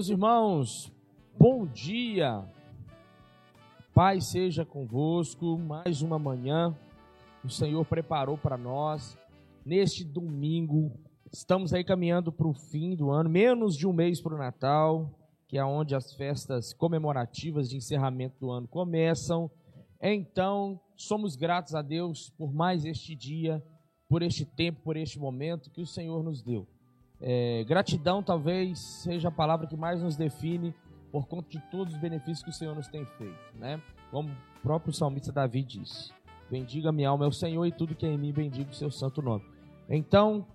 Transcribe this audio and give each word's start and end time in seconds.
Meus 0.00 0.08
irmãos, 0.08 0.92
bom 1.38 1.66
dia. 1.66 2.42
Pai 3.92 4.18
seja 4.18 4.64
convosco. 4.64 5.58
Mais 5.58 6.00
uma 6.00 6.18
manhã 6.18 6.74
o 7.44 7.50
Senhor 7.50 7.84
preparou 7.84 8.38
para 8.38 8.56
nós 8.56 9.18
neste 9.62 10.02
domingo. 10.02 10.90
Estamos 11.30 11.74
aí 11.74 11.84
caminhando 11.84 12.32
para 12.32 12.48
o 12.48 12.54
fim 12.54 12.96
do 12.96 13.10
ano, 13.10 13.28
menos 13.28 13.76
de 13.76 13.86
um 13.86 13.92
mês 13.92 14.22
para 14.22 14.34
o 14.34 14.38
Natal, 14.38 15.10
que 15.46 15.58
é 15.58 15.64
onde 15.66 15.94
as 15.94 16.14
festas 16.14 16.72
comemorativas 16.72 17.68
de 17.68 17.76
encerramento 17.76 18.40
do 18.40 18.50
ano 18.50 18.66
começam. 18.66 19.50
Então, 20.00 20.80
somos 20.96 21.36
gratos 21.36 21.74
a 21.74 21.82
Deus 21.82 22.30
por 22.38 22.54
mais 22.54 22.86
este 22.86 23.14
dia, 23.14 23.62
por 24.08 24.22
este 24.22 24.46
tempo, 24.46 24.80
por 24.82 24.96
este 24.96 25.18
momento 25.18 25.70
que 25.70 25.82
o 25.82 25.86
Senhor 25.86 26.24
nos 26.24 26.42
deu. 26.42 26.66
É, 27.20 27.64
gratidão 27.64 28.22
talvez 28.22 28.78
seja 28.78 29.28
a 29.28 29.30
palavra 29.32 29.66
que 29.66 29.76
mais 29.76 30.02
nos 30.02 30.16
define 30.16 30.74
por 31.12 31.26
conta 31.26 31.50
de 31.50 31.60
todos 31.70 31.92
os 31.92 32.00
benefícios 32.00 32.42
que 32.42 32.48
o 32.50 32.52
Senhor 32.52 32.74
nos 32.74 32.88
tem 32.88 33.04
feito, 33.04 33.38
né? 33.58 33.80
Como 34.10 34.30
o 34.30 34.62
próprio 34.62 34.92
salmista 34.92 35.30
Davi 35.30 35.62
disse: 35.62 36.12
Bendiga 36.50 36.90
minha 36.90 37.10
alma 37.10 37.26
é 37.26 37.28
o 37.28 37.32
Senhor 37.32 37.66
e 37.66 37.72
tudo 37.72 37.94
que 37.94 38.06
é 38.06 38.12
em 38.12 38.16
mim 38.16 38.32
bendiga 38.32 38.70
o 38.70 38.74
seu 38.74 38.90
santo 38.90 39.20
nome. 39.20 39.44
Então, 39.88 40.46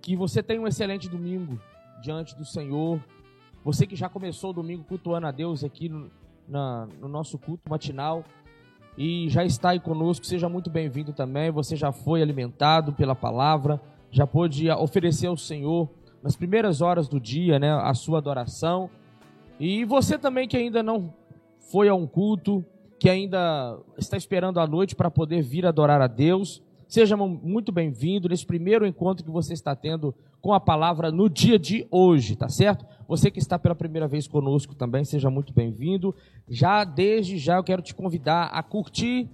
que 0.00 0.14
você 0.14 0.42
tenha 0.42 0.60
um 0.60 0.66
excelente 0.66 1.08
domingo 1.08 1.60
diante 2.00 2.36
do 2.36 2.44
Senhor. 2.44 3.02
Você 3.64 3.84
que 3.84 3.96
já 3.96 4.08
começou 4.08 4.50
o 4.50 4.52
domingo 4.52 4.84
cultuando 4.84 5.26
a 5.26 5.32
Deus 5.32 5.64
aqui 5.64 5.88
no, 5.88 6.08
na, 6.46 6.86
no 7.00 7.08
nosso 7.08 7.36
culto 7.36 7.68
matinal 7.68 8.22
e 8.96 9.28
já 9.28 9.44
está 9.44 9.70
aí 9.70 9.80
conosco, 9.80 10.24
seja 10.24 10.48
muito 10.48 10.70
bem-vindo 10.70 11.12
também. 11.12 11.50
Você 11.50 11.74
já 11.74 11.90
foi 11.90 12.22
alimentado 12.22 12.92
pela 12.92 13.14
palavra 13.14 13.80
já 14.10 14.26
pôde 14.26 14.70
oferecer 14.70 15.26
ao 15.26 15.36
Senhor 15.36 15.88
nas 16.26 16.34
primeiras 16.34 16.80
horas 16.80 17.06
do 17.08 17.20
dia, 17.20 17.56
né, 17.56 17.72
a 17.72 17.94
sua 17.94 18.18
adoração. 18.18 18.90
E 19.60 19.84
você 19.84 20.18
também 20.18 20.48
que 20.48 20.56
ainda 20.56 20.82
não 20.82 21.14
foi 21.70 21.88
a 21.88 21.94
um 21.94 22.04
culto, 22.04 22.64
que 22.98 23.08
ainda 23.08 23.78
está 23.96 24.16
esperando 24.16 24.58
a 24.58 24.66
noite 24.66 24.96
para 24.96 25.08
poder 25.08 25.40
vir 25.40 25.64
adorar 25.64 26.00
a 26.00 26.08
Deus, 26.08 26.60
seja 26.88 27.16
muito 27.16 27.70
bem-vindo 27.70 28.28
nesse 28.28 28.44
primeiro 28.44 28.84
encontro 28.84 29.24
que 29.24 29.30
você 29.30 29.52
está 29.52 29.76
tendo 29.76 30.12
com 30.42 30.52
a 30.52 30.58
palavra 30.58 31.12
no 31.12 31.30
dia 31.30 31.60
de 31.60 31.86
hoje, 31.92 32.34
tá 32.34 32.48
certo? 32.48 32.84
Você 33.06 33.30
que 33.30 33.38
está 33.38 33.56
pela 33.56 33.76
primeira 33.76 34.08
vez 34.08 34.26
conosco 34.26 34.74
também, 34.74 35.04
seja 35.04 35.30
muito 35.30 35.52
bem-vindo. 35.52 36.12
Já 36.48 36.82
desde 36.82 37.38
já 37.38 37.54
eu 37.54 37.62
quero 37.62 37.82
te 37.82 37.94
convidar 37.94 38.46
a 38.46 38.64
curtir 38.64 39.28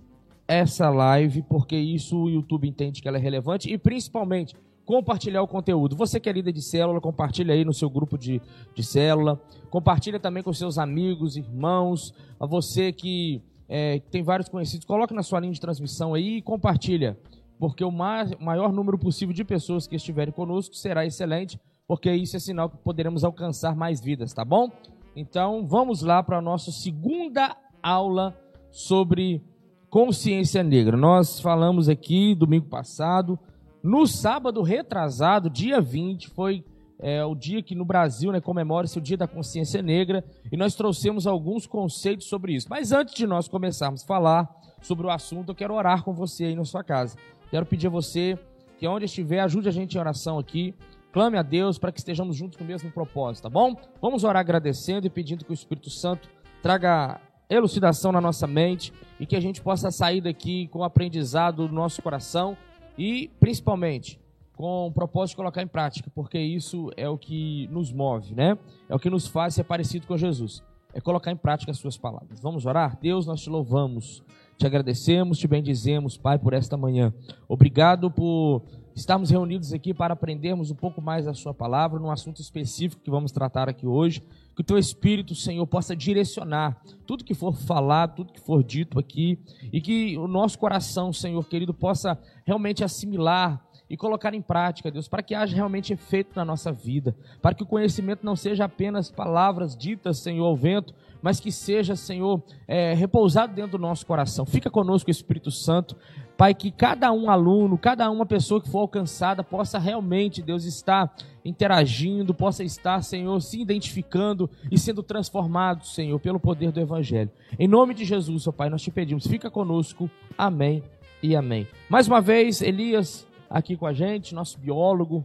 essa 0.47 0.91
live, 0.91 1.41
porque 1.41 1.75
isso 1.75 2.25
o 2.25 2.29
YouTube 2.29 2.69
entende 2.69 3.01
que 3.01 3.09
ela 3.09 3.17
é 3.17 3.21
relevante 3.21 3.73
e 3.73 3.79
principalmente 3.79 4.55
compartilhar 4.93 5.41
o 5.41 5.49
conteúdo. 5.49 5.97
Você 5.97 6.21
que 6.21 6.29
é 6.29 6.33
líder 6.33 6.53
de 6.53 6.61
célula, 6.61 7.01
compartilha 7.01 7.55
aí 7.55 7.65
no 7.65 7.73
seu 7.73 7.89
grupo 7.89 8.19
de, 8.19 8.43
de 8.75 8.83
célula. 8.83 9.41
Compartilha 9.71 10.21
também 10.21 10.43
com 10.43 10.53
seus 10.53 10.77
amigos, 10.77 11.35
irmãos. 11.35 12.13
A 12.39 12.45
você 12.45 12.93
que 12.93 13.41
é, 13.67 14.01
tem 14.11 14.23
vários 14.23 14.51
conhecidos, 14.51 14.85
coloque 14.85 15.15
na 15.15 15.23
sua 15.23 15.41
linha 15.41 15.55
de 15.55 15.61
transmissão 15.63 16.13
aí 16.13 16.37
e 16.37 16.43
compartilha. 16.43 17.19
Porque 17.59 17.83
o 17.83 17.91
maior 17.91 18.71
número 18.71 18.99
possível 18.99 19.35
de 19.35 19.43
pessoas 19.45 19.87
que 19.87 19.97
estiverem 19.97 20.31
conosco 20.31 20.75
será 20.75 21.07
excelente, 21.07 21.59
porque 21.89 22.13
isso 22.13 22.37
é 22.37 22.39
sinal 22.39 22.69
que 22.69 22.77
poderemos 22.77 23.25
alcançar 23.25 23.75
mais 23.75 23.99
vidas, 23.99 24.35
tá 24.35 24.45
bom? 24.45 24.71
Então, 25.17 25.67
vamos 25.67 26.03
lá 26.03 26.23
para 26.23 26.37
a 26.37 26.43
nossa 26.43 26.71
segunda 26.71 27.57
aula 27.83 28.37
sobre 28.71 29.43
consciência 29.89 30.63
negra. 30.63 30.99
Nós 30.99 31.41
falamos 31.41 31.89
aqui 31.89 32.35
domingo 32.35 32.67
passado 32.67 33.39
no 33.83 34.07
sábado 34.07 34.63
retrasado, 34.63 35.51
dia 35.51 35.81
20, 35.81 36.31
foi 36.31 36.65
é, 37.01 37.25
o 37.25 37.35
dia 37.35 37.61
que 37.61 37.75
no 37.75 37.85
Brasil 37.85 38.31
né, 38.31 38.41
comemora-se 38.41 38.97
o 38.97 39.01
Dia 39.01 39.17
da 39.17 39.27
Consciência 39.27 39.83
Negra 39.83 40.25
e 40.53 40.57
nós 40.57 40.77
trouxemos 40.77 41.27
alguns 41.27 41.67
conceitos 41.67 42.29
sobre 42.29 42.55
isso. 42.55 42.69
Mas 42.71 42.93
antes 42.93 43.15
de 43.15 43.27
nós 43.27 43.49
começarmos 43.49 44.05
a 44.05 44.07
falar 44.07 44.49
sobre 44.81 45.07
o 45.07 45.11
assunto, 45.11 45.51
eu 45.51 45.55
quero 45.55 45.75
orar 45.75 46.05
com 46.05 46.13
você 46.13 46.45
aí 46.45 46.55
na 46.55 46.65
sua 46.65 46.85
casa. 46.85 47.17
Quero 47.51 47.67
pedir 47.67 47.89
a 47.89 47.91
você 47.91 48.39
que 48.79 48.87
onde 48.87 49.07
estiver, 49.07 49.41
ajude 49.41 49.69
a 49.69 49.73
gente 49.73 49.97
em 49.97 50.01
oração 50.01 50.39
aqui. 50.39 50.75
Clame 51.13 51.37
a 51.37 51.43
Deus 51.43 51.77
para 51.77 51.91
que 51.91 51.99
estejamos 51.99 52.37
juntos 52.37 52.59
no 52.59 52.65
mesmo 52.65 52.91
propósito, 52.91 53.43
tá 53.43 53.51
bom? 53.51 53.77
Vamos 54.01 54.23
orar 54.23 54.41
agradecendo 54.41 55.07
e 55.07 55.11
pedindo 55.11 55.45
que 55.45 55.51
o 55.51 55.55
Espírito 55.55 55.91
Santo 55.91 56.29
traga 56.63 57.21
elucidação 57.51 58.13
na 58.13 58.21
nossa 58.21 58.47
mente 58.47 58.93
e 59.19 59.27
que 59.27 59.37
a 59.37 59.41
gente 59.41 59.61
possa 59.61 59.91
sair 59.91 60.21
daqui 60.21 60.69
com 60.69 60.79
o 60.79 60.85
aprendizado 60.85 61.67
do 61.67 61.75
nosso 61.75 62.01
coração 62.01 62.57
e, 62.97 63.31
principalmente, 63.41 64.21
com 64.57 64.87
o 64.87 64.93
propósito 64.93 65.33
de 65.33 65.37
colocar 65.37 65.63
em 65.63 65.67
prática, 65.67 66.11
porque 66.15 66.39
isso 66.39 66.91
é 66.97 67.09
o 67.09 67.17
que 67.17 67.69
nos 67.69 67.93
move, 67.93 68.35
né? 68.35 68.57
É 68.89 68.95
o 68.95 68.99
que 68.99 69.11
nos 69.11 69.27
faz 69.27 69.55
ser 69.55 69.65
parecido 69.65 70.07
com 70.07 70.17
Jesus. 70.17 70.63
É 70.95 71.01
colocar 71.01 71.33
em 71.33 71.37
prática 71.37 71.71
as 71.71 71.79
suas 71.79 71.97
palavras. 71.97 72.39
Vamos 72.41 72.67
orar? 72.67 72.99
Deus, 73.01 73.27
nós 73.27 73.41
te 73.41 73.49
louvamos, 73.49 74.23
te 74.59 74.67
agradecemos, 74.67 75.39
te 75.39 75.49
bendizemos, 75.49 76.17
Pai, 76.17 76.39
por 76.39 76.53
esta 76.53 76.77
manhã. 76.77 77.13
Obrigado 77.49 78.11
por 78.11 78.63
estarmos 78.95 79.31
reunidos 79.31 79.73
aqui 79.73 79.95
para 79.95 80.15
aprendermos 80.15 80.71
um 80.71 80.75
pouco 80.75 81.01
mais 81.01 81.25
da 81.25 81.35
sua 81.35 81.55
palavra, 81.55 81.99
num 81.99 82.11
assunto 82.11 82.41
específico 82.41 83.03
que 83.03 83.11
vamos 83.11 83.33
tratar 83.33 83.69
aqui 83.69 83.87
hoje. 83.87 84.23
Que 84.55 84.61
o 84.61 84.65
teu 84.65 84.79
Espírito, 84.79 85.35
Senhor, 85.35 85.67
possa 85.67 85.97
direcionar 85.97 86.83
tudo 87.07 87.25
que 87.25 87.35
for 87.35 87.55
falado, 87.55 88.17
tudo 88.17 88.33
que 88.33 88.41
for 88.41 88.63
dito 88.63 88.99
aqui, 88.99 89.39
e 89.73 89.81
que 89.81 90.17
o 90.19 90.29
nosso 90.29 90.59
coração, 90.59 91.13
Senhor 91.13 91.43
querido, 91.45 91.73
possa 91.73 92.19
realmente 92.45 92.85
assimilar 92.85 93.65
e 93.89 93.97
colocar 93.97 94.33
em 94.33 94.41
prática, 94.41 94.91
Deus, 94.91 95.07
para 95.07 95.23
que 95.23 95.35
haja 95.35 95.55
realmente 95.55 95.93
efeito 95.93 96.33
na 96.35 96.45
nossa 96.45 96.73
vida, 96.73 97.15
para 97.43 97.55
que 97.55 97.63
o 97.63 97.67
conhecimento 97.67 98.25
não 98.25 98.35
seja 98.35 98.65
apenas 98.65 99.11
palavras 99.11 99.77
ditas, 99.77 100.19
Senhor, 100.19 100.47
ao 100.47 100.57
vento, 100.57 100.95
mas 101.23 101.39
que 101.39 101.53
seja, 101.53 101.95
Senhor, 101.95 102.43
é, 102.67 102.93
repousado 102.93 103.55
dentro 103.55 103.73
do 103.73 103.79
nosso 103.79 104.05
coração. 104.05 104.45
Fica 104.45 104.69
conosco, 104.69 105.11
Espírito 105.11 105.51
Santo, 105.51 105.97
Pai, 106.37 106.55
que 106.55 106.71
cada 106.71 107.13
um 107.13 107.31
aluno, 107.31 107.79
cada 107.79 108.11
uma 108.11 108.27
pessoa 108.27 108.61
que 108.61 108.69
for 108.69 108.81
alcançada 108.81 109.45
possa 109.45 109.79
realmente, 109.79 110.43
Deus, 110.43 110.65
estar 110.65 111.15
interagindo, 111.45 112.35
possa 112.35 112.65
estar, 112.65 113.03
Senhor, 113.03 113.41
se 113.41 113.61
identificando 113.61 114.51
e 114.71 114.79
sendo 114.79 115.03
transformado, 115.03 115.87
Senhor, 115.87 116.19
pelo 116.19 116.41
poder 116.41 116.73
do 116.73 116.81
Evangelho. 116.81 117.31
Em 117.59 117.69
nome 117.69 117.95
de 117.95 118.05
Jesus, 118.05 118.49
ó 118.49 118.53
Pai, 118.53 118.69
nós 118.69 118.83
te 118.83 118.91
pedimos, 118.91 119.27
fica 119.27 119.51
conosco. 119.51 120.11
Amém 120.37 120.83
e 121.23 121.37
amém. 121.37 121.69
Mais 121.89 122.09
uma 122.09 122.21
vez, 122.21 122.61
Elias 122.61 123.27
aqui 123.49 123.77
com 123.77 123.87
a 123.87 123.93
gente, 123.93 124.35
nosso 124.35 124.59
biólogo. 124.59 125.25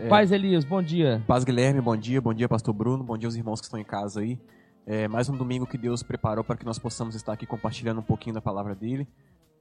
É. 0.00 0.08
Paz 0.08 0.32
Elias, 0.32 0.64
bom 0.64 0.82
dia. 0.82 1.22
Paz 1.26 1.44
Guilherme, 1.44 1.78
bom 1.78 1.94
dia. 1.94 2.22
Bom 2.22 2.32
dia, 2.32 2.48
Pastor 2.48 2.72
Bruno. 2.72 3.04
Bom 3.04 3.18
dia 3.18 3.26
aos 3.26 3.36
irmãos 3.36 3.60
que 3.60 3.66
estão 3.66 3.78
em 3.78 3.84
casa 3.84 4.20
aí. 4.20 4.40
É 4.86 5.06
mais 5.06 5.28
um 5.28 5.36
domingo 5.36 5.66
que 5.66 5.76
Deus 5.76 6.02
preparou 6.02 6.42
para 6.42 6.56
que 6.56 6.64
nós 6.64 6.78
possamos 6.78 7.14
estar 7.14 7.34
aqui 7.34 7.44
compartilhando 7.44 7.98
um 7.98 8.02
pouquinho 8.02 8.34
da 8.34 8.40
palavra 8.40 8.74
dele. 8.74 9.06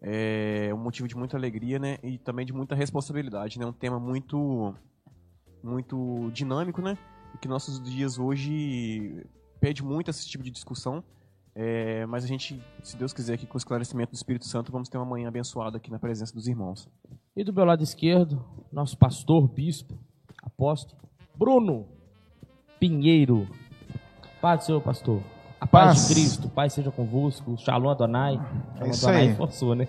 É 0.01 0.72
um 0.73 0.77
motivo 0.77 1.09
de 1.09 1.17
muita 1.17 1.35
alegria, 1.35 1.77
né? 1.77 1.97
E 2.01 2.17
também 2.17 2.45
de 2.45 2.53
muita 2.53 2.73
responsabilidade, 2.73 3.59
né? 3.59 3.66
Um 3.66 3.73
tema 3.73 4.00
muito, 4.00 4.73
muito 5.61 6.31
dinâmico, 6.31 6.81
né? 6.81 6.97
E 7.35 7.38
que 7.38 7.50
nossos 7.50 7.81
dias 7.83 8.17
hoje 8.17 9.25
pede 9.59 9.83
muito 9.83 10.09
esse 10.09 10.25
tipo 10.25 10.41
de 10.41 10.51
discussão. 10.51 11.03
É, 11.53 12.06
mas 12.06 12.23
a 12.23 12.27
gente, 12.27 12.63
se 12.81 12.95
Deus 12.95 13.11
quiser, 13.11 13.33
aqui 13.33 13.45
com 13.45 13.56
o 13.56 13.57
esclarecimento 13.57 14.13
do 14.13 14.16
Espírito 14.16 14.47
Santo, 14.47 14.71
vamos 14.71 14.88
ter 14.88 14.97
uma 14.97 15.06
manhã 15.06 15.27
abençoada 15.27 15.75
aqui 15.75 15.91
na 15.91 16.00
presença 16.00 16.33
dos 16.33 16.47
irmãos. 16.47 16.88
E 17.35 17.44
do 17.44 17.51
meu 17.51 17.66
lado 17.66 17.83
esquerdo, 17.83 18.41
nosso 18.71 18.97
pastor, 18.97 19.45
bispo, 19.50 20.00
apóstolo, 20.44 21.00
Bruno 21.35 21.85
Pinheiro. 22.79 23.47
Paz 24.41 24.61
do 24.61 24.66
Senhor, 24.66 24.81
pastor. 24.81 25.22
A 25.59 25.67
paz, 25.67 25.85
paz 25.85 26.07
de 26.07 26.13
Cristo, 26.13 26.50
paz 26.50 26.73
seja 26.73 26.91
convosco. 26.91 27.57
Shalom 27.57 27.89
Adonai. 27.89 28.33
Shalom 28.36 28.86
é 28.86 28.89
isso 28.89 29.07
Adonai 29.07 29.27
aí. 29.27 29.36
forçou, 29.36 29.75
né? 29.75 29.88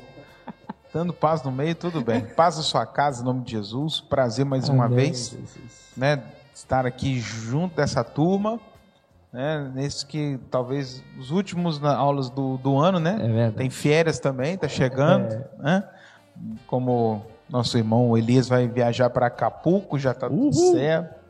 Dando 0.92 1.12
paz 1.12 1.42
no 1.44 1.52
meio, 1.52 1.74
tudo 1.76 2.00
bem. 2.00 2.20
Paz 2.20 2.56
na 2.56 2.64
sua 2.64 2.84
casa, 2.84 3.22
em 3.22 3.24
nome 3.24 3.44
de 3.44 3.52
Jesus. 3.52 4.00
Prazer 4.00 4.44
mais 4.44 4.68
Amém, 4.68 4.80
uma 4.80 4.88
vez, 4.88 5.30
Jesus. 5.30 5.92
né, 5.96 6.20
estar 6.52 6.84
aqui 6.84 7.20
junto 7.20 7.76
dessa 7.76 8.02
turma, 8.02 8.58
né, 9.32 9.70
nesse 9.72 10.04
que 10.04 10.40
talvez 10.50 11.04
os 11.16 11.30
últimos 11.30 11.82
aulas 11.84 12.28
do, 12.28 12.56
do 12.58 12.76
ano, 12.76 12.98
né? 12.98 13.46
É 13.46 13.50
Tem 13.52 13.70
férias 13.70 14.18
também, 14.18 14.58
tá 14.58 14.66
chegando, 14.66 15.32
é. 15.32 15.48
né? 15.58 15.88
Como 16.66 17.24
nosso 17.50 17.76
irmão 17.76 18.16
Elias 18.16 18.48
vai 18.48 18.68
viajar 18.68 19.10
para 19.10 19.26
Acapulco, 19.26 19.98
já 19.98 20.14
tá 20.14 20.28
Uhul. 20.28 20.50
tudo 20.50 20.72
certo. 20.72 21.20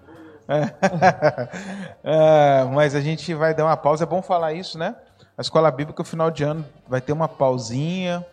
é, 2.03 2.65
mas 2.75 2.95
a 2.95 3.01
gente 3.01 3.33
vai 3.35 3.55
dar 3.55 3.65
uma 3.65 3.77
pausa. 3.77 4.05
É 4.05 4.07
bom 4.07 4.21
falar 4.21 4.53
isso, 4.53 4.79
né? 4.79 4.97
A 5.39 5.41
escola 5.41 5.71
bíblica, 5.71 6.03
no 6.03 6.07
final 6.07 6.31
de 6.31 6.43
ano, 6.43 6.65
vai 6.89 7.01
ter 7.01 7.13
uma 7.13 7.29
pausinha 7.29 8.25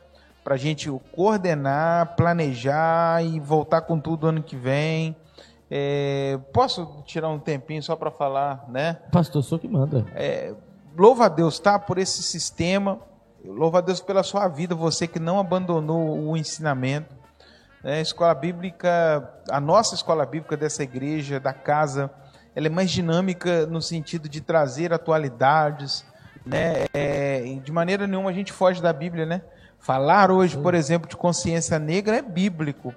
para 0.43 0.55
a 0.55 0.57
gente 0.57 0.89
coordenar, 1.13 2.15
planejar 2.15 3.23
e 3.23 3.39
voltar 3.39 3.81
com 3.81 3.99
tudo 3.99 4.27
ano 4.27 4.41
que 4.41 4.55
vem. 4.55 5.15
É, 5.69 6.39
posso 6.53 7.03
tirar 7.05 7.29
um 7.29 7.37
tempinho 7.39 7.83
só 7.83 7.95
para 7.95 8.09
falar, 8.09 8.65
né? 8.67 8.97
Pastor, 9.11 9.43
sou 9.43 9.59
que 9.59 9.67
manda. 9.67 10.05
É, 10.15 10.53
louva 10.97 11.25
a 11.25 11.29
Deus, 11.29 11.59
tá? 11.59 11.77
Por 11.77 11.97
esse 11.97 12.23
sistema. 12.23 12.99
Louva 13.45 13.77
a 13.77 13.81
Deus 13.81 14.01
pela 14.01 14.23
sua 14.23 14.47
vida, 14.47 14.73
você 14.73 15.07
que 15.07 15.19
não 15.19 15.39
abandonou 15.39 16.17
o 16.17 16.35
ensinamento. 16.35 17.16
É, 17.83 18.01
escola 18.01 18.33
bíblica, 18.33 19.29
a 19.49 19.59
nossa 19.59 19.95
escola 19.95 20.25
bíblica 20.25 20.57
dessa 20.57 20.83
igreja, 20.83 21.39
da 21.39 21.53
casa, 21.53 22.09
ela 22.55 22.67
é 22.67 22.69
mais 22.69 22.89
dinâmica 22.89 23.65
no 23.67 23.81
sentido 23.81 24.27
de 24.27 24.41
trazer 24.41 24.91
atualidades, 24.91 26.03
né? 26.45 26.85
É, 26.93 27.59
de 27.63 27.71
maneira 27.71 28.07
nenhuma 28.07 28.29
a 28.29 28.33
gente 28.33 28.51
foge 28.51 28.81
da 28.81 28.91
Bíblia, 28.91 29.25
né? 29.25 29.41
Falar 29.79 30.31
hoje, 30.31 30.57
por 30.57 30.73
exemplo, 30.73 31.07
de 31.07 31.15
consciência 31.15 31.77
negra 31.77 32.17
é 32.17 32.21
bíblico, 32.21 32.93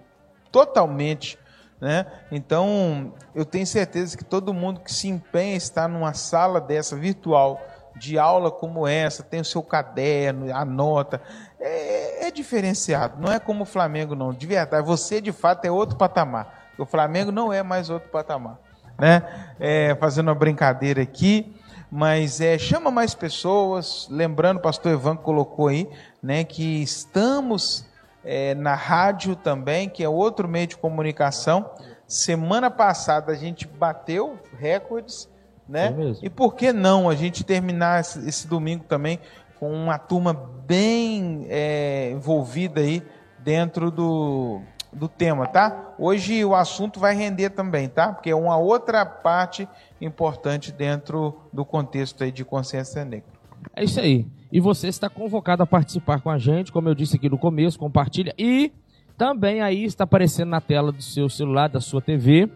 totalmente. 0.50 1.38
Né? 1.80 2.06
Então, 2.30 3.14
eu 3.34 3.44
tenho 3.44 3.66
certeza 3.66 4.16
que 4.16 4.24
todo 4.24 4.52
mundo 4.52 4.80
que 4.80 4.92
se 4.92 5.08
empenha 5.08 5.54
em 5.54 5.56
estar 5.56 5.88
numa 5.88 6.12
sala 6.14 6.60
dessa 6.60 6.96
virtual, 6.96 7.60
de 7.96 8.18
aula 8.18 8.50
como 8.50 8.86
essa, 8.86 9.22
tem 9.22 9.40
o 9.40 9.44
seu 9.44 9.62
caderno, 9.62 10.54
anota, 10.54 11.20
é, 11.60 12.26
é 12.26 12.30
diferenciado. 12.30 13.20
Não 13.20 13.32
é 13.32 13.38
como 13.38 13.62
o 13.62 13.66
Flamengo, 13.66 14.14
não. 14.14 14.32
De 14.32 14.46
verdade, 14.46 14.86
você 14.86 15.20
de 15.20 15.32
fato 15.32 15.64
é 15.64 15.70
outro 15.70 15.96
patamar. 15.96 16.70
O 16.78 16.86
Flamengo 16.86 17.30
não 17.30 17.52
é 17.52 17.62
mais 17.62 17.90
outro 17.90 18.08
patamar. 18.08 18.58
Né? 18.98 19.22
É, 19.58 19.94
fazendo 20.00 20.28
uma 20.28 20.34
brincadeira 20.34 21.02
aqui, 21.02 21.54
mas 21.90 22.40
é, 22.40 22.56
chama 22.58 22.90
mais 22.90 23.14
pessoas. 23.14 24.08
Lembrando, 24.10 24.58
o 24.58 24.62
pastor 24.62 24.92
Ivan 24.92 25.16
colocou 25.16 25.68
aí, 25.68 25.88
né, 26.22 26.44
que 26.44 26.82
estamos 26.82 27.86
é, 28.24 28.54
na 28.54 28.74
rádio 28.74 29.36
também, 29.36 29.88
que 29.88 30.02
é 30.02 30.08
outro 30.08 30.48
meio 30.48 30.66
de 30.66 30.76
comunicação. 30.76 31.70
Semana 32.06 32.70
passada 32.70 33.32
a 33.32 33.36
gente 33.36 33.66
bateu 33.66 34.38
recordes, 34.58 35.28
né? 35.68 35.94
É 36.20 36.26
e 36.26 36.30
por 36.30 36.54
que 36.54 36.72
não 36.72 37.08
a 37.08 37.14
gente 37.14 37.44
terminar 37.44 38.00
esse, 38.00 38.28
esse 38.28 38.48
domingo 38.48 38.84
também 38.84 39.20
com 39.60 39.70
uma 39.70 39.98
turma 39.98 40.32
bem 40.32 41.46
é, 41.50 42.10
envolvida 42.12 42.80
aí 42.80 43.02
dentro 43.38 43.90
do, 43.90 44.62
do 44.90 45.06
tema, 45.06 45.46
tá? 45.46 45.94
Hoje 45.98 46.42
o 46.42 46.54
assunto 46.54 46.98
vai 46.98 47.14
render 47.14 47.50
também, 47.50 47.86
tá? 47.86 48.14
Porque 48.14 48.30
é 48.30 48.34
uma 48.34 48.56
outra 48.56 49.04
parte 49.04 49.68
importante 50.00 50.72
dentro 50.72 51.38
do 51.52 51.62
contexto 51.62 52.24
aí 52.24 52.32
de 52.32 52.42
consciência 52.42 53.04
negra. 53.04 53.28
É 53.76 53.84
isso 53.84 54.00
aí. 54.00 54.26
E 54.50 54.60
você 54.60 54.88
está 54.88 55.10
convocado 55.10 55.62
a 55.62 55.66
participar 55.66 56.22
com 56.22 56.30
a 56.30 56.38
gente, 56.38 56.72
como 56.72 56.88
eu 56.88 56.94
disse 56.94 57.16
aqui 57.16 57.28
no 57.28 57.36
começo, 57.36 57.78
compartilha. 57.78 58.34
E 58.38 58.72
também 59.18 59.60
aí 59.60 59.84
está 59.84 60.04
aparecendo 60.04 60.48
na 60.48 60.60
tela 60.62 60.90
do 60.90 61.02
seu 61.02 61.28
celular, 61.28 61.68
da 61.68 61.82
sua 61.82 62.00
TV, 62.00 62.50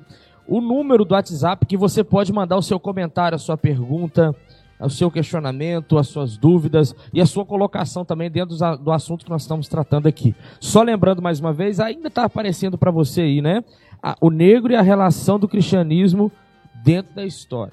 o 0.47 0.61
número 0.61 1.05
do 1.05 1.13
WhatsApp 1.15 1.67
que 1.67 1.77
você 1.77 2.03
pode 2.03 2.33
mandar 2.33 2.57
o 2.57 2.63
seu 2.63 2.81
comentário, 2.81 3.37
a 3.37 3.39
sua 3.39 3.57
pergunta, 3.57 4.35
o 4.81 4.91
seu 4.91 5.11
questionamento, 5.11 5.99
as 5.99 6.09
suas 6.09 6.37
dúvidas 6.37 6.95
e 7.13 7.21
a 7.21 7.27
sua 7.27 7.45
colocação 7.45 8.05
também 8.05 8.31
dentro 8.31 8.57
do 8.79 8.93
assunto 8.93 9.25
que 9.25 9.31
nós 9.31 9.43
estamos 9.43 9.69
tratando 9.69 10.07
aqui. 10.07 10.35
Só 10.61 10.83
lembrando 10.83 11.23
mais 11.23 11.41
uma 11.41 11.53
vez, 11.53 11.81
ainda 11.81 12.09
está 12.09 12.25
aparecendo 12.25 12.77
para 12.77 12.91
você 12.91 13.23
aí, 13.23 13.41
né? 13.41 13.63
O 14.21 14.31
negro 14.31 14.73
e 14.73 14.77
a 14.77 14.83
relação 14.83 15.39
do 15.39 15.49
cristianismo 15.49 16.31
dentro 16.85 17.15
da 17.15 17.25
história, 17.25 17.73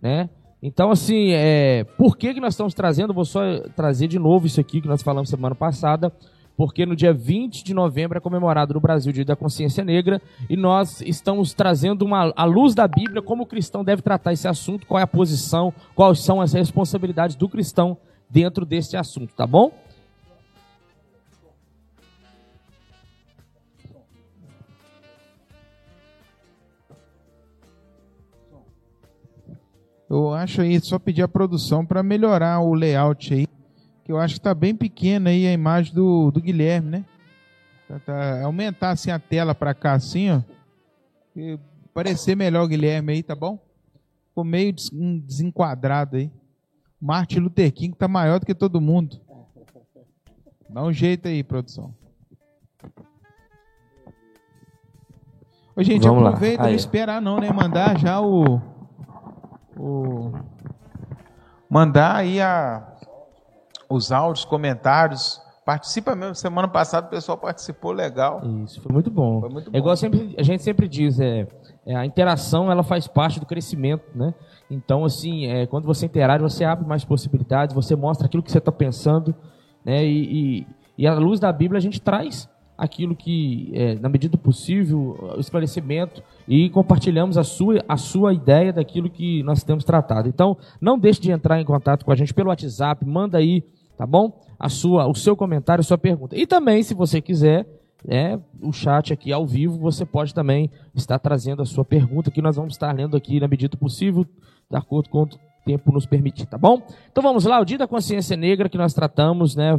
né? 0.00 0.28
Então, 0.62 0.92
assim, 0.92 1.32
é, 1.32 1.84
por 1.98 2.16
que, 2.16 2.34
que 2.34 2.40
nós 2.40 2.54
estamos 2.54 2.72
trazendo? 2.72 3.12
Vou 3.12 3.24
só 3.24 3.40
trazer 3.74 4.06
de 4.06 4.18
novo 4.18 4.46
isso 4.46 4.60
aqui 4.60 4.80
que 4.80 4.86
nós 4.86 5.02
falamos 5.02 5.28
semana 5.28 5.56
passada, 5.56 6.12
porque 6.56 6.86
no 6.86 6.94
dia 6.94 7.12
20 7.12 7.64
de 7.64 7.74
novembro 7.74 8.18
é 8.18 8.20
comemorado 8.20 8.74
no 8.74 8.80
Brasil 8.80 9.10
o 9.10 9.12
Dia 9.12 9.24
da 9.24 9.36
Consciência 9.36 9.84
Negra 9.84 10.20
e 10.48 10.56
nós 10.56 11.00
estamos 11.00 11.54
trazendo 11.54 12.04
uma, 12.04 12.32
a 12.36 12.44
luz 12.44 12.74
da 12.74 12.86
Bíblia 12.86 13.22
como 13.22 13.44
o 13.44 13.46
cristão 13.46 13.84
deve 13.84 14.02
tratar 14.02 14.32
esse 14.32 14.46
assunto, 14.46 14.86
qual 14.86 15.00
é 15.00 15.02
a 15.02 15.06
posição, 15.06 15.72
quais 15.94 16.20
são 16.20 16.40
as 16.40 16.52
responsabilidades 16.52 17.36
do 17.36 17.48
cristão 17.48 17.96
dentro 18.28 18.64
desse 18.64 18.96
assunto, 18.96 19.34
tá 19.34 19.46
bom? 19.46 19.72
Eu 30.12 30.34
acho 30.34 30.60
aí, 30.60 30.78
só 30.78 30.98
pedir 30.98 31.22
a 31.22 31.28
produção 31.28 31.86
para 31.86 32.02
melhorar 32.02 32.60
o 32.60 32.74
layout 32.74 33.32
aí, 33.32 33.46
eu 34.12 34.20
acho 34.20 34.34
que 34.34 34.40
está 34.40 34.54
bem 34.54 34.74
pequena 34.74 35.30
aí 35.30 35.46
a 35.46 35.52
imagem 35.52 35.94
do, 35.94 36.30
do 36.30 36.40
Guilherme, 36.40 36.90
né? 36.90 37.04
Tá, 37.88 37.98
tá, 37.98 38.42
aumentar 38.42 38.90
assim 38.90 39.10
a 39.10 39.18
tela 39.18 39.54
para 39.54 39.72
cá 39.72 39.94
assim, 39.94 40.30
ó. 40.30 40.42
Parecer 41.94 42.36
melhor 42.36 42.64
o 42.64 42.68
Guilherme 42.68 43.14
aí, 43.14 43.22
tá 43.22 43.34
bom? 43.34 43.58
Ficou 44.28 44.44
meio 44.44 44.74
desenquadrado 45.24 46.16
aí. 46.16 46.30
Martin 47.00 47.40
Luther 47.40 47.72
King 47.72 47.96
tá 47.96 48.06
maior 48.06 48.38
do 48.38 48.46
que 48.46 48.54
todo 48.54 48.80
mundo. 48.80 49.18
Dá 50.68 50.82
um 50.82 50.92
jeito 50.92 51.28
aí, 51.28 51.42
produção. 51.42 51.94
Ô, 55.74 55.82
gente, 55.82 56.06
Vamos 56.06 56.26
aproveita, 56.26 56.64
não 56.64 56.70
esperar 56.74 57.20
não, 57.20 57.40
né? 57.40 57.50
Mandar 57.50 57.98
já 57.98 58.20
o 58.20 58.60
o, 59.76 60.32
mandar 61.68 62.16
aí 62.16 62.40
a, 62.40 62.91
os 63.92 64.12
áudios, 64.12 64.44
comentários. 64.44 65.40
Participa 65.64 66.14
mesmo. 66.16 66.34
Semana 66.34 66.66
passada 66.66 67.06
o 67.06 67.10
pessoal 67.10 67.38
participou 67.38 67.92
legal. 67.92 68.42
Isso, 68.64 68.80
foi 68.80 68.92
muito 68.92 69.10
bom. 69.10 69.40
Foi 69.40 69.48
muito 69.48 69.70
bom. 69.70 69.76
É 69.76 69.78
igual 69.78 69.96
sempre, 69.96 70.34
a 70.36 70.42
gente 70.42 70.62
sempre 70.62 70.88
diz, 70.88 71.20
é, 71.20 71.46
é, 71.86 71.94
a 71.94 72.04
interação 72.04 72.70
ela 72.70 72.82
faz 72.82 73.06
parte 73.06 73.38
do 73.38 73.46
crescimento, 73.46 74.04
né? 74.14 74.34
Então, 74.70 75.04
assim, 75.04 75.46
é, 75.46 75.66
quando 75.66 75.84
você 75.84 76.06
interage, 76.06 76.42
você 76.42 76.64
abre 76.64 76.86
mais 76.86 77.04
possibilidades, 77.04 77.74
você 77.74 77.94
mostra 77.94 78.26
aquilo 78.26 78.42
que 78.42 78.50
você 78.50 78.58
está 78.58 78.72
pensando, 78.72 79.34
né? 79.84 80.04
E, 80.04 80.60
e, 80.60 80.66
e 80.98 81.06
à 81.06 81.14
luz 81.14 81.38
da 81.38 81.52
Bíblia 81.52 81.78
a 81.78 81.82
gente 81.82 82.00
traz 82.00 82.48
aquilo 82.76 83.14
que, 83.14 83.70
é, 83.74 83.94
na 83.94 84.08
medida 84.08 84.32
do 84.32 84.38
possível, 84.38 85.16
o 85.36 85.40
esclarecimento 85.40 86.20
e 86.48 86.68
compartilhamos 86.70 87.38
a 87.38 87.44
sua, 87.44 87.80
a 87.88 87.96
sua 87.96 88.32
ideia 88.32 88.72
daquilo 88.72 89.08
que 89.08 89.42
nós 89.44 89.62
temos 89.62 89.84
tratado. 89.84 90.28
Então, 90.28 90.56
não 90.80 90.98
deixe 90.98 91.20
de 91.20 91.30
entrar 91.30 91.60
em 91.60 91.64
contato 91.64 92.04
com 92.04 92.10
a 92.10 92.16
gente 92.16 92.34
pelo 92.34 92.48
WhatsApp, 92.48 93.06
manda 93.06 93.38
aí, 93.38 93.62
tá 94.02 94.06
bom? 94.06 94.32
A 94.58 94.68
sua, 94.68 95.06
o 95.06 95.14
seu 95.14 95.36
comentário, 95.36 95.80
a 95.80 95.84
sua 95.84 95.96
pergunta. 95.96 96.36
E 96.36 96.44
também, 96.44 96.82
se 96.82 96.92
você 96.92 97.20
quiser, 97.20 97.64
é, 98.08 98.36
o 98.60 98.72
chat 98.72 99.12
aqui 99.12 99.32
ao 99.32 99.46
vivo, 99.46 99.78
você 99.78 100.04
pode 100.04 100.34
também 100.34 100.68
estar 100.92 101.20
trazendo 101.20 101.62
a 101.62 101.64
sua 101.64 101.84
pergunta, 101.84 102.32
que 102.32 102.42
nós 102.42 102.56
vamos 102.56 102.74
estar 102.74 102.92
lendo 102.92 103.16
aqui 103.16 103.38
na 103.38 103.46
medida 103.46 103.76
possível, 103.76 104.24
de 104.68 104.76
acordo 104.76 105.08
com 105.08 105.22
o 105.22 105.28
tempo 105.64 105.92
nos 105.92 106.04
permitir, 106.04 106.46
tá 106.46 106.58
bom? 106.58 106.82
Então 107.12 107.22
vamos 107.22 107.44
lá, 107.44 107.60
o 107.60 107.64
Dia 107.64 107.78
da 107.78 107.86
Consciência 107.86 108.36
Negra 108.36 108.68
que 108.68 108.76
nós 108.76 108.92
tratamos, 108.92 109.54
né? 109.54 109.78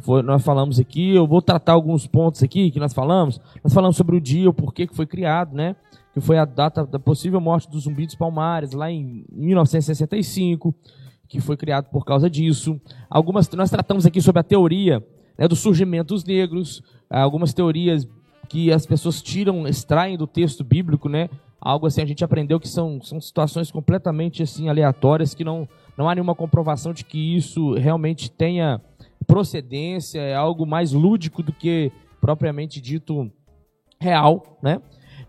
foi, 0.00 0.20
nós 0.20 0.44
falamos 0.44 0.78
aqui, 0.78 1.14
eu 1.14 1.26
vou 1.26 1.40
tratar 1.40 1.72
alguns 1.72 2.06
pontos 2.06 2.42
aqui 2.42 2.70
que 2.70 2.78
nós 2.78 2.92
falamos. 2.92 3.40
Nós 3.64 3.72
falamos 3.72 3.96
sobre 3.96 4.16
o 4.16 4.20
dia, 4.20 4.50
o 4.50 4.52
porquê 4.52 4.86
que 4.86 4.94
foi 4.94 5.06
criado, 5.06 5.54
né? 5.54 5.74
Que 6.12 6.20
foi 6.20 6.36
a 6.36 6.44
data 6.44 6.84
da 6.84 6.98
possível 6.98 7.40
morte 7.40 7.70
do 7.70 7.80
Zumbi 7.80 8.04
dos 8.04 8.16
Palmares, 8.16 8.72
lá 8.72 8.90
em 8.90 9.24
1965, 9.32 10.74
que 11.32 11.40
foi 11.40 11.56
criado 11.56 11.88
por 11.88 12.04
causa 12.04 12.28
disso. 12.28 12.78
Algumas, 13.08 13.48
nós 13.52 13.70
tratamos 13.70 14.04
aqui 14.04 14.20
sobre 14.20 14.40
a 14.40 14.42
teoria 14.42 15.02
né, 15.38 15.48
do 15.48 15.56
surgimento 15.56 16.12
dos 16.12 16.24
negros, 16.24 16.82
algumas 17.08 17.54
teorias 17.54 18.06
que 18.50 18.70
as 18.70 18.84
pessoas 18.84 19.22
tiram, 19.22 19.66
extraem 19.66 20.18
do 20.18 20.26
texto 20.26 20.62
bíblico, 20.62 21.08
né? 21.08 21.30
Algo 21.58 21.86
assim 21.86 22.02
a 22.02 22.04
gente 22.04 22.22
aprendeu 22.22 22.60
que 22.60 22.68
são, 22.68 23.00
são 23.00 23.18
situações 23.18 23.70
completamente 23.70 24.42
assim 24.42 24.68
aleatórias 24.68 25.32
que 25.32 25.42
não, 25.42 25.66
não 25.96 26.06
há 26.06 26.14
nenhuma 26.14 26.34
comprovação 26.34 26.92
de 26.92 27.02
que 27.02 27.34
isso 27.34 27.72
realmente 27.76 28.30
tenha 28.30 28.78
procedência, 29.26 30.20
é 30.20 30.34
algo 30.34 30.66
mais 30.66 30.92
lúdico 30.92 31.42
do 31.42 31.52
que 31.52 31.90
propriamente 32.20 32.78
dito 32.78 33.32
real, 33.98 34.58
né? 34.62 34.82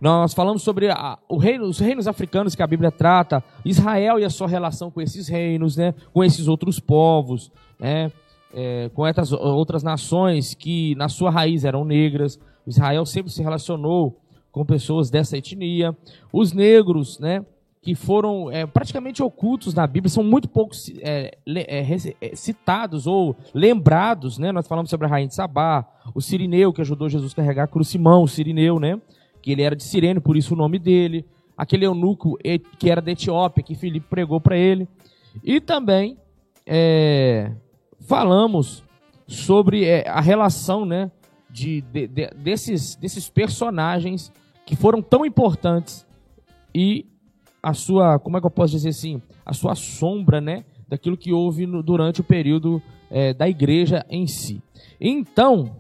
Nós 0.04 0.34
falamos 0.34 0.64
sobre 0.64 0.90
a, 0.90 1.18
reino, 1.40 1.64
os 1.64 1.80
reinos 1.80 2.10
africanos 2.10 2.56
que 2.56 2.62
a 2.62 2.68
Bíblia 2.68 2.92
trata, 2.92 3.42
Israel 3.64 4.20
e 4.20 4.26
a 4.26 4.30
sua 4.30 4.50
relação 4.50 4.92
com 4.92 5.00
esses 5.00 5.30
reinos, 5.30 5.78
né? 5.78 5.94
com 6.14 6.22
esses 6.22 6.50
outros 6.50 6.78
povos, 6.78 7.50
né? 7.80 8.12
É, 8.54 8.92
com 8.94 9.08
essas 9.08 9.32
outras 9.32 9.82
nações 9.82 10.54
que 10.54 10.94
na 10.96 11.08
sua 11.08 11.32
raiz 11.32 11.64
eram 11.64 11.86
negras. 11.86 12.38
Israel 12.68 13.06
sempre 13.06 13.32
se 13.32 13.42
relacionou 13.42 14.20
com 14.52 14.66
pessoas 14.66 15.10
dessa 15.10 15.38
etnia. 15.38 15.96
Os 16.34 16.52
negros, 16.52 17.18
né? 17.18 17.46
que 17.82 17.96
foram 17.96 18.52
é, 18.52 18.66
praticamente 18.66 19.24
ocultos 19.24 19.74
na 19.74 19.88
Bíblia, 19.88 20.10
são 20.10 20.24
muito 20.24 20.50
poucos 20.50 20.92
é, 21.02 21.38
é, 21.48 21.96
é, 22.20 22.36
citados 22.36 23.08
ou 23.08 23.38
lembrados, 23.54 24.38
né? 24.38 24.52
Nós 24.52 24.68
falamos 24.68 24.90
sobre 24.90 25.08
a 25.08 25.10
rainha 25.10 25.28
de 25.28 25.36
Sabá, 25.36 25.86
o 26.14 26.22
Sirineu, 26.22 26.74
que 26.74 26.82
ajudou 26.82 27.08
Jesus 27.08 27.32
a 27.32 27.36
carregar 27.38 27.64
a 27.64 27.68
cruz, 27.68 27.88
Simão, 27.88 28.24
o 28.24 28.28
Sirineu, 28.28 28.80
né? 28.80 29.00
Que 29.44 29.52
ele 29.52 29.62
era 29.62 29.76
de 29.76 29.84
Sirene, 29.84 30.20
por 30.20 30.36
isso 30.36 30.56
o 30.56 30.58
nome 30.58 30.80
dele. 30.80 31.26
Aquele 31.56 31.86
eunuco 31.86 32.36
que 32.80 32.90
era 32.90 33.00
da 33.00 33.12
Etiópia, 33.12 33.64
que 33.64 33.76
Filipe 33.76 34.08
pregou 34.10 34.42
para 34.42 34.58
ele. 34.58 34.88
E 35.44 35.60
também 35.60 36.18
é, 36.66 37.52
falamos 38.00 38.84
sobre 39.28 39.84
é, 39.84 40.08
a 40.10 40.22
relação, 40.22 40.86
né? 40.86 41.12
De, 41.50 41.82
de, 41.82 42.08
de, 42.08 42.28
desses, 42.30 42.96
desses 42.96 43.30
personagens 43.30 44.32
que 44.66 44.76
foram 44.76 45.04
tão 45.04 45.24
importantes 45.24 46.04
e 46.74 47.06
a 47.62 47.74
sua, 47.74 48.18
como 48.18 48.38
é 48.38 48.42
que 48.42 48.48
eu 48.48 48.52
posso 48.52 48.74
dizer 48.74 48.90
assim, 48.90 49.22
a 49.46 49.54
sua 49.54 49.76
sombra, 49.76 50.42
né, 50.42 50.66
daquilo 50.88 51.16
que 51.16 51.32
houve 51.32 51.66
no, 51.66 51.84
durante 51.84 52.22
o 52.22 52.24
período 52.24 52.82
é, 53.10 53.34
da 53.34 53.48
igreja 53.48 54.06
em 54.10 54.26
si. 54.26 54.62
Então, 55.00 55.78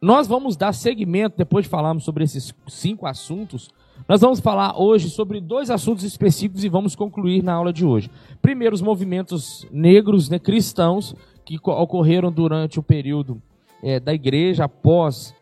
nós 0.00 0.28
vamos 0.28 0.56
dar 0.56 0.72
seguimento, 0.72 1.36
depois 1.36 1.64
de 1.64 1.70
falarmos 1.70 2.04
sobre 2.04 2.24
esses 2.24 2.54
cinco 2.68 3.06
assuntos, 3.06 3.70
Nós 4.08 4.20
vamos 4.20 4.38
falar 4.38 4.80
hoje 4.80 5.10
sobre 5.10 5.40
dois 5.40 5.70
assuntos 5.70 6.04
específicos 6.04 6.62
e 6.62 6.68
vamos 6.68 6.94
concluir 6.94 7.42
na 7.42 7.52
aula 7.52 7.72
de 7.72 7.84
hoje. 7.84 8.08
Primeiro, 8.40 8.72
os 8.72 8.80
movimentos 8.80 9.66
negros 9.72 10.30
né, 10.30 10.38
cristãos 10.38 11.16
que 11.44 11.58
ocorreram 11.62 12.30
durante 12.30 12.78
o 12.78 12.82
período 12.82 13.42
é, 13.82 13.98
da 13.98 14.14
igreja 14.14 14.64
após 14.64 15.34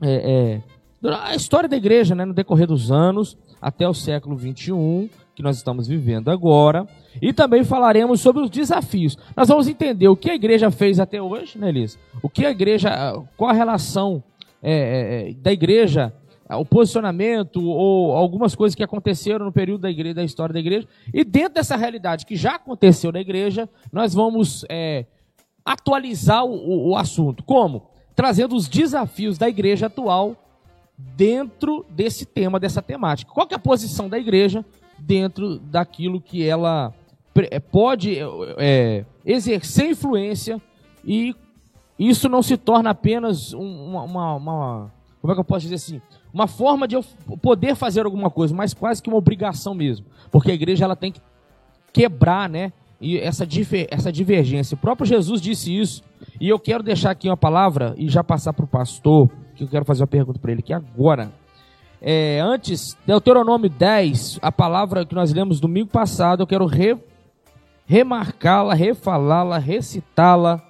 é, 0.00 0.60
é, 1.04 1.08
a 1.08 1.36
história 1.36 1.68
da 1.68 1.76
igreja, 1.76 2.16
né, 2.16 2.24
no 2.24 2.34
decorrer 2.34 2.66
dos 2.66 2.90
anos 2.90 3.38
até 3.60 3.88
o 3.88 3.94
século 3.94 4.36
21 4.36 5.08
que 5.42 5.44
nós 5.44 5.56
estamos 5.56 5.88
vivendo 5.88 6.30
agora. 6.30 6.86
E 7.20 7.32
também 7.32 7.64
falaremos 7.64 8.20
sobre 8.20 8.42
os 8.42 8.48
desafios. 8.48 9.18
Nós 9.36 9.48
vamos 9.48 9.66
entender 9.66 10.08
o 10.08 10.16
que 10.16 10.30
a 10.30 10.34
igreja 10.34 10.70
fez 10.70 11.00
até 11.00 11.20
hoje, 11.20 11.58
né, 11.58 11.68
Elis? 11.68 11.98
O 12.22 12.28
que 12.28 12.46
a 12.46 12.50
igreja, 12.50 13.20
qual 13.36 13.50
a 13.50 13.52
relação 13.52 14.22
é, 14.62 14.72
é, 14.72 15.30
é 15.30 15.34
da 15.34 15.52
igreja, 15.52 16.12
o 16.48 16.64
posicionamento 16.64 17.62
ou 17.62 18.12
algumas 18.12 18.54
coisas 18.54 18.74
que 18.74 18.82
aconteceram 18.82 19.44
no 19.44 19.52
período 19.52 19.82
da 19.82 19.90
igreja, 19.90 20.14
da 20.14 20.24
história 20.24 20.52
da 20.52 20.60
igreja. 20.60 20.86
E 21.12 21.24
dentro 21.24 21.54
dessa 21.54 21.76
realidade 21.76 22.24
que 22.24 22.36
já 22.36 22.54
aconteceu 22.54 23.10
na 23.10 23.20
igreja, 23.20 23.68
nós 23.92 24.14
vamos 24.14 24.64
é, 24.68 25.06
atualizar 25.64 26.44
o, 26.44 26.54
o, 26.54 26.90
o 26.90 26.96
assunto. 26.96 27.42
Como? 27.42 27.90
Trazendo 28.14 28.54
os 28.54 28.68
desafios 28.68 29.38
da 29.38 29.48
igreja 29.48 29.86
atual 29.86 30.36
dentro 30.96 31.84
desse 31.90 32.24
tema, 32.24 32.60
dessa 32.60 32.80
temática. 32.80 33.32
Qual 33.32 33.48
é 33.50 33.54
a 33.54 33.58
posição 33.58 34.08
da 34.08 34.18
igreja 34.18 34.64
dentro 35.06 35.58
daquilo 35.58 36.20
que 36.20 36.46
ela 36.46 36.92
é, 37.50 37.58
pode 37.58 38.18
é, 38.58 39.04
exercer 39.24 39.90
influência 39.90 40.60
e 41.04 41.34
isso 41.98 42.28
não 42.28 42.42
se 42.42 42.56
torna 42.56 42.90
apenas 42.90 43.52
uma, 43.52 44.02
uma, 44.02 44.34
uma, 44.34 44.92
como 45.20 45.32
é 45.32 45.34
que 45.34 45.40
eu 45.40 45.44
posso 45.44 45.62
dizer 45.62 45.76
assim? 45.76 46.00
Uma 46.32 46.46
forma 46.46 46.86
de 46.86 46.94
eu 46.94 47.04
poder 47.40 47.74
fazer 47.74 48.04
alguma 48.04 48.30
coisa 48.30 48.54
mas 48.54 48.74
quase 48.74 49.02
que 49.02 49.08
uma 49.08 49.18
obrigação 49.18 49.74
mesmo. 49.74 50.06
Porque 50.30 50.50
a 50.50 50.54
igreja 50.54 50.84
ela 50.84 50.96
tem 50.96 51.12
que 51.12 51.20
quebrar 51.92 52.48
né 52.48 52.72
e 53.00 53.18
essa, 53.18 53.46
essa 53.90 54.12
divergência. 54.12 54.74
O 54.74 54.78
próprio 54.78 55.06
Jesus 55.06 55.40
disse 55.40 55.76
isso 55.76 56.02
e 56.40 56.48
eu 56.48 56.58
quero 56.58 56.82
deixar 56.82 57.10
aqui 57.10 57.28
uma 57.28 57.36
palavra 57.36 57.94
e 57.96 58.08
já 58.08 58.22
passar 58.22 58.52
para 58.52 58.64
o 58.64 58.68
pastor 58.68 59.28
que 59.56 59.64
eu 59.64 59.68
quero 59.68 59.84
fazer 59.84 60.02
uma 60.02 60.08
pergunta 60.08 60.38
para 60.38 60.52
ele 60.52 60.60
aqui 60.60 60.72
agora 60.72 61.32
é, 62.04 62.40
antes, 62.40 62.98
Deuteronômio 63.06 63.70
10, 63.70 64.40
a 64.42 64.50
palavra 64.50 65.06
que 65.06 65.14
nós 65.14 65.32
lemos 65.32 65.60
domingo 65.60 65.88
passado, 65.88 66.42
eu 66.42 66.46
quero 66.48 66.66
re, 66.66 66.98
remarcá-la, 67.86 68.74
refalá-la, 68.74 69.56
recitá-la. 69.56 70.60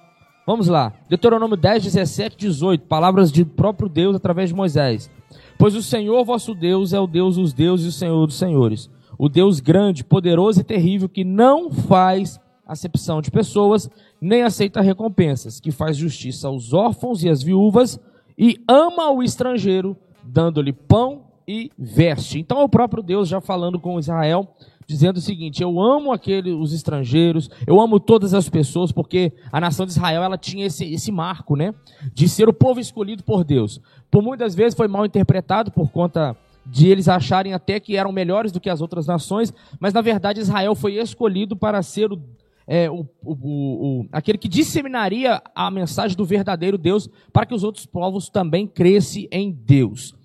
Vamos 0.45 0.67
lá. 0.67 0.93
Deuteronômio 1.09 1.57
10, 1.57 1.85
17, 1.85 2.37
18. 2.37 2.85
Palavras 2.85 3.31
de 3.31 3.43
próprio 3.43 3.89
Deus 3.89 4.15
através 4.15 4.49
de 4.49 4.55
Moisés. 4.55 5.09
Pois 5.57 5.75
o 5.75 5.81
Senhor 5.81 6.23
vosso 6.23 6.53
Deus 6.53 6.93
é 6.93 6.99
o 6.99 7.07
Deus 7.07 7.37
dos 7.37 7.51
deuses 7.51 7.87
e 7.87 7.89
o 7.89 7.91
Senhor 7.91 8.27
dos 8.27 8.37
senhores. 8.37 8.87
O 9.17 9.27
Deus 9.27 9.59
grande, 9.59 10.03
poderoso 10.03 10.61
e 10.61 10.63
terrível, 10.63 11.09
que 11.09 11.23
não 11.23 11.71
faz 11.71 12.39
acepção 12.67 13.21
de 13.21 13.31
pessoas, 13.31 13.89
nem 14.21 14.43
aceita 14.43 14.81
recompensas, 14.81 15.59
que 15.59 15.71
faz 15.71 15.97
justiça 15.97 16.47
aos 16.47 16.73
órfãos 16.73 17.23
e 17.23 17.29
às 17.29 17.41
viúvas, 17.41 17.99
e 18.37 18.59
ama 18.67 19.09
o 19.11 19.23
estrangeiro, 19.23 19.97
dando-lhe 20.23 20.73
pão 20.73 21.25
e 21.47 21.71
veste. 21.77 22.39
Então 22.39 22.59
é 22.59 22.63
o 22.63 22.69
próprio 22.69 23.03
Deus 23.03 23.27
já 23.27 23.41
falando 23.41 23.79
com 23.79 23.99
Israel, 23.99 24.55
dizendo 24.87 25.17
o 25.17 25.21
seguinte: 25.21 25.61
eu 25.61 25.79
amo 25.79 26.11
aqueles 26.11 26.53
os 26.53 26.73
estrangeiros, 26.73 27.49
eu 27.67 27.79
amo 27.79 27.99
todas 27.99 28.33
as 28.33 28.49
pessoas, 28.49 28.91
porque 28.91 29.33
a 29.51 29.59
nação 29.59 29.85
de 29.85 29.91
Israel 29.91 30.23
ela 30.23 30.37
tinha 30.37 30.65
esse, 30.65 30.85
esse 30.93 31.11
marco, 31.11 31.55
né, 31.55 31.73
de 32.13 32.27
ser 32.27 32.47
o 32.47 32.53
povo 32.53 32.79
escolhido 32.79 33.23
por 33.23 33.43
Deus. 33.43 33.81
Por 34.09 34.21
muitas 34.21 34.55
vezes 34.55 34.75
foi 34.75 34.87
mal 34.87 35.05
interpretado 35.05 35.71
por 35.71 35.89
conta 35.91 36.35
de 36.65 36.87
eles 36.87 37.09
acharem 37.09 37.53
até 37.53 37.79
que 37.79 37.97
eram 37.97 38.11
melhores 38.11 38.51
do 38.51 38.59
que 38.59 38.69
as 38.69 38.79
outras 38.79 39.05
nações, 39.05 39.53
mas 39.79 39.93
na 39.93 40.01
verdade 40.01 40.39
Israel 40.39 40.75
foi 40.75 40.95
escolhido 40.95 41.57
para 41.57 41.81
ser 41.83 42.11
o 42.11 42.21
é, 42.67 42.89
o, 42.89 43.05
o, 43.23 43.33
o, 43.33 44.07
aquele 44.11 44.37
que 44.37 44.47
disseminaria 44.47 45.41
a 45.53 45.69
mensagem 45.69 46.15
do 46.15 46.25
verdadeiro 46.25 46.77
Deus 46.77 47.09
para 47.31 47.45
que 47.45 47.53
os 47.53 47.63
outros 47.63 47.85
povos 47.85 48.29
também 48.29 48.67
crescem 48.67 49.27
em 49.31 49.51
Deus. 49.51 50.15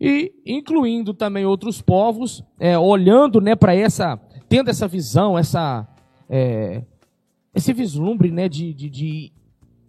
E 0.00 0.32
incluindo 0.46 1.12
também 1.12 1.44
outros 1.44 1.82
povos, 1.82 2.42
é, 2.58 2.78
olhando 2.78 3.40
né, 3.40 3.54
para 3.54 3.74
essa, 3.74 4.18
tendo 4.48 4.70
essa 4.70 4.88
visão, 4.88 5.38
essa, 5.38 5.86
é, 6.28 6.82
esse 7.54 7.72
vislumbre 7.72 8.30
né, 8.30 8.48
de, 8.48 8.72
de, 8.72 8.88
de, 8.88 9.32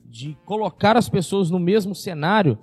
de 0.06 0.38
colocar 0.46 0.98
as 0.98 1.08
pessoas 1.08 1.50
no 1.50 1.60
mesmo 1.60 1.96
cenário, 1.96 2.58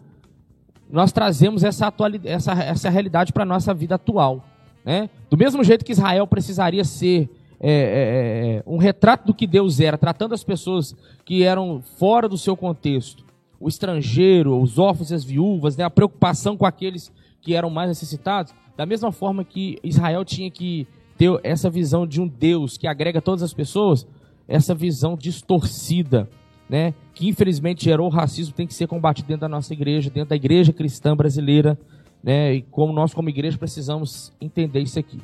nós 0.90 1.12
trazemos 1.12 1.64
essa, 1.64 1.92
essa, 2.24 2.52
essa 2.52 2.90
realidade 2.90 3.32
para 3.32 3.44
a 3.44 3.46
nossa 3.46 3.72
vida 3.72 3.94
atual. 3.94 4.44
Né? 4.84 5.08
Do 5.30 5.36
mesmo 5.36 5.62
jeito 5.62 5.84
que 5.84 5.92
Israel 5.92 6.26
precisaria 6.26 6.84
ser 6.84 7.30
é, 7.60 7.70
é, 7.70 8.56
é, 8.56 8.62
um 8.66 8.76
retrato 8.76 9.26
do 9.26 9.34
que 9.34 9.46
Deus 9.46 9.80
era, 9.80 9.98
tratando 9.98 10.34
as 10.34 10.44
pessoas 10.44 10.94
que 11.24 11.42
eram 11.42 11.82
fora 11.98 12.28
do 12.28 12.38
seu 12.38 12.56
contexto, 12.56 13.24
o 13.60 13.68
estrangeiro, 13.68 14.60
os 14.60 14.78
órfãos 14.78 15.10
e 15.10 15.14
as 15.14 15.24
viúvas, 15.24 15.76
né, 15.76 15.84
a 15.84 15.90
preocupação 15.90 16.56
com 16.56 16.64
aqueles 16.64 17.12
que 17.40 17.54
eram 17.54 17.70
mais 17.70 17.88
necessitados, 17.88 18.54
da 18.76 18.86
mesma 18.86 19.10
forma 19.10 19.44
que 19.44 19.78
Israel 19.82 20.24
tinha 20.24 20.50
que 20.50 20.86
ter 21.16 21.28
essa 21.42 21.68
visão 21.68 22.06
de 22.06 22.20
um 22.20 22.28
Deus 22.28 22.76
que 22.76 22.86
agrega 22.86 23.20
todas 23.20 23.42
as 23.42 23.52
pessoas, 23.52 24.06
essa 24.46 24.74
visão 24.74 25.16
distorcida, 25.16 26.28
né, 26.68 26.94
que 27.12 27.28
infelizmente 27.28 27.84
gerou 27.84 28.08
racismo, 28.08 28.54
tem 28.54 28.66
que 28.66 28.74
ser 28.74 28.86
combatido 28.86 29.26
dentro 29.26 29.40
da 29.40 29.48
nossa 29.48 29.72
igreja, 29.72 30.10
dentro 30.10 30.30
da 30.30 30.36
igreja 30.36 30.72
cristã 30.72 31.16
brasileira, 31.16 31.76
né, 32.22 32.54
e 32.54 32.62
como 32.62 32.92
nós 32.92 33.12
como 33.12 33.28
igreja 33.28 33.58
precisamos 33.58 34.32
entender 34.40 34.80
isso 34.80 34.98
aqui. 34.98 35.18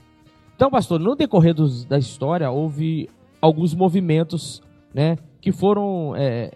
Então, 0.57 0.71
pastor, 0.71 1.01
no 1.01 1.17
decorrer 1.17 1.53
dos, 1.53 1.85
da 1.85 1.99
história, 1.99 2.51
houve 2.51 3.11
alguns 3.41 3.75
movimentos 3.75 4.63
né, 4.93 5.19
que 5.41 5.51
foram 5.51 6.15
é, 6.17 6.53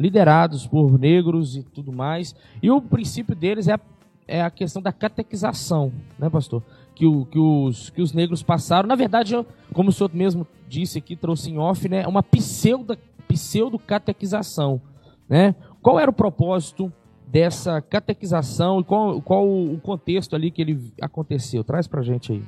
liderados 0.00 0.66
por 0.66 0.98
negros 0.98 1.56
e 1.56 1.62
tudo 1.62 1.92
mais. 1.92 2.34
E 2.62 2.70
o 2.70 2.80
princípio 2.80 3.36
deles 3.36 3.68
é, 3.68 3.78
é 4.26 4.42
a 4.42 4.50
questão 4.50 4.80
da 4.80 4.92
catequização, 4.92 5.92
né, 6.18 6.30
pastor? 6.30 6.62
Que, 6.94 7.06
o, 7.06 7.26
que, 7.26 7.38
os, 7.38 7.90
que 7.90 8.00
os 8.00 8.12
negros 8.12 8.42
passaram. 8.42 8.88
Na 8.88 8.94
verdade, 8.94 9.34
como 9.72 9.90
o 9.90 9.92
senhor 9.92 10.10
mesmo 10.14 10.46
disse 10.68 10.98
aqui, 10.98 11.14
trouxe 11.14 11.50
em 11.50 11.58
off, 11.58 11.86
né, 11.88 12.06
uma 12.06 12.22
pseudo, 12.22 12.96
pseudo-catequização. 13.28 14.80
Né? 15.28 15.54
Qual 15.82 16.00
era 16.00 16.10
o 16.10 16.14
propósito 16.14 16.90
dessa 17.26 17.80
catequização 17.80 18.80
e 18.80 18.84
qual, 18.84 19.20
qual 19.20 19.46
o 19.46 19.78
contexto 19.80 20.34
ali 20.34 20.50
que 20.50 20.62
ele 20.62 20.92
aconteceu? 21.00 21.62
Traz 21.62 21.86
pra 21.86 22.02
gente 22.02 22.32
aí 22.32 22.42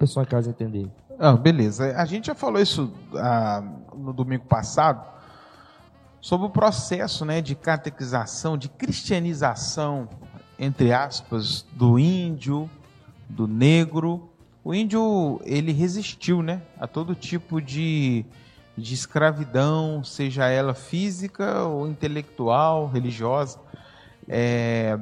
pessoal 0.00 0.24
em 0.24 0.28
casa 0.28 0.48
entender. 0.48 0.90
Ah, 1.18 1.34
beleza. 1.34 1.94
A 1.94 2.06
gente 2.06 2.28
já 2.28 2.34
falou 2.34 2.60
isso 2.60 2.90
ah, 3.14 3.62
no 3.94 4.14
domingo 4.14 4.46
passado 4.46 5.06
sobre 6.22 6.46
o 6.46 6.50
processo 6.50 7.26
né, 7.26 7.42
de 7.42 7.54
catequização, 7.54 8.56
de 8.56 8.70
cristianização, 8.70 10.08
entre 10.58 10.90
aspas, 10.90 11.66
do 11.72 11.98
índio, 11.98 12.68
do 13.28 13.46
negro. 13.46 14.30
O 14.64 14.74
índio 14.74 15.38
ele 15.44 15.70
resistiu 15.70 16.42
né, 16.42 16.62
a 16.78 16.86
todo 16.86 17.14
tipo 17.14 17.60
de, 17.60 18.24
de 18.76 18.94
escravidão, 18.94 20.02
seja 20.02 20.48
ela 20.48 20.72
física 20.72 21.64
ou 21.64 21.86
intelectual, 21.86 22.88
religiosa. 22.88 23.58
É, 24.26 24.98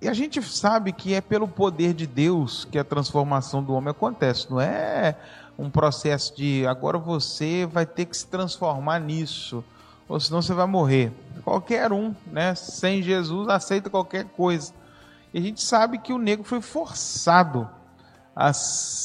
e 0.00 0.08
a 0.08 0.14
gente 0.14 0.42
sabe 0.42 0.92
que 0.92 1.12
é 1.12 1.20
pelo 1.20 1.46
poder 1.46 1.92
de 1.92 2.06
Deus 2.06 2.64
que 2.64 2.78
a 2.78 2.84
transformação 2.84 3.62
do 3.62 3.74
homem 3.74 3.90
acontece, 3.90 4.50
não 4.50 4.58
é 4.58 5.14
um 5.58 5.68
processo 5.68 6.34
de 6.34 6.66
agora 6.66 6.96
você 6.96 7.66
vai 7.66 7.84
ter 7.84 8.06
que 8.06 8.16
se 8.16 8.26
transformar 8.26 8.98
nisso, 8.98 9.62
ou 10.08 10.18
senão 10.18 10.40
você 10.40 10.54
vai 10.54 10.66
morrer. 10.66 11.12
Qualquer 11.44 11.92
um, 11.92 12.14
né, 12.26 12.54
sem 12.54 13.02
Jesus, 13.02 13.48
aceita 13.50 13.90
qualquer 13.90 14.24
coisa. 14.24 14.72
E 15.34 15.38
a 15.38 15.42
gente 15.42 15.62
sabe 15.62 15.98
que 15.98 16.14
o 16.14 16.18
negro 16.18 16.44
foi 16.44 16.62
forçado 16.62 17.68
a 18.34 18.52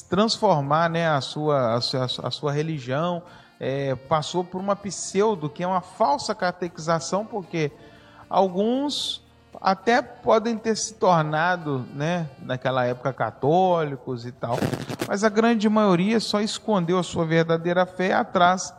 transformar 0.10 0.90
né, 0.90 1.10
a, 1.10 1.20
sua, 1.20 1.76
a, 1.76 1.82
sua, 1.82 2.06
a 2.06 2.32
sua 2.32 2.54
religião, 2.54 3.22
é, 3.60 3.96
passou 3.96 4.46
por 4.46 4.62
uma 4.62 4.78
pseudo, 4.78 5.50
que 5.50 5.62
é 5.62 5.68
uma 5.68 5.82
falsa 5.82 6.34
catequização, 6.34 7.26
porque 7.26 7.70
alguns 8.30 9.25
até 9.62 10.02
podem 10.02 10.58
ter 10.58 10.76
se 10.76 10.94
tornado, 10.94 11.86
né, 11.94 12.30
naquela 12.42 12.86
época 12.86 13.14
católicos 13.14 14.26
e 14.26 14.32
tal, 14.32 14.58
mas 15.08 15.24
a 15.24 15.30
grande 15.30 15.68
maioria 15.70 16.20
só 16.20 16.42
escondeu 16.42 16.98
a 16.98 17.04
sua 17.04 17.26
verdadeira 17.26 17.86
fé 17.86 18.14
atrás 18.14 18.74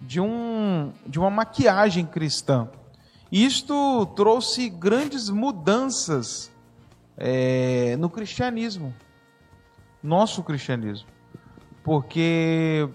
de, 0.00 0.20
um, 0.20 0.92
de 1.06 1.18
uma 1.18 1.30
maquiagem 1.30 2.06
cristã. 2.06 2.68
Isto 3.30 4.06
trouxe 4.14 4.68
grandes 4.68 5.28
mudanças 5.28 6.50
é, 7.16 7.96
no 7.98 8.08
cristianismo, 8.08 8.94
nosso 10.02 10.42
cristianismo, 10.42 11.08
porque 11.82 12.88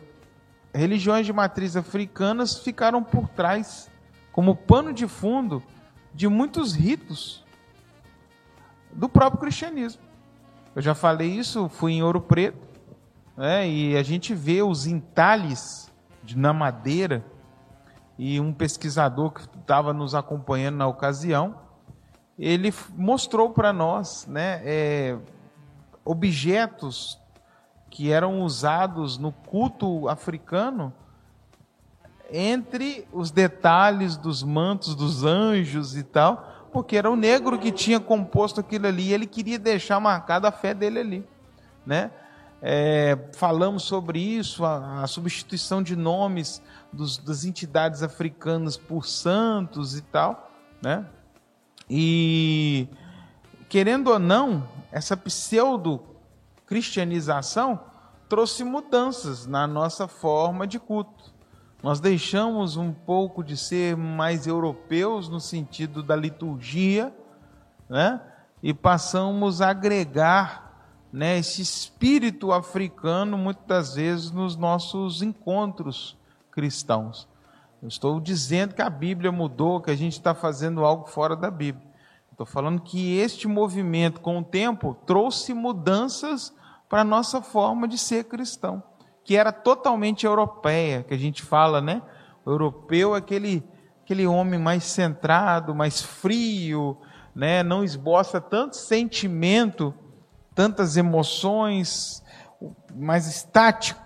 religiões 0.74 1.26
de 1.26 1.34
matriz 1.34 1.76
africanas 1.76 2.60
ficaram 2.60 3.04
por 3.04 3.28
trás, 3.28 3.90
como 4.32 4.56
pano 4.56 4.94
de 4.94 5.08
fundo 5.08 5.62
de 6.14 6.28
muitos 6.28 6.74
ritos 6.74 7.44
do 8.92 9.08
próprio 9.08 9.42
cristianismo. 9.42 10.02
Eu 10.76 10.82
já 10.82 10.96
falei 10.96 11.30
isso, 11.30 11.70
fui 11.70 11.94
em 11.94 12.04
Ouro 12.04 12.22
Preto, 12.22 12.58
né, 13.36 13.68
e 13.68 13.98
a 13.98 14.04
gente 14.04 14.34
vê 14.34 14.62
os 14.62 14.86
entalhes 14.86 15.92
de, 16.24 16.38
na 16.38 16.54
madeira, 16.54 17.26
e 18.18 18.38
um 18.38 18.52
pesquisador 18.52 19.32
que 19.32 19.42
estava 19.58 19.94
nos 19.94 20.14
acompanhando 20.14 20.76
na 20.76 20.86
ocasião, 20.86 21.56
ele 22.38 22.74
mostrou 22.96 23.52
para 23.52 23.72
nós 23.72 24.28
né, 24.28 24.62
é, 24.66 25.18
objetos 26.04 27.18
que 27.90 28.12
eram 28.12 28.42
usados 28.42 29.18
no 29.18 29.32
culto 29.32 30.10
africano 30.10 30.94
entre 32.32 33.08
os 33.12 33.32
detalhes 33.32 34.18
dos 34.18 34.44
mantos 34.44 34.96
dos 34.96 35.24
anjos 35.24 35.96
e 35.96 36.04
tal, 36.04 36.68
porque 36.72 36.96
era 36.96 37.10
o 37.10 37.16
negro 37.16 37.58
que 37.58 37.72
tinha 37.72 38.00
composto 38.00 38.60
aquilo 38.60 38.88
ali 38.88 39.10
e 39.10 39.14
ele 39.14 39.26
queria 39.26 39.58
deixar 39.58 40.00
marcada 40.00 40.48
a 40.48 40.52
fé 40.52 40.74
dele 40.74 41.00
ali, 41.00 41.28
né? 41.86 42.12
É, 42.62 43.18
falamos 43.36 43.84
sobre 43.84 44.20
isso, 44.20 44.66
a, 44.66 45.04
a 45.04 45.08
substituição 45.08 45.82
de 45.82 45.96
nomes 45.96 46.62
dos, 46.92 47.18
das 47.18 47.46
entidades 47.46 48.04
africanas 48.04 48.76
por 48.76 49.06
santos 49.06 49.98
e 49.98 50.02
tal, 50.02 50.52
né? 50.82 51.06
E 51.90 52.88
querendo 53.70 54.10
ou 54.12 54.20
não, 54.20 54.68
essa 54.92 55.16
pseudo 55.16 56.02
cristianização 56.66 57.80
trouxe 58.28 58.64
mudanças 58.64 59.48
na 59.48 59.66
nossa 59.66 60.08
forma 60.08 60.68
de 60.68 60.78
culto. 60.78 61.34
Nós 61.82 62.00
deixamos 62.00 62.76
um 62.76 62.92
pouco 62.92 63.44
de 63.44 63.56
ser 63.56 63.96
mais 63.96 64.46
europeus 64.46 65.30
no 65.30 65.40
sentido 65.40 66.04
da 66.04 66.16
liturgia, 66.16 67.14
né? 67.88 68.22
E 68.62 68.74
passamos 68.74 69.62
a 69.62 69.70
agregar, 69.70 70.70
né, 71.12 71.38
esse 71.38 71.62
espírito 71.62 72.52
africano 72.52 73.38
muitas 73.38 73.96
vezes 73.96 74.32
nos 74.32 74.58
nossos 74.58 75.22
encontros 75.22 76.18
cristãos. 76.52 77.28
Eu 77.82 77.88
estou 77.88 78.20
dizendo 78.20 78.76
que 78.76 78.82
a 78.82 78.90
Bíblia 78.90 79.32
mudou, 79.32 79.80
que 79.80 79.90
a 79.90 79.96
gente 79.96 80.14
está 80.14 80.36
fazendo 80.36 80.84
algo 80.84 81.08
fora 81.08 81.36
da 81.36 81.50
Bíblia. 81.50 81.88
Estou 82.30 82.46
falando 82.46 82.82
que 82.82 83.18
este 83.18 83.48
movimento, 83.48 84.20
com 84.20 84.40
o 84.40 84.44
tempo, 84.44 84.94
trouxe 85.06 85.54
mudanças 85.54 86.54
para 86.90 87.02
a 87.02 87.06
nossa 87.06 87.42
forma 87.42 87.88
de 87.88 87.98
ser 87.98 88.26
cristão, 88.26 88.84
que 89.24 89.36
era 89.36 89.52
totalmente 89.52 90.26
europeia, 90.26 91.04
que 91.04 91.14
a 91.14 91.18
gente 91.18 91.42
fala, 91.42 91.82
né? 91.82 92.02
O 92.46 92.52
europeu 92.52 93.16
é 93.16 93.20
aquele, 93.20 93.64
aquele 94.04 94.26
homem 94.26 94.60
mais 94.60 94.84
centrado, 94.84 95.76
mais 95.76 96.02
frio, 96.02 96.98
né? 97.36 97.64
não 97.64 97.84
esboça 97.84 98.42
tanto 98.42 98.76
sentimento, 98.76 99.94
tantas 100.56 100.98
emoções, 100.98 102.24
mais 102.94 103.28
estático. 103.28 104.02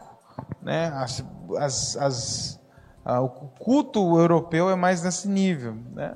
Né? 0.61 0.87
As, 0.89 1.25
as, 1.57 1.97
as, 1.97 2.61
o 3.05 3.29
culto 3.29 4.19
europeu 4.19 4.69
é 4.69 4.75
mais 4.75 5.01
nesse 5.03 5.27
nível. 5.27 5.75
Né? 5.93 6.15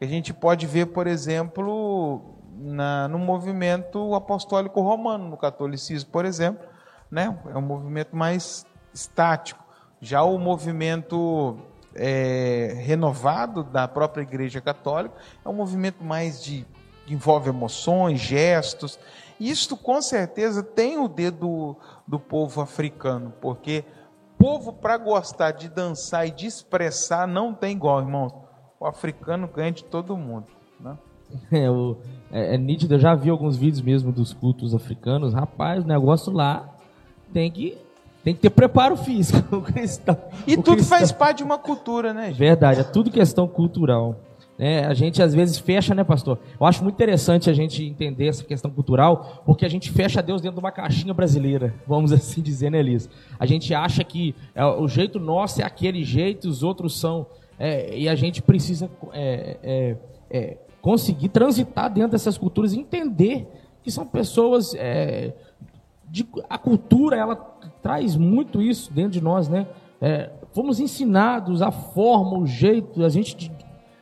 A 0.00 0.04
gente 0.04 0.34
pode 0.34 0.66
ver, 0.66 0.86
por 0.86 1.06
exemplo, 1.06 2.36
na, 2.54 3.08
no 3.08 3.18
movimento 3.18 4.14
apostólico 4.14 4.80
romano, 4.80 5.28
no 5.28 5.36
catolicismo, 5.36 6.10
por 6.10 6.24
exemplo, 6.24 6.66
né? 7.10 7.36
é 7.46 7.56
um 7.56 7.62
movimento 7.62 8.14
mais 8.14 8.66
estático. 8.92 9.64
Já 10.00 10.22
o 10.22 10.38
movimento 10.38 11.58
é, 11.94 12.74
renovado 12.78 13.64
da 13.64 13.88
própria 13.88 14.22
Igreja 14.22 14.60
Católica 14.60 15.14
é 15.44 15.48
um 15.48 15.54
movimento 15.54 16.04
mais 16.04 16.42
de 16.42 16.66
envolve 17.08 17.48
emoções, 17.48 18.20
gestos. 18.20 18.98
Isto 19.40 19.76
com 19.76 20.00
certeza 20.02 20.62
tem 20.62 20.98
o 20.98 21.08
dedo 21.08 21.76
do, 22.06 22.18
povo 22.18 22.60
africano, 22.60 23.32
porque 23.40 23.84
povo 24.36 24.72
para 24.72 24.96
gostar 24.96 25.52
de 25.52 25.68
dançar 25.68 26.26
e 26.26 26.30
de 26.30 26.46
expressar 26.46 27.26
não 27.26 27.54
tem 27.54 27.72
igual, 27.72 28.00
irmão. 28.00 28.44
O 28.78 28.86
africano 28.86 29.48
ganha 29.48 29.72
de 29.72 29.84
todo 29.84 30.16
mundo. 30.16 30.46
Né? 30.80 30.96
É, 31.52 31.70
o, 31.70 31.98
é, 32.32 32.54
é, 32.54 32.58
nítido, 32.58 32.94
eu 32.94 32.98
já 32.98 33.14
vi 33.14 33.28
alguns 33.28 33.56
vídeos 33.56 33.82
mesmo 33.82 34.10
dos 34.10 34.32
cultos 34.32 34.74
africanos. 34.74 35.34
Rapaz, 35.34 35.84
o 35.84 35.86
negócio 35.86 36.32
lá 36.32 36.77
tem 37.32 37.50
que, 37.50 37.76
tem 38.24 38.34
que 38.34 38.40
ter 38.40 38.50
preparo 38.50 38.96
físico. 38.96 39.38
O 39.56 39.62
cristão, 39.62 40.16
e 40.46 40.54
o 40.54 40.56
tudo 40.62 40.76
cristão... 40.76 40.98
faz 40.98 41.12
parte 41.12 41.38
de 41.38 41.44
uma 41.44 41.58
cultura, 41.58 42.12
né? 42.12 42.28
Gente? 42.28 42.38
Verdade, 42.38 42.80
é 42.80 42.84
tudo 42.84 43.10
questão 43.10 43.46
cultural. 43.46 44.16
É, 44.58 44.84
a 44.84 44.92
gente 44.92 45.22
às 45.22 45.32
vezes 45.32 45.56
fecha, 45.56 45.94
né, 45.94 46.02
pastor? 46.02 46.36
Eu 46.60 46.66
acho 46.66 46.82
muito 46.82 46.96
interessante 46.96 47.48
a 47.48 47.52
gente 47.52 47.84
entender 47.84 48.26
essa 48.26 48.42
questão 48.42 48.70
cultural, 48.70 49.42
porque 49.46 49.64
a 49.64 49.68
gente 49.68 49.88
fecha 49.92 50.20
Deus 50.20 50.40
dentro 50.40 50.56
de 50.56 50.64
uma 50.64 50.72
caixinha 50.72 51.14
brasileira, 51.14 51.72
vamos 51.86 52.12
assim 52.12 52.42
dizer, 52.42 52.68
né, 52.68 52.82
Liz? 52.82 53.08
A 53.38 53.46
gente 53.46 53.72
acha 53.72 54.02
que 54.02 54.34
é, 54.54 54.64
o 54.64 54.88
jeito 54.88 55.20
nosso 55.20 55.62
é 55.62 55.64
aquele 55.64 56.02
jeito, 56.02 56.48
os 56.48 56.64
outros 56.64 56.98
são. 56.98 57.26
É, 57.56 57.96
e 57.96 58.08
a 58.08 58.16
gente 58.16 58.42
precisa 58.42 58.90
é, 59.12 59.56
é, 59.62 59.96
é 60.30 60.56
conseguir 60.80 61.28
transitar 61.28 61.92
dentro 61.92 62.12
dessas 62.12 62.36
culturas 62.36 62.72
e 62.72 62.80
entender 62.80 63.46
que 63.82 63.90
são 63.92 64.04
pessoas. 64.06 64.74
De, 66.10 66.26
a 66.48 66.56
cultura, 66.56 67.16
ela 67.16 67.36
traz 67.82 68.16
muito 68.16 68.62
isso 68.62 68.92
dentro 68.92 69.12
de 69.12 69.20
nós, 69.20 69.48
né? 69.48 69.66
É, 70.00 70.30
fomos 70.52 70.80
ensinados 70.80 71.60
a 71.60 71.70
forma, 71.70 72.38
o 72.38 72.46
jeito, 72.46 73.04
a 73.04 73.08
gente 73.08 73.52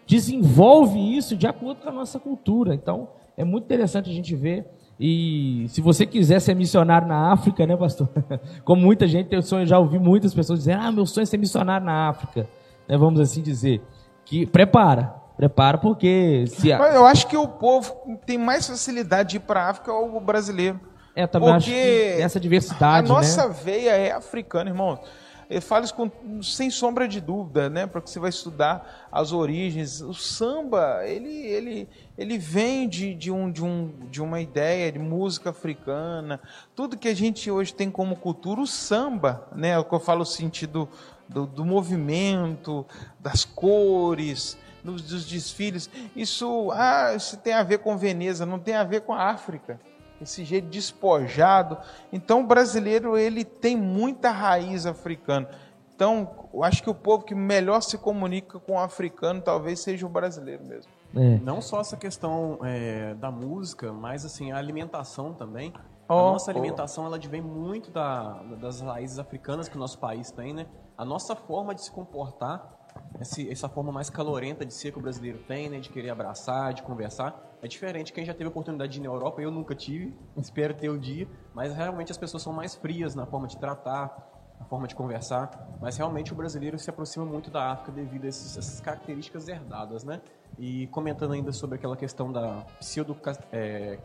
desenvolve 0.06 0.98
isso 1.16 1.36
de 1.36 1.46
acordo 1.46 1.80
com 1.82 1.88
a 1.88 1.92
nossa 1.92 2.18
cultura. 2.18 2.74
Então, 2.74 3.08
é 3.36 3.44
muito 3.44 3.64
interessante 3.64 4.08
a 4.10 4.12
gente 4.12 4.34
ver. 4.34 4.66
E 4.98 5.66
se 5.68 5.80
você 5.80 6.06
quiser 6.06 6.40
ser 6.40 6.54
missionário 6.54 7.06
na 7.06 7.32
África, 7.32 7.66
né, 7.66 7.76
pastor? 7.76 8.08
Como 8.64 8.80
muita 8.80 9.06
gente 9.06 9.28
tem 9.28 9.42
sonho, 9.42 9.66
já 9.66 9.78
ouvi 9.78 9.98
muitas 9.98 10.32
pessoas 10.32 10.60
dizer: 10.60 10.72
ah, 10.72 10.90
meu 10.90 11.04
sonho 11.04 11.24
é 11.24 11.26
ser 11.26 11.36
missionário 11.36 11.84
na 11.84 12.08
África. 12.08 12.48
Né, 12.88 12.96
vamos 12.96 13.20
assim 13.20 13.42
dizer. 13.42 13.82
Que 14.24 14.46
prepara, 14.46 15.14
Prepara 15.36 15.76
porque 15.76 16.46
se 16.46 16.72
a... 16.72 16.78
Eu 16.94 17.04
acho 17.04 17.26
que 17.26 17.36
o 17.36 17.46
povo 17.46 17.94
tem 18.24 18.38
mais 18.38 18.66
facilidade 18.66 19.30
de 19.30 19.36
ir 19.36 19.40
para 19.40 19.64
a 19.64 19.68
África 19.68 19.92
ou 19.92 20.16
o 20.16 20.20
brasileiro. 20.20 20.80
É, 21.16 21.26
também 21.26 21.48
porque 21.48 21.70
acho 21.70 21.70
que 21.70 22.22
essa 22.22 22.38
diversidade, 22.38 23.10
A 23.10 23.14
nossa 23.14 23.48
né? 23.48 23.56
veia 23.64 23.90
é 23.92 24.12
africana, 24.12 24.68
irmão. 24.68 25.00
Eu 25.48 25.62
falo 25.62 25.84
isso 25.84 25.94
com, 25.94 26.10
sem 26.42 26.70
sombra 26.70 27.08
de 27.08 27.20
dúvida, 27.20 27.70
né? 27.70 27.86
Porque 27.86 28.10
você 28.10 28.18
vai 28.18 28.30
estudar 28.30 29.08
as 29.10 29.32
origens. 29.32 30.02
O 30.02 30.12
samba, 30.12 31.06
ele, 31.06 31.30
ele, 31.30 31.88
ele 32.18 32.36
vem 32.36 32.86
de, 32.86 33.14
de, 33.14 33.30
um, 33.30 33.50
de, 33.50 33.64
um, 33.64 33.92
de 34.10 34.20
uma 34.20 34.40
ideia 34.40 34.92
de 34.92 34.98
música 34.98 35.50
africana. 35.50 36.38
Tudo 36.74 36.98
que 36.98 37.08
a 37.08 37.14
gente 37.14 37.50
hoje 37.50 37.72
tem 37.72 37.90
como 37.90 38.16
cultura, 38.16 38.60
o 38.60 38.66
samba, 38.66 39.48
né? 39.54 39.70
É 39.70 39.78
o 39.78 39.84
que 39.84 39.94
eu 39.94 40.00
falo 40.00 40.22
o 40.22 40.26
sentido 40.26 40.86
do, 41.28 41.46
do 41.46 41.64
movimento, 41.64 42.84
das 43.20 43.44
cores, 43.44 44.58
nos, 44.84 45.00
dos 45.00 45.24
desfiles. 45.24 45.88
Isso, 46.14 46.70
ah, 46.72 47.14
isso 47.16 47.36
tem 47.38 47.54
a 47.54 47.62
ver 47.62 47.78
com 47.78 47.96
Veneza, 47.96 48.44
não 48.44 48.58
tem 48.58 48.74
a 48.74 48.84
ver 48.84 49.02
com 49.02 49.14
a 49.14 49.30
África. 49.30 49.80
Esse 50.20 50.44
jeito 50.44 50.68
despojado. 50.68 51.78
Então, 52.12 52.40
o 52.40 52.46
brasileiro 52.46 53.16
ele 53.16 53.44
tem 53.44 53.76
muita 53.76 54.30
raiz 54.30 54.86
africana. 54.86 55.48
Então, 55.94 56.48
eu 56.52 56.62
acho 56.62 56.82
que 56.82 56.90
o 56.90 56.94
povo 56.94 57.24
que 57.24 57.34
melhor 57.34 57.80
se 57.80 57.96
comunica 57.96 58.58
com 58.60 58.72
o 58.72 58.78
africano 58.78 59.40
talvez 59.40 59.80
seja 59.80 60.04
o 60.06 60.08
brasileiro 60.08 60.64
mesmo. 60.64 60.92
É. 61.14 61.38
Não 61.38 61.62
só 61.62 61.80
essa 61.80 61.96
questão 61.96 62.58
é, 62.62 63.14
da 63.14 63.30
música, 63.30 63.92
mas 63.92 64.24
assim 64.24 64.52
a 64.52 64.58
alimentação 64.58 65.32
também. 65.32 65.72
Oh, 66.08 66.12
a 66.12 66.32
nossa 66.32 66.50
alimentação 66.50 67.04
oh. 67.04 67.06
ela 67.06 67.18
vem 67.18 67.40
muito 67.40 67.90
da, 67.90 68.42
das 68.60 68.80
raízes 68.80 69.18
africanas 69.18 69.68
que 69.68 69.76
o 69.76 69.78
nosso 69.78 69.98
país 69.98 70.30
tem, 70.30 70.52
né? 70.52 70.66
A 70.98 71.04
nossa 71.04 71.34
forma 71.34 71.74
de 71.74 71.82
se 71.82 71.90
comportar 71.90 72.76
esse, 73.20 73.50
essa 73.50 73.68
forma 73.68 73.92
mais 73.92 74.10
calorenta 74.10 74.64
de 74.64 74.74
ser 74.74 74.92
que 74.92 74.98
o 74.98 75.02
brasileiro 75.02 75.38
tem, 75.46 75.68
né, 75.68 75.78
de 75.78 75.88
querer 75.88 76.10
abraçar, 76.10 76.74
de 76.74 76.82
conversar. 76.82 77.45
É 77.62 77.68
diferente. 77.68 78.12
Quem 78.12 78.24
já 78.24 78.32
teve 78.32 78.44
a 78.44 78.48
oportunidade 78.48 78.92
de 78.92 78.98
ir 78.98 79.02
na 79.02 79.08
Europa, 79.08 79.40
eu 79.40 79.50
nunca 79.50 79.74
tive, 79.74 80.14
espero 80.36 80.74
ter 80.74 80.88
o 80.88 80.98
dia, 80.98 81.28
mas 81.54 81.74
realmente 81.74 82.12
as 82.12 82.18
pessoas 82.18 82.42
são 82.42 82.52
mais 82.52 82.74
frias 82.74 83.14
na 83.14 83.26
forma 83.26 83.46
de 83.46 83.56
tratar, 83.56 84.54
na 84.58 84.66
forma 84.66 84.86
de 84.86 84.94
conversar. 84.94 85.68
Mas 85.80 85.96
realmente 85.96 86.32
o 86.32 86.36
brasileiro 86.36 86.78
se 86.78 86.88
aproxima 86.88 87.24
muito 87.24 87.50
da 87.50 87.72
África 87.72 87.92
devido 87.92 88.24
a 88.24 88.28
esses, 88.28 88.56
essas 88.56 88.80
características 88.80 89.48
herdadas, 89.48 90.04
né? 90.04 90.20
E 90.58 90.86
comentando 90.88 91.32
ainda 91.32 91.52
sobre 91.52 91.76
aquela 91.76 91.96
questão 91.96 92.32
da 92.32 92.64
pseudo 92.78 93.16
é, 93.52 93.98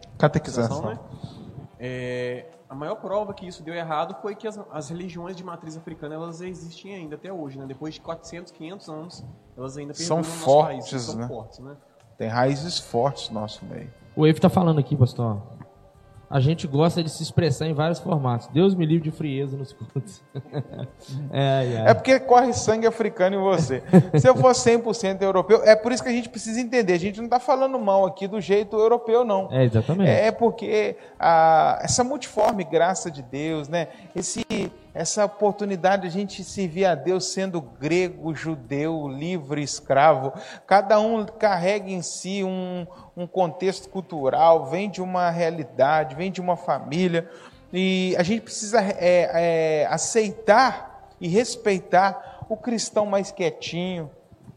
né? 0.81 0.99
É, 1.83 2.45
a 2.69 2.75
maior 2.75 2.95
prova 2.95 3.33
que 3.33 3.47
isso 3.47 3.63
deu 3.63 3.73
errado 3.73 4.15
foi 4.21 4.35
que 4.35 4.47
as, 4.47 4.59
as, 4.71 4.89
religiões 4.89 5.35
de 5.35 5.43
matriz 5.43 5.75
africana 5.75 6.13
elas 6.13 6.39
existem 6.39 6.93
ainda 6.93 7.15
até 7.15 7.33
hoje, 7.33 7.57
né? 7.57 7.65
Depois 7.65 7.95
de 7.95 8.01
400, 8.01 8.51
500 8.51 8.89
anos, 8.89 9.25
elas 9.57 9.77
ainda 9.77 9.93
são 9.93 10.23
fortes, 10.23 10.91
país, 10.91 11.03
são 11.03 11.15
né? 11.15 11.27
fortes, 11.27 11.59
né? 11.59 11.75
Tem 12.21 12.29
raízes 12.29 12.77
fortes 12.77 13.31
no 13.31 13.41
nosso 13.41 13.65
meio. 13.65 13.89
O 14.15 14.27
Evo 14.27 14.37
está 14.37 14.47
falando 14.47 14.79
aqui, 14.79 14.95
pastor. 14.95 15.41
a 16.29 16.39
gente 16.39 16.67
gosta 16.67 17.03
de 17.03 17.09
se 17.09 17.23
expressar 17.23 17.65
em 17.65 17.73
vários 17.73 17.97
formatos. 17.97 18.45
Deus 18.49 18.75
me 18.75 18.85
livre 18.85 19.09
de 19.09 19.17
frieza 19.17 19.57
nos 19.57 19.73
cultos. 19.73 20.21
é, 21.33 21.83
é. 21.87 21.89
é, 21.89 21.93
porque 21.95 22.19
corre 22.19 22.53
sangue 22.53 22.85
africano 22.85 23.37
em 23.37 23.39
você. 23.39 23.81
Se 24.19 24.29
eu 24.29 24.35
for 24.35 24.51
100% 24.51 25.19
europeu, 25.23 25.63
é 25.63 25.75
por 25.75 25.91
isso 25.91 26.03
que 26.03 26.09
a 26.09 26.11
gente 26.11 26.29
precisa 26.29 26.61
entender. 26.61 26.93
A 26.93 26.99
gente 26.99 27.17
não 27.17 27.25
está 27.25 27.39
falando 27.39 27.79
mal 27.79 28.05
aqui 28.05 28.27
do 28.27 28.39
jeito 28.39 28.77
europeu, 28.77 29.25
não. 29.25 29.51
É, 29.51 29.63
exatamente. 29.63 30.11
É 30.11 30.31
porque 30.31 30.97
a, 31.19 31.79
essa 31.81 32.03
multiforme 32.03 32.63
graça 32.63 33.09
de 33.09 33.23
Deus, 33.23 33.67
né? 33.67 33.87
Esse 34.15 34.45
essa 34.93 35.25
oportunidade 35.25 36.03
de 36.03 36.07
a 36.07 36.11
gente 36.11 36.43
servir 36.43 36.85
a 36.85 36.95
Deus 36.95 37.25
sendo 37.31 37.61
grego, 37.61 38.35
judeu, 38.35 39.07
livre, 39.07 39.63
escravo. 39.63 40.33
Cada 40.67 40.99
um 40.99 41.25
carrega 41.25 41.89
em 41.89 42.01
si 42.01 42.43
um, 42.43 42.85
um 43.15 43.25
contexto 43.25 43.89
cultural, 43.89 44.65
vem 44.65 44.89
de 44.89 45.01
uma 45.01 45.29
realidade, 45.29 46.15
vem 46.15 46.31
de 46.31 46.41
uma 46.41 46.57
família. 46.57 47.29
E 47.71 48.13
a 48.17 48.23
gente 48.23 48.41
precisa 48.41 48.81
é, 48.81 49.29
é, 49.83 49.87
aceitar 49.89 51.09
e 51.21 51.27
respeitar 51.27 52.45
o 52.49 52.57
cristão 52.57 53.05
mais 53.05 53.31
quietinho, 53.31 54.11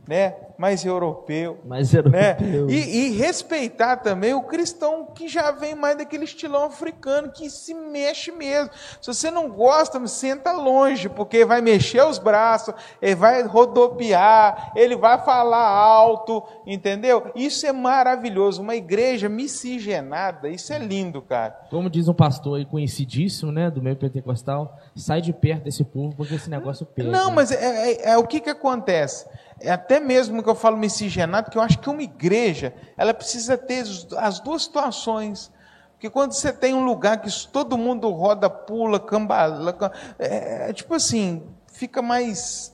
né? 0.08 0.34
Mais 0.56 0.84
europeu. 0.84 1.58
Mais 1.64 1.92
europeu. 1.92 2.20
Né? 2.20 2.36
E, 2.68 3.08
e, 3.08 3.10
respeitar 3.16 3.96
também 3.96 4.34
o 4.34 4.42
cristão 4.42 5.06
que 5.14 5.28
já 5.28 5.50
vem 5.50 5.74
mais 5.74 5.96
daquele 5.96 6.24
estilão 6.24 6.64
africano, 6.64 7.30
que 7.30 7.50
se 7.50 7.74
mexe 7.74 8.30
mesmo. 8.30 8.70
Se 9.00 9.12
você 9.12 9.30
não 9.30 9.48
gosta, 9.48 10.04
senta 10.06 10.52
longe, 10.52 11.08
porque 11.08 11.44
vai 11.44 11.60
mexer 11.60 12.04
os 12.04 12.18
braços, 12.18 12.74
ele 13.02 13.14
vai 13.14 13.42
rodopiar, 13.42 14.72
ele 14.76 14.96
vai 14.96 15.18
falar 15.24 15.66
alto, 15.66 16.42
entendeu? 16.66 17.30
Isso 17.34 17.66
é 17.66 17.72
maravilhoso. 17.72 18.62
Uma 18.62 18.76
igreja 18.76 19.28
miscigenada, 19.28 20.48
isso 20.48 20.72
é 20.72 20.78
lindo, 20.78 21.20
cara. 21.20 21.58
Como 21.70 21.90
diz 21.90 22.08
um 22.08 22.14
pastor 22.14 22.58
aí 22.58 22.64
conhecidíssimo, 22.64 23.50
né, 23.50 23.70
do 23.70 23.82
meio 23.82 23.96
pentecostal, 23.96 24.78
sai 24.94 25.20
de 25.20 25.32
perto 25.32 25.64
desse 25.64 25.82
povo, 25.82 26.14
porque 26.16 26.34
esse 26.34 26.48
negócio 26.48 26.86
pega. 26.86 27.10
Não, 27.10 27.30
mas 27.30 27.50
é, 27.50 27.92
é, 27.92 28.10
é 28.10 28.18
o 28.18 28.26
que, 28.26 28.40
que 28.40 28.50
acontece? 28.50 29.26
É 29.60 29.70
até 29.70 30.00
mesmo 30.00 30.36
que 30.44 30.50
eu 30.50 30.54
falo 30.54 30.76
miscigenado, 30.76 31.50
que 31.50 31.58
eu 31.58 31.62
acho 31.62 31.78
que 31.78 31.90
uma 31.90 32.02
igreja, 32.02 32.74
ela 32.96 33.12
precisa 33.12 33.58
ter 33.58 33.84
as 34.18 34.38
duas 34.38 34.62
situações. 34.62 35.50
Porque 35.92 36.10
quando 36.10 36.32
você 36.32 36.52
tem 36.52 36.74
um 36.74 36.84
lugar 36.84 37.20
que 37.20 37.48
todo 37.48 37.78
mundo 37.78 38.10
roda, 38.10 38.48
pula, 38.50 39.00
cambala, 39.00 39.76
é, 40.18 40.70
é 40.70 40.72
tipo 40.72 40.94
assim, 40.94 41.42
fica 41.66 42.02
mais 42.02 42.72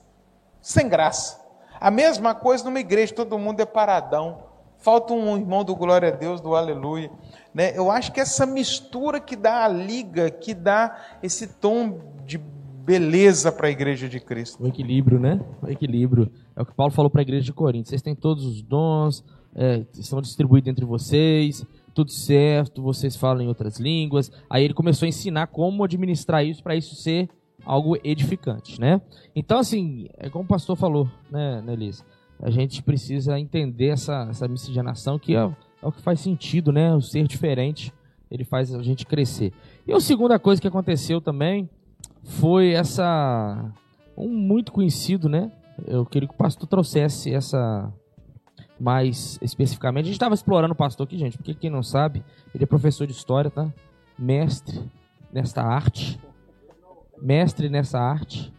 sem 0.61 0.89
graça. 0.89 1.41
A 1.81 1.91
mesma 1.91 2.35
coisa 2.35 2.65
numa 2.65 2.81
igreja, 2.81 3.15
todo 3.15 3.39
mundo 3.39 3.61
é 3.61 3.65
paradão. 3.65 4.43
Falta 4.79 5.13
um 5.13 5.37
irmão 5.37 5.63
do 5.63 5.77
glória 5.77 6.09
a 6.09 6.13
Deus, 6.13 6.41
do 6.41 6.55
aleluia. 6.55 7.11
Né? 7.55 7.73
Eu 7.77 7.91
acho 7.91 8.13
que 8.13 8.21
essa 8.21 8.45
mistura 8.45 9.21
que 9.21 9.37
dá 9.37 9.65
a 9.65 9.69
liga, 9.69 10.31
que 10.31 10.55
dá 10.55 10.97
esse 11.23 11.47
tom 11.47 12.01
de 12.25 12.39
beleza 12.91 13.53
para 13.53 13.69
a 13.69 13.71
igreja 13.71 14.09
de 14.09 14.19
Cristo. 14.19 14.65
O 14.65 14.67
equilíbrio, 14.67 15.21
né? 15.21 15.41
O 15.63 15.69
equilíbrio. 15.69 16.29
É 16.57 16.63
o 16.63 16.67
que 16.67 16.75
Paulo 16.75 16.93
falou 16.93 17.09
para 17.09 17.21
a 17.21 17.23
igreja 17.23 17.45
de 17.45 17.53
Corinto. 17.53 17.89
Vocês 17.89 18.03
têm 18.03 18.17
todos 18.17 18.45
os 18.45 18.63
dons, 18.63 19.25
é, 19.55 19.87
estão 19.97 20.21
distribuídos 20.21 20.69
entre 20.69 20.85
vocês, 20.85 21.65
tudo 21.95 22.11
certo, 22.11 22.83
vocês 22.83 23.15
falam 23.15 23.45
em 23.45 23.47
outras 23.47 23.79
línguas. 23.79 24.33
Aí 24.49 24.65
ele 24.65 24.75
começou 24.75 25.07
a 25.07 25.09
ensinar 25.09 25.47
como 25.47 25.85
administrar 25.85 26.45
isso 26.45 26.65
para 26.65 26.75
isso 26.75 26.97
ser 26.97 27.29
algo 27.65 27.97
edificante, 28.03 28.81
né? 28.81 29.01
Então, 29.37 29.61
assim, 29.61 30.09
é 30.19 30.29
como 30.29 30.45
o 30.45 30.49
pastor 30.49 30.75
falou, 30.75 31.09
né, 31.31 31.63
né 31.63 31.75
Elisa? 31.75 32.05
A 32.43 32.51
gente 32.51 32.83
precisa 32.83 33.39
entender 33.39 33.89
essa, 33.89 34.27
essa 34.29 34.49
miscigenação 34.49 35.17
que 35.17 35.37
é, 35.37 35.39
é 35.39 35.87
o 35.87 35.93
que 35.93 36.03
faz 36.03 36.19
sentido, 36.19 36.73
né? 36.73 36.93
O 36.93 37.01
ser 37.01 37.29
diferente, 37.29 37.93
ele 38.29 38.45
faz 38.45 38.75
a 38.75 38.83
gente 38.83 39.07
crescer. 39.07 39.53
E 39.87 39.93
a 39.93 40.01
segunda 40.01 40.41
coisa 40.41 40.61
que 40.61 40.67
aconteceu 40.67 41.21
também 41.21 41.71
foi 42.23 42.73
essa 42.73 43.73
um 44.17 44.29
muito 44.29 44.73
conhecido, 44.73 45.29
né? 45.29 45.51
Eu 45.87 46.05
queria 46.05 46.29
que 46.29 46.35
o 46.35 46.37
pastor 46.37 46.69
trouxesse 46.69 47.33
essa 47.33 47.93
mais 48.79 49.39
especificamente. 49.43 50.05
A 50.05 50.07
gente 50.07 50.15
estava 50.15 50.35
explorando 50.35 50.73
o 50.73 50.77
pastor 50.77 51.07
aqui, 51.07 51.19
gente, 51.19 51.37
porque 51.37 51.55
quem 51.55 51.71
não 51.71 51.83
sabe, 51.83 52.25
ele 52.55 52.65
é 52.65 52.67
professor 52.67 53.07
de 53.07 53.13
história, 53.13 53.51
tá? 53.51 53.71
Mestre 54.19 54.81
nesta 55.33 55.63
arte. 55.63 56.19
Mestre 57.21 57.69
nessa 57.69 57.99
arte. 57.99 58.53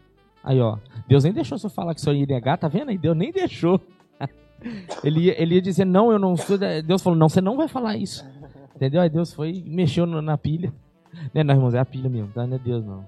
Aí, 0.44 0.60
ó. 0.60 0.78
Deus 1.08 1.24
nem 1.24 1.34
deixou 1.34 1.58
você 1.58 1.70
falar 1.70 1.94
que 1.94 2.02
o 2.02 2.04
senhor 2.04 2.16
ia 2.16 2.26
negar, 2.26 2.58
tá 2.58 2.68
vendo 2.68 2.90
aí? 2.90 2.98
Deus 2.98 3.18
nem 3.18 3.32
deixou. 3.32 3.80
ele, 5.04 5.22
ia, 5.22 5.42
ele 5.42 5.56
ia 5.56 5.62
dizer, 5.62 5.86
não, 5.86 6.12
eu 6.12 6.20
não 6.20 6.36
sou. 6.38 6.58
Deus 6.58 7.02
falou, 7.02 7.18
não, 7.18 7.30
você 7.30 7.42
não 7.42 7.58
vai 7.58 7.68
falar 7.68 7.98
isso. 7.98 8.26
Entendeu? 8.76 9.02
Aí 9.02 9.10
Deus 9.10 9.34
foi 9.34 9.64
mexeu 9.66 10.06
na 10.06 10.38
pilha. 10.38 10.74
Né, 11.34 11.44
não, 11.44 11.54
irmãos, 11.54 11.74
é 11.74 11.80
a 11.80 11.86
pilha 11.86 12.10
mesmo, 12.10 12.32
tá? 12.32 12.48
Não 12.48 12.56
é 12.56 12.60
Deus, 12.60 12.86
não. 12.86 13.06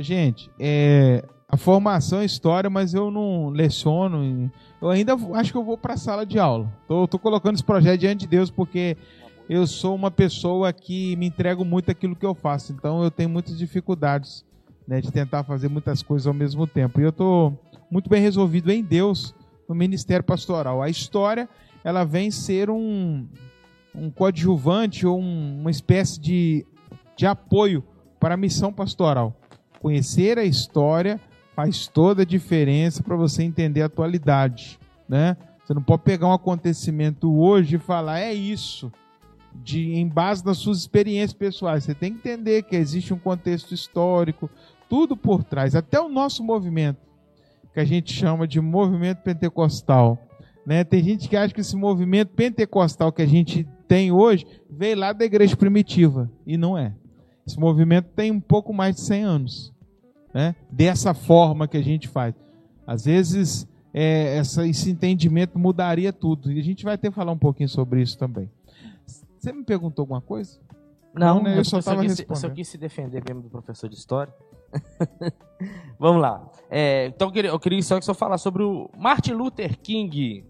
Gente, 0.00 0.50
é, 0.58 1.24
a 1.48 1.56
formação 1.56 2.20
é 2.20 2.24
história, 2.24 2.70
mas 2.70 2.94
eu 2.94 3.10
não 3.10 3.48
leciono. 3.48 4.50
Eu 4.80 4.90
ainda 4.90 5.16
acho 5.34 5.50
que 5.50 5.58
eu 5.58 5.64
vou 5.64 5.78
para 5.78 5.94
a 5.94 5.96
sala 5.96 6.24
de 6.24 6.38
aula. 6.38 6.72
Tô, 6.86 7.08
tô 7.08 7.18
colocando 7.18 7.54
esse 7.54 7.64
projeto 7.64 8.00
diante 8.00 8.20
de 8.20 8.26
Deus 8.26 8.50
porque 8.50 8.96
eu 9.48 9.66
sou 9.66 9.94
uma 9.94 10.10
pessoa 10.10 10.72
que 10.72 11.16
me 11.16 11.26
entrego 11.26 11.64
muito 11.64 11.90
aquilo 11.90 12.14
que 12.14 12.26
eu 12.26 12.34
faço. 12.34 12.72
Então 12.72 13.02
eu 13.02 13.10
tenho 13.10 13.30
muitas 13.30 13.56
dificuldades 13.56 14.44
né, 14.86 15.00
de 15.00 15.10
tentar 15.10 15.42
fazer 15.42 15.68
muitas 15.68 16.02
coisas 16.02 16.26
ao 16.26 16.34
mesmo 16.34 16.66
tempo. 16.66 17.00
E 17.00 17.04
eu 17.04 17.10
estou 17.10 17.58
muito 17.90 18.10
bem 18.10 18.20
resolvido 18.20 18.70
em 18.70 18.82
Deus 18.82 19.34
no 19.68 19.74
ministério 19.74 20.24
pastoral. 20.24 20.82
A 20.82 20.88
história 20.88 21.48
ela 21.82 22.04
vem 22.04 22.30
ser 22.30 22.68
um, 22.68 23.26
um 23.94 24.10
coadjuvante 24.10 25.06
ou 25.06 25.18
um, 25.18 25.60
uma 25.60 25.70
espécie 25.70 26.20
de, 26.20 26.66
de 27.16 27.26
apoio 27.26 27.82
para 28.20 28.34
a 28.34 28.36
missão 28.36 28.72
pastoral. 28.72 29.34
Conhecer 29.80 30.38
a 30.38 30.44
história 30.44 31.20
faz 31.54 31.86
toda 31.86 32.22
a 32.22 32.26
diferença 32.26 33.02
para 33.02 33.16
você 33.16 33.42
entender 33.42 33.82
a 33.82 33.86
atualidade, 33.86 34.78
né? 35.08 35.36
Você 35.64 35.74
não 35.74 35.82
pode 35.82 36.02
pegar 36.02 36.28
um 36.28 36.32
acontecimento 36.32 37.30
hoje 37.36 37.76
e 37.76 37.78
falar 37.78 38.20
é 38.20 38.32
isso, 38.32 38.90
de 39.54 39.94
em 39.94 40.08
base 40.08 40.44
nas 40.44 40.56
suas 40.58 40.78
experiências 40.78 41.32
pessoais. 41.32 41.84
Você 41.84 41.94
tem 41.94 42.12
que 42.12 42.18
entender 42.18 42.62
que 42.62 42.76
existe 42.76 43.12
um 43.12 43.18
contexto 43.18 43.74
histórico, 43.74 44.48
tudo 44.88 45.16
por 45.16 45.44
trás, 45.44 45.74
até 45.74 46.00
o 46.00 46.08
nosso 46.08 46.42
movimento, 46.42 47.00
que 47.74 47.80
a 47.80 47.84
gente 47.84 48.12
chama 48.12 48.48
de 48.48 48.60
movimento 48.60 49.18
pentecostal. 49.18 50.18
Né? 50.64 50.84
Tem 50.84 51.02
gente 51.02 51.28
que 51.28 51.36
acha 51.36 51.52
que 51.52 51.60
esse 51.60 51.76
movimento 51.76 52.30
pentecostal 52.34 53.12
que 53.12 53.22
a 53.22 53.26
gente 53.26 53.68
tem 53.86 54.10
hoje 54.10 54.46
veio 54.70 54.96
lá 54.96 55.12
da 55.12 55.24
igreja 55.24 55.56
primitiva, 55.56 56.30
e 56.46 56.56
não 56.56 56.78
é. 56.78 56.94
Esse 57.48 57.58
movimento 57.58 58.10
tem 58.14 58.30
um 58.30 58.40
pouco 58.40 58.74
mais 58.74 58.96
de 58.96 59.00
100 59.00 59.22
anos, 59.24 59.72
né? 60.34 60.54
dessa 60.70 61.14
forma 61.14 61.66
que 61.66 61.78
a 61.78 61.82
gente 61.82 62.06
faz. 62.06 62.34
Às 62.86 63.06
vezes, 63.06 63.66
é, 63.92 64.36
essa, 64.36 64.66
esse 64.66 64.90
entendimento 64.90 65.58
mudaria 65.58 66.12
tudo, 66.12 66.52
e 66.52 66.60
a 66.60 66.62
gente 66.62 66.84
vai 66.84 66.98
ter 66.98 67.08
que 67.08 67.14
falar 67.14 67.32
um 67.32 67.38
pouquinho 67.38 67.68
sobre 67.70 68.02
isso 68.02 68.18
também. 68.18 68.50
Você 69.38 69.50
me 69.50 69.64
perguntou 69.64 70.02
alguma 70.02 70.20
coisa? 70.20 70.60
Não, 71.14 71.36
Não 71.36 71.44
né? 71.44 71.58
eu 71.58 71.64
só 71.64 71.78
estava 71.78 72.02
respondendo. 72.02 72.30
Eu 72.30 72.36
só 72.36 72.50
quis 72.50 72.68
se 72.68 72.76
defender 72.76 73.24
mesmo 73.26 73.40
do 73.40 73.48
professor 73.48 73.88
de 73.88 73.96
história. 73.96 74.34
Vamos 75.98 76.20
lá. 76.20 76.46
É, 76.68 77.06
então 77.06 77.28
eu 77.28 77.32
queria, 77.32 77.50
eu 77.50 77.58
queria 77.58 77.82
só 77.82 77.98
que 77.98 78.04
só 78.04 78.12
falar 78.12 78.36
sobre 78.36 78.62
o 78.62 78.90
Martin 78.94 79.32
Luther 79.32 79.78
King. 79.78 80.44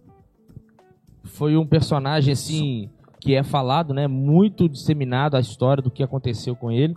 Foi 1.23 1.57
um 1.57 1.65
personagem 1.65 2.33
assim 2.33 2.91
que 3.21 3.35
é 3.35 3.43
falado, 3.43 3.93
né, 3.93 4.07
muito 4.07 4.69
disseminado 4.69 5.37
a 5.37 5.41
história 5.41 5.83
do 5.83 5.91
que 5.91 6.03
aconteceu 6.03 6.55
com 6.55 6.71
ele. 6.71 6.97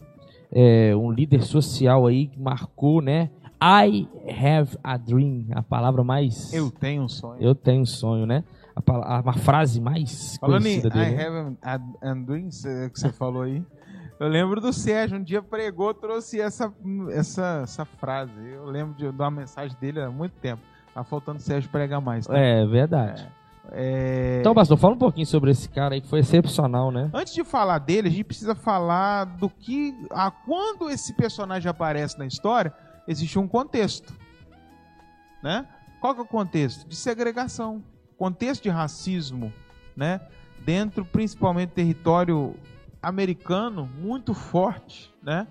É, 0.51 0.95
um 0.95 1.11
líder 1.11 1.43
social 1.43 2.05
aí 2.05 2.27
que 2.27 2.39
marcou, 2.39 3.01
né? 3.01 3.29
I 3.63 4.07
have 4.27 4.77
a 4.83 4.97
dream, 4.97 5.45
a 5.51 5.61
palavra 5.61 6.03
mais. 6.03 6.51
Eu 6.51 6.71
tenho 6.71 7.03
um 7.03 7.07
sonho. 7.07 7.41
Eu 7.41 7.55
tenho 7.55 7.83
um 7.83 7.85
sonho, 7.85 8.25
né? 8.25 8.43
A, 8.75 9.29
a, 9.29 9.33
frase 9.33 9.79
mais 9.79 10.37
Falando 10.37 10.63
conhecida 10.63 10.87
em 10.87 10.91
dele. 10.91 11.15
I 11.15 11.25
have 11.25 11.57
a, 11.61 11.75
a 12.11 12.13
dream, 12.15 12.49
que 12.49 12.99
você 12.99 13.11
falou 13.11 13.43
aí. 13.43 13.63
Eu 14.19 14.27
lembro 14.27 14.61
do 14.61 14.71
Sérgio, 14.71 15.17
um 15.17 15.23
dia 15.23 15.41
pregou, 15.41 15.93
trouxe 15.93 16.39
essa, 16.39 16.71
essa, 17.11 17.61
essa 17.63 17.85
frase. 17.85 18.33
Eu 18.51 18.65
lembro 18.65 18.93
de, 18.95 19.11
de 19.11 19.21
uma 19.21 19.31
mensagem 19.31 19.75
dele 19.79 20.01
há 20.01 20.09
muito 20.09 20.33
tempo. 20.33 20.61
Tá 20.93 21.03
faltando 21.03 21.39
o 21.39 21.41
Sérgio 21.41 21.69
pregar 21.69 22.01
mais. 22.01 22.27
Tá? 22.27 22.37
É, 22.37 22.65
verdade. 22.65 23.23
É. 23.23 23.40
É... 23.73 24.39
Então, 24.41 24.53
pastor, 24.53 24.77
fala 24.77 24.95
um 24.95 24.97
pouquinho 24.97 25.25
sobre 25.25 25.49
esse 25.49 25.69
cara 25.69 25.95
aí 25.95 26.01
que 26.01 26.07
foi 26.07 26.19
excepcional, 26.19 26.91
né? 26.91 27.09
Antes 27.13 27.33
de 27.33 27.43
falar 27.43 27.79
dele, 27.79 28.09
a 28.09 28.11
gente 28.11 28.25
precisa 28.25 28.53
falar 28.53 29.23
do 29.23 29.49
que. 29.49 29.95
A, 30.11 30.29
quando 30.29 30.89
esse 30.89 31.13
personagem 31.13 31.69
aparece 31.69 32.19
na 32.19 32.25
história, 32.25 32.73
existe 33.07 33.39
um 33.39 33.47
contexto. 33.47 34.13
Né? 35.41 35.65
Qual 36.01 36.13
que 36.13 36.19
é 36.19 36.23
o 36.23 36.27
contexto? 36.27 36.87
De 36.87 36.95
segregação. 36.95 37.81
Contexto 38.17 38.63
de 38.63 38.69
racismo, 38.69 39.51
né? 39.95 40.21
Dentro, 40.65 41.05
principalmente, 41.05 41.69
do 41.69 41.75
território 41.75 42.55
americano, 43.01 43.89
muito 43.99 44.33
forte, 44.33 45.11
né? 45.23 45.47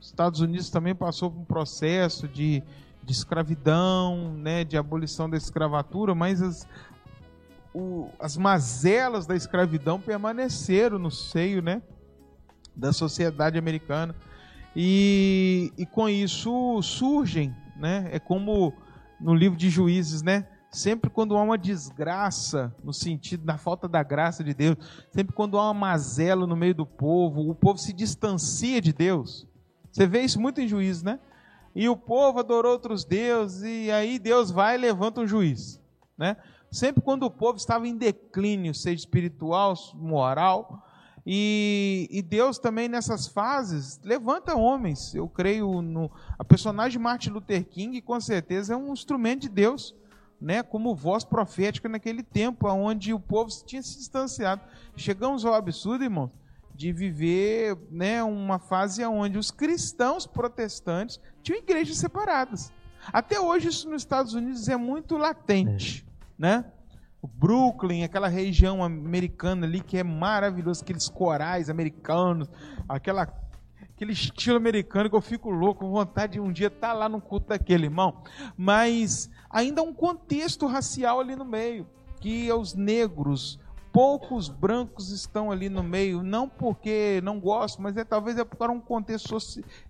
Os 0.00 0.06
Estados 0.06 0.40
Unidos 0.40 0.70
também 0.70 0.94
passou 0.94 1.30
por 1.30 1.40
um 1.40 1.44
processo 1.44 2.26
de, 2.26 2.62
de 3.04 3.12
escravidão, 3.12 4.32
né? 4.32 4.64
De 4.64 4.76
abolição 4.76 5.28
da 5.28 5.36
escravatura, 5.36 6.14
mas 6.14 6.42
as, 6.42 6.66
o, 7.74 8.08
as 8.18 8.36
mazelas 8.36 9.26
da 9.26 9.36
escravidão 9.36 10.00
permaneceram 10.00 10.98
no 10.98 11.10
seio, 11.10 11.62
né, 11.62 11.82
da 12.74 12.92
sociedade 12.92 13.58
americana. 13.58 14.14
E, 14.74 15.72
e 15.76 15.86
com 15.86 16.08
isso 16.08 16.80
surgem, 16.82 17.54
né, 17.76 18.08
é 18.12 18.18
como 18.18 18.72
no 19.20 19.34
livro 19.34 19.58
de 19.58 19.68
Juízes, 19.68 20.22
né, 20.22 20.46
sempre 20.70 21.10
quando 21.10 21.36
há 21.36 21.42
uma 21.42 21.58
desgraça, 21.58 22.74
no 22.84 22.92
sentido 22.92 23.44
da 23.44 23.56
falta 23.58 23.88
da 23.88 24.02
graça 24.02 24.44
de 24.44 24.54
Deus, 24.54 24.76
sempre 25.10 25.34
quando 25.34 25.58
há 25.58 25.62
uma 25.62 25.74
mazela 25.74 26.46
no 26.46 26.56
meio 26.56 26.74
do 26.74 26.86
povo, 26.86 27.48
o 27.48 27.54
povo 27.54 27.78
se 27.78 27.92
distancia 27.92 28.80
de 28.80 28.92
Deus. 28.92 29.46
Você 29.90 30.06
vê 30.06 30.20
isso 30.20 30.40
muito 30.40 30.60
em 30.60 30.68
Juízes, 30.68 31.02
né? 31.02 31.18
E 31.74 31.88
o 31.88 31.96
povo 31.96 32.40
adorou 32.40 32.72
outros 32.72 33.04
deuses, 33.04 33.62
e 33.62 33.90
aí 33.90 34.18
Deus 34.18 34.50
vai 34.50 34.74
e 34.74 34.78
levanta 34.78 35.20
um 35.20 35.26
juiz, 35.26 35.80
né? 36.16 36.36
Sempre 36.70 37.02
quando 37.02 37.24
o 37.24 37.30
povo 37.30 37.56
estava 37.56 37.88
em 37.88 37.96
declínio, 37.96 38.74
seja 38.74 38.96
espiritual, 38.96 39.74
moral, 39.94 40.84
e, 41.30 42.08
e, 42.10 42.22
Deus 42.22 42.58
também 42.58 42.88
nessas 42.88 43.26
fases 43.26 44.00
levanta 44.02 44.56
homens. 44.56 45.14
Eu 45.14 45.28
creio 45.28 45.82
no 45.82 46.10
a 46.38 46.42
personagem 46.42 46.98
Martin 46.98 47.30
Luther 47.30 47.66
King, 47.66 48.00
com 48.00 48.18
certeza 48.18 48.72
é 48.72 48.76
um 48.76 48.94
instrumento 48.94 49.42
de 49.42 49.50
Deus, 49.50 49.94
né, 50.40 50.62
como 50.62 50.94
voz 50.94 51.24
profética 51.24 51.86
naquele 51.86 52.22
tempo, 52.22 52.66
onde 52.68 53.12
o 53.12 53.20
povo 53.20 53.50
tinha 53.66 53.82
se 53.82 53.98
distanciado. 53.98 54.62
Chegamos 54.96 55.44
ao 55.44 55.52
absurdo, 55.52 56.04
irmão, 56.04 56.30
de 56.74 56.92
viver, 56.92 57.76
né, 57.90 58.22
uma 58.22 58.58
fase 58.58 59.04
onde 59.04 59.36
os 59.36 59.50
cristãos 59.50 60.26
protestantes 60.26 61.20
tinham 61.42 61.58
igrejas 61.58 61.98
separadas. 61.98 62.72
Até 63.12 63.38
hoje 63.38 63.68
isso 63.68 63.90
nos 63.90 64.00
Estados 64.00 64.32
Unidos 64.32 64.66
é 64.68 64.76
muito 64.76 65.18
latente, 65.18 66.06
é. 66.06 66.07
Né? 66.38 66.64
o 67.20 67.26
Brooklyn, 67.26 68.04
aquela 68.04 68.28
região 68.28 68.82
americana 68.82 69.66
ali 69.66 69.80
que 69.80 69.98
é 69.98 70.04
maravilhoso, 70.04 70.82
aqueles 70.82 71.08
corais 71.08 71.68
americanos, 71.68 72.48
aquela, 72.88 73.22
aquele 73.82 74.12
estilo 74.12 74.56
americano 74.56 75.10
que 75.10 75.16
eu 75.16 75.20
fico 75.20 75.50
louco, 75.50 75.80
com 75.80 75.90
vontade 75.90 76.34
de 76.34 76.40
um 76.40 76.52
dia 76.52 76.68
estar 76.68 76.88
tá 76.88 76.92
lá 76.92 77.08
no 77.08 77.20
culto 77.20 77.48
daquele 77.48 77.86
irmão. 77.86 78.22
Mas 78.56 79.28
ainda 79.50 79.80
há 79.80 79.84
um 79.84 79.92
contexto 79.92 80.66
racial 80.66 81.18
ali 81.18 81.34
no 81.34 81.44
meio, 81.44 81.88
que 82.20 82.50
os 82.52 82.74
negros, 82.74 83.58
poucos 83.92 84.48
brancos 84.48 85.10
estão 85.10 85.50
ali 85.50 85.68
no 85.68 85.82
meio, 85.82 86.22
não 86.22 86.48
porque 86.48 87.20
não 87.24 87.40
gosto, 87.40 87.82
mas 87.82 87.96
é 87.96 88.04
talvez 88.04 88.38
é 88.38 88.44
por 88.44 88.70
um 88.70 88.80
contexto 88.80 89.36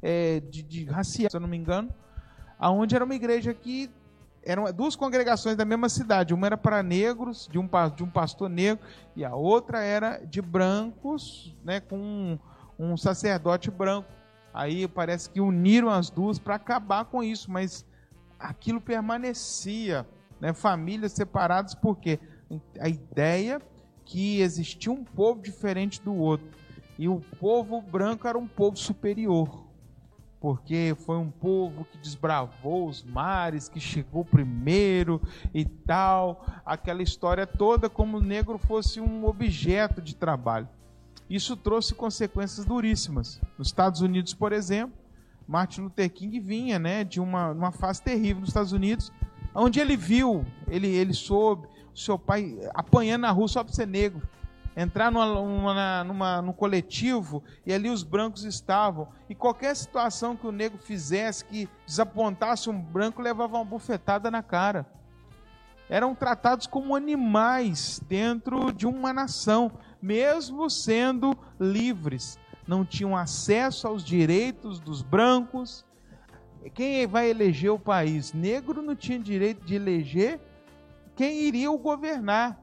é, 0.00 0.40
de, 0.40 0.62
de 0.62 0.84
racial, 0.84 1.30
se 1.30 1.36
eu 1.36 1.40
não 1.40 1.48
me 1.48 1.58
engano, 1.58 1.90
aonde 2.58 2.96
era 2.96 3.04
uma 3.04 3.14
igreja 3.14 3.52
que 3.52 3.90
eram 4.50 4.72
duas 4.72 4.96
congregações 4.96 5.56
da 5.56 5.64
mesma 5.66 5.90
cidade. 5.90 6.32
Uma 6.32 6.46
era 6.46 6.56
para 6.56 6.82
negros, 6.82 7.46
de 7.52 7.58
um, 7.58 7.68
de 7.94 8.02
um 8.02 8.08
pastor 8.08 8.48
negro, 8.48 8.82
e 9.14 9.22
a 9.22 9.34
outra 9.34 9.80
era 9.80 10.24
de 10.24 10.40
brancos, 10.40 11.54
né, 11.62 11.80
com 11.80 11.98
um, 11.98 12.38
um 12.78 12.96
sacerdote 12.96 13.70
branco. 13.70 14.08
Aí 14.54 14.88
parece 14.88 15.28
que 15.28 15.38
uniram 15.38 15.90
as 15.90 16.08
duas 16.08 16.38
para 16.38 16.54
acabar 16.54 17.04
com 17.04 17.22
isso, 17.22 17.50
mas 17.50 17.84
aquilo 18.38 18.80
permanecia, 18.80 20.06
né, 20.40 20.54
famílias 20.54 21.12
separadas, 21.12 21.74
porque 21.74 22.18
a 22.80 22.88
ideia 22.88 23.60
que 24.06 24.40
existia 24.40 24.90
um 24.90 25.04
povo 25.04 25.42
diferente 25.42 26.00
do 26.00 26.14
outro. 26.14 26.48
E 26.98 27.06
o 27.06 27.20
povo 27.38 27.82
branco 27.82 28.26
era 28.26 28.38
um 28.38 28.48
povo 28.48 28.78
superior 28.78 29.67
porque 30.40 30.96
foi 31.04 31.16
um 31.16 31.30
povo 31.30 31.84
que 31.84 31.98
desbravou 31.98 32.88
os 32.88 33.02
mares, 33.02 33.68
que 33.68 33.80
chegou 33.80 34.24
primeiro 34.24 35.20
e 35.52 35.64
tal, 35.64 36.46
aquela 36.64 37.02
história 37.02 37.46
toda 37.46 37.90
como 37.90 38.18
o 38.18 38.22
negro 38.22 38.58
fosse 38.58 39.00
um 39.00 39.26
objeto 39.26 40.00
de 40.00 40.14
trabalho. 40.14 40.68
Isso 41.28 41.56
trouxe 41.56 41.94
consequências 41.94 42.64
duríssimas. 42.64 43.40
Nos 43.58 43.68
Estados 43.68 44.00
Unidos, 44.00 44.32
por 44.32 44.52
exemplo, 44.52 44.96
Martin 45.46 45.82
Luther 45.82 46.10
King 46.10 46.38
vinha, 46.40 46.78
né, 46.78 47.04
de 47.04 47.20
uma, 47.20 47.50
uma 47.50 47.72
fase 47.72 48.02
terrível 48.02 48.40
nos 48.40 48.50
Estados 48.50 48.72
Unidos, 48.72 49.12
onde 49.54 49.80
ele 49.80 49.96
viu, 49.96 50.44
ele 50.68 50.86
ele 50.86 51.12
soube, 51.12 51.66
seu 51.94 52.18
pai 52.18 52.56
apanhando 52.74 53.22
na 53.22 53.30
rua 53.30 53.48
só 53.48 53.64
para 53.64 53.72
ser 53.72 53.86
negro 53.86 54.22
entrar 54.80 55.10
numa, 55.10 55.26
numa, 55.26 56.04
numa, 56.04 56.40
num 56.40 56.52
coletivo 56.52 57.42
e 57.66 57.72
ali 57.72 57.90
os 57.90 58.04
brancos 58.04 58.44
estavam. 58.44 59.08
E 59.28 59.34
qualquer 59.34 59.74
situação 59.74 60.36
que 60.36 60.46
o 60.46 60.52
negro 60.52 60.78
fizesse 60.78 61.44
que 61.44 61.68
desapontasse 61.84 62.70
um 62.70 62.80
branco, 62.80 63.20
levava 63.20 63.56
uma 63.56 63.64
bufetada 63.64 64.30
na 64.30 64.40
cara. 64.40 64.86
Eram 65.90 66.14
tratados 66.14 66.68
como 66.68 66.94
animais 66.94 68.00
dentro 68.06 68.72
de 68.72 68.86
uma 68.86 69.12
nação, 69.12 69.72
mesmo 70.00 70.70
sendo 70.70 71.36
livres. 71.58 72.38
Não 72.64 72.84
tinham 72.84 73.16
acesso 73.16 73.88
aos 73.88 74.04
direitos 74.04 74.78
dos 74.78 75.02
brancos. 75.02 75.84
Quem 76.72 77.04
vai 77.04 77.28
eleger 77.28 77.72
o 77.72 77.80
país? 77.80 78.32
Negro 78.32 78.80
não 78.80 78.94
tinha 78.94 79.18
direito 79.18 79.64
de 79.64 79.74
eleger 79.74 80.38
quem 81.16 81.40
iria 81.40 81.68
o 81.68 81.78
governar, 81.78 82.56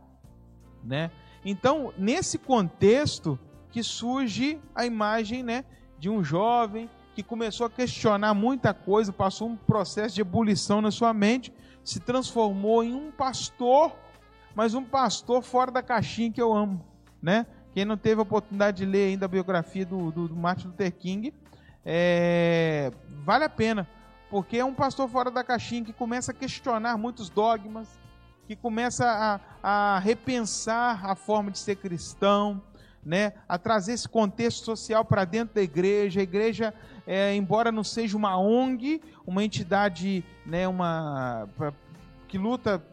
né? 0.82 1.12
Então, 1.46 1.94
nesse 1.96 2.40
contexto 2.40 3.40
que 3.70 3.84
surge 3.84 4.60
a 4.74 4.84
imagem 4.84 5.44
né, 5.44 5.64
de 6.00 6.10
um 6.10 6.24
jovem 6.24 6.90
que 7.14 7.22
começou 7.22 7.68
a 7.68 7.70
questionar 7.70 8.34
muita 8.34 8.74
coisa, 8.74 9.14
passou 9.14 9.48
um 9.50 9.56
processo 9.56 10.16
de 10.16 10.22
ebulição 10.22 10.82
na 10.82 10.90
sua 10.90 11.14
mente, 11.14 11.54
se 11.84 12.00
transformou 12.00 12.84
em 12.84 12.96
um 12.96 13.12
pastor, 13.12 13.96
mas 14.56 14.74
um 14.74 14.84
pastor 14.84 15.44
fora 15.44 15.72
da 15.72 15.84
caixinha 15.84 16.32
que 16.32 16.42
eu 16.42 16.52
amo, 16.52 16.84
né? 17.22 17.46
Quem 17.74 17.86
não 17.86 17.96
teve 17.96 18.20
a 18.20 18.24
oportunidade 18.24 18.78
de 18.78 18.86
ler 18.86 19.10
ainda 19.10 19.26
a 19.26 19.30
biografia 19.30 19.86
do, 19.86 20.12
do, 20.12 20.28
do 20.30 20.36
Martin 20.36 20.68
Luther 20.68 20.92
King, 20.94 21.34
é, 21.86 22.92
vale 23.24 23.44
a 23.44 23.50
pena, 23.50 23.88
porque 24.30 24.58
é 24.58 24.66
um 24.66 24.74
pastor 24.74 25.08
fora 25.08 25.30
da 25.30 25.44
caixinha 25.44 25.84
que 25.84 25.94
começa 25.94 26.32
a 26.32 26.34
questionar 26.34 26.98
muitos 26.98 27.30
dogmas, 27.30 28.00
que 28.48 28.56
começa 28.56 29.06
a, 29.64 29.96
a 29.96 30.00
repensar 30.00 31.06
a 31.06 31.16
forma 31.16 31.52
de 31.52 31.60
ser 31.60 31.76
cristão, 31.78 32.62
né, 33.04 33.34
a 33.48 33.58
trazer 33.58 33.94
esse 33.94 34.10
contexto 34.10 34.66
social 34.66 35.06
para 35.06 35.26
dentro 35.26 35.56
da 35.56 35.62
igreja. 35.62 36.20
A 36.20 36.24
igreja, 36.24 36.74
é, 37.06 37.36
embora 37.36 37.72
não 37.72 37.84
seja 37.84 38.18
uma 38.18 38.38
ONG, 38.38 39.02
uma 39.26 39.44
entidade 39.44 40.24
né, 40.46 40.68
uma, 40.68 41.48
pra, 41.56 41.74
que 42.28 42.38
luta 42.38 42.84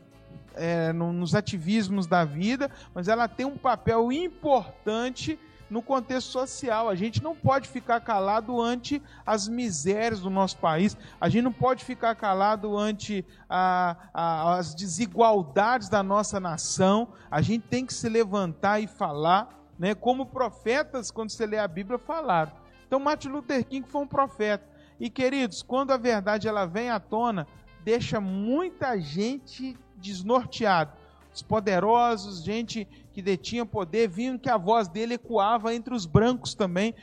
é, 0.54 0.92
no, 0.92 1.12
nos 1.12 1.34
ativismos 1.34 2.06
da 2.06 2.24
vida, 2.24 2.70
mas 2.94 3.08
ela 3.08 3.26
tem 3.26 3.46
um 3.46 3.56
papel 3.56 4.12
importante 4.12 5.38
no 5.72 5.80
contexto 5.80 6.30
social. 6.30 6.90
A 6.90 6.94
gente 6.94 7.22
não 7.22 7.34
pode 7.34 7.66
ficar 7.66 7.98
calado 8.00 8.60
ante 8.60 9.02
as 9.24 9.48
misérias 9.48 10.20
do 10.20 10.28
nosso 10.28 10.58
país, 10.58 10.96
a 11.18 11.30
gente 11.30 11.44
não 11.44 11.52
pode 11.52 11.82
ficar 11.82 12.14
calado 12.14 12.76
ante 12.76 13.24
a, 13.48 13.96
a, 14.12 14.54
as 14.58 14.74
desigualdades 14.74 15.88
da 15.88 16.02
nossa 16.02 16.38
nação, 16.38 17.08
a 17.30 17.40
gente 17.40 17.66
tem 17.68 17.86
que 17.86 17.94
se 17.94 18.06
levantar 18.06 18.80
e 18.80 18.86
falar, 18.86 19.48
né, 19.78 19.94
como 19.94 20.26
profetas, 20.26 21.10
quando 21.10 21.30
você 21.30 21.46
lê 21.46 21.58
a 21.58 21.66
Bíblia, 21.66 21.98
falaram. 21.98 22.52
Então, 22.86 23.00
Martin 23.00 23.28
Luther 23.28 23.64
King 23.64 23.88
foi 23.88 24.02
um 24.02 24.06
profeta. 24.06 24.68
E, 25.00 25.08
queridos, 25.08 25.62
quando 25.62 25.92
a 25.92 25.96
verdade 25.96 26.46
ela 26.46 26.66
vem 26.66 26.90
à 26.90 27.00
tona, 27.00 27.46
deixa 27.82 28.20
muita 28.20 29.00
gente 29.00 29.76
desnorteada 29.96 31.02
os 31.34 31.42
poderosos, 31.42 32.44
gente 32.44 32.86
que 33.12 33.22
detinha 33.22 33.66
poder, 33.66 34.08
viam 34.08 34.38
que 34.38 34.48
a 34.48 34.56
voz 34.56 34.88
dele 34.88 35.14
ecoava 35.14 35.74
entre 35.74 35.94
os 35.94 36.06
brancos 36.06 36.54
também. 36.54 36.94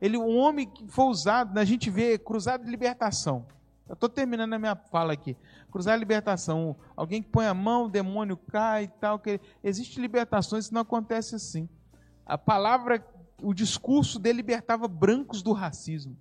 Ele, 0.00 0.16
um 0.16 0.36
homem 0.36 0.68
que 0.68 0.86
foi 0.88 1.06
usado, 1.06 1.58
a 1.58 1.64
gente 1.64 1.90
vê 1.90 2.18
cruzado 2.18 2.64
de 2.64 2.70
libertação. 2.70 3.46
Eu 3.88 3.94
estou 3.94 4.08
terminando 4.08 4.52
a 4.52 4.58
minha 4.58 4.76
fala 4.76 5.12
aqui. 5.12 5.36
Cruzar 5.70 5.94
de 5.94 6.00
libertação. 6.00 6.76
Alguém 6.96 7.22
que 7.22 7.28
põe 7.28 7.46
a 7.46 7.54
mão, 7.54 7.84
o 7.84 7.88
demônio 7.88 8.36
cai 8.36 8.84
e 8.84 8.88
tal. 8.88 9.18
Que... 9.18 9.40
Existe 9.62 10.00
libertações, 10.00 10.64
isso 10.64 10.74
não 10.74 10.82
acontece 10.82 11.34
assim. 11.36 11.68
A 12.24 12.36
palavra, 12.36 13.04
o 13.40 13.54
discurso 13.54 14.18
dele 14.18 14.38
libertava 14.38 14.88
brancos 14.88 15.40
do 15.42 15.52
racismo. 15.52 16.16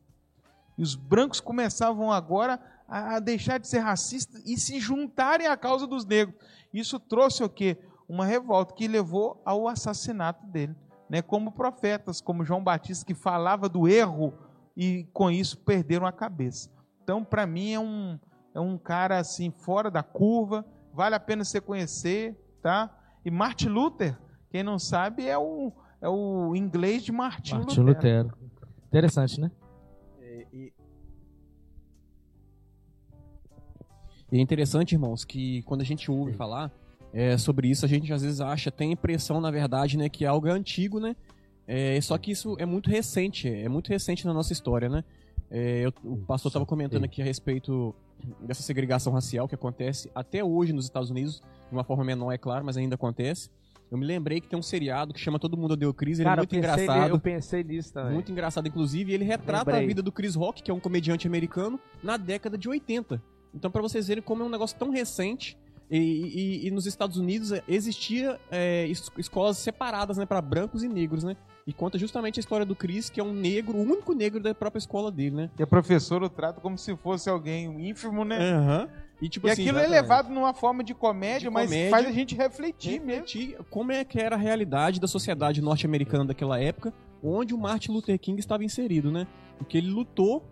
E 0.77 0.83
os 0.83 0.95
brancos 0.95 1.39
começavam 1.39 2.11
agora 2.11 2.59
a 2.87 3.19
deixar 3.19 3.57
de 3.57 3.67
ser 3.67 3.79
racistas 3.79 4.43
e 4.45 4.57
se 4.57 4.79
juntarem 4.79 5.47
à 5.47 5.57
causa 5.57 5.87
dos 5.87 6.05
negros. 6.05 6.37
Isso 6.71 6.99
trouxe 6.99 7.43
o 7.43 7.49
quê? 7.49 7.77
Uma 8.07 8.25
revolta 8.25 8.73
que 8.73 8.87
levou 8.87 9.41
ao 9.43 9.67
assassinato 9.67 10.45
dele. 10.47 10.75
Né? 11.09 11.21
Como 11.21 11.51
profetas, 11.51 12.21
como 12.21 12.45
João 12.45 12.63
Batista, 12.63 13.05
que 13.05 13.13
falava 13.13 13.67
do 13.67 13.87
erro 13.87 14.33
e 14.75 15.07
com 15.13 15.31
isso 15.31 15.57
perderam 15.57 16.05
a 16.05 16.11
cabeça. 16.11 16.69
Então, 17.03 17.23
para 17.23 17.45
mim, 17.45 17.71
é 17.71 17.79
um, 17.79 18.19
é 18.53 18.59
um 18.59 18.77
cara 18.77 19.19
assim, 19.19 19.51
fora 19.51 19.89
da 19.91 20.03
curva, 20.03 20.65
vale 20.93 21.15
a 21.15 21.19
pena 21.19 21.43
você 21.43 21.61
conhecer, 21.61 22.35
tá? 22.61 22.89
E 23.23 23.31
Martin 23.31 23.69
Luther, 23.69 24.17
quem 24.49 24.63
não 24.63 24.79
sabe, 24.79 25.27
é 25.27 25.37
o, 25.37 25.71
é 26.01 26.09
o 26.09 26.55
inglês 26.55 27.03
de 27.03 27.11
Martin, 27.11 27.55
Martin 27.55 27.81
Lutero. 27.81 28.27
Lutero. 28.27 28.37
Interessante, 28.87 29.39
né? 29.39 29.51
E 34.31 34.37
é 34.37 34.41
interessante, 34.41 34.93
irmãos, 34.93 35.23
que 35.23 35.61
quando 35.63 35.81
a 35.81 35.85
gente 35.85 36.09
ouve 36.09 36.33
falar, 36.33 36.71
é, 37.15 37.37
sobre 37.37 37.69
isso. 37.69 37.85
A 37.85 37.87
gente 37.87 38.11
às 38.11 38.21
vezes 38.21 38.41
acha, 38.41 38.69
tem 38.69 38.89
a 38.89 38.93
impressão, 38.93 39.39
na 39.39 39.49
verdade, 39.49 39.97
né, 39.97 40.09
que 40.09 40.25
é 40.25 40.27
algo 40.27 40.47
antigo, 40.49 40.99
né? 40.99 41.15
É, 41.65 41.99
só 42.01 42.17
que 42.17 42.29
isso 42.29 42.57
é 42.59 42.65
muito 42.65 42.89
recente, 42.89 43.47
é 43.47 43.69
muito 43.69 43.87
recente 43.87 44.25
na 44.25 44.33
nossa 44.33 44.51
história, 44.51 44.89
né? 44.89 45.03
É, 45.49 45.85
eu, 45.85 45.93
o 46.03 46.17
pastor 46.17 46.49
estava 46.49 46.65
comentando 46.65 47.05
aqui 47.05 47.21
a 47.21 47.25
respeito 47.25 47.95
dessa 48.41 48.61
segregação 48.61 49.13
racial 49.13 49.47
que 49.47 49.55
acontece 49.55 50.11
até 50.13 50.43
hoje 50.43 50.73
nos 50.73 50.85
Estados 50.85 51.09
Unidos, 51.09 51.41
de 51.69 51.71
uma 51.71 51.83
forma 51.83 52.03
menor, 52.03 52.31
é 52.33 52.37
claro, 52.37 52.65
mas 52.65 52.75
ainda 52.75 52.95
acontece. 52.95 53.49
Eu 53.89 53.97
me 53.97 54.05
lembrei 54.05 54.41
que 54.41 54.47
tem 54.47 54.59
um 54.59 54.63
seriado 54.63 55.13
que 55.13 55.19
chama 55.19 55.39
Todo 55.39 55.55
Mundo 55.55 55.73
o 55.87 55.93
Chris, 55.93 56.19
ele 56.19 56.27
é 56.27 56.31
Cara, 56.31 56.41
é 56.41 56.41
muito 56.41 56.53
eu 56.53 56.59
engraçado. 56.59 57.09
Eu 57.09 57.19
pensei 57.19 57.63
nisso 57.63 57.93
também. 57.93 58.13
Muito 58.13 58.31
engraçado, 58.31 58.67
inclusive, 58.67 59.11
e 59.11 59.15
ele 59.15 59.23
retrata 59.23 59.71
Lembrei. 59.71 59.83
a 59.83 59.87
vida 59.87 60.01
do 60.01 60.11
Chris 60.11 60.35
Rock, 60.35 60.61
que 60.61 60.69
é 60.69 60.73
um 60.73 60.79
comediante 60.79 61.27
americano, 61.27 61.79
na 62.03 62.17
década 62.17 62.57
de 62.57 62.67
80. 62.67 63.21
Então, 63.53 63.71
para 63.71 63.81
vocês 63.81 64.07
verem 64.07 64.23
como 64.23 64.43
é 64.43 64.45
um 64.45 64.49
negócio 64.49 64.77
tão 64.77 64.89
recente, 64.89 65.57
e, 65.89 65.97
e- 65.97 66.67
e 66.67 66.71
nos 66.71 66.85
Estados 66.85 67.17
Unidos 67.17 67.51
é, 67.51 67.63
existia 67.67 68.39
é, 68.51 68.87
es- 68.87 69.11
escolas 69.17 69.57
separadas 69.57 70.17
né, 70.17 70.25
para 70.25 70.41
brancos 70.41 70.83
e 70.83 70.87
negros, 70.89 71.23
né? 71.23 71.35
E 71.67 71.73
conta 71.73 71.97
justamente 71.97 72.39
a 72.39 72.41
história 72.41 72.65
do 72.65 72.75
Chris, 72.75 73.09
que 73.09 73.19
é 73.19 73.23
um 73.23 73.33
negro, 73.33 73.77
o 73.77 73.81
único 73.81 74.13
negro 74.13 74.39
da 74.39 74.53
própria 74.53 74.79
escola 74.79 75.11
dele, 75.11 75.35
né? 75.35 75.49
E 75.57 75.63
a 75.63 75.67
professora 75.67 76.25
o 76.25 76.29
trata 76.29 76.61
como 76.61 76.77
se 76.77 76.95
fosse 76.97 77.29
alguém 77.29 77.89
ínfimo, 77.89 78.23
né? 78.23 78.51
Aham. 78.53 78.89
E, 79.21 79.29
tipo 79.29 79.47
e 79.47 79.51
assim, 79.51 79.61
aquilo 79.63 79.77
é 79.79 79.83
exatamente. 79.83 80.01
levado 80.03 80.29
numa 80.33 80.53
forma 80.53 80.83
de 80.83 80.93
comédia, 80.93 81.49
De 81.49 81.49
mas 81.49 81.69
comédia. 81.69 81.89
faz 81.89 82.05
a 82.05 82.11
gente 82.11 82.35
refletir 82.35 82.99
mesmo. 82.99 83.21
refletir 83.23 83.57
como 83.69 83.91
é 83.91 84.03
que 84.03 84.19
era 84.19 84.35
a 84.35 84.39
realidade 84.39 84.99
da 84.99 85.07
sociedade 85.07 85.61
norte-americana 85.61 86.25
daquela 86.25 86.59
época, 86.59 86.93
onde 87.23 87.53
o 87.53 87.57
Martin 87.57 87.91
Luther 87.93 88.19
King 88.19 88.39
estava 88.39 88.63
inserido, 88.63 89.11
né? 89.11 89.25
Porque 89.57 89.77
ele 89.77 89.89
lutou 89.89 90.43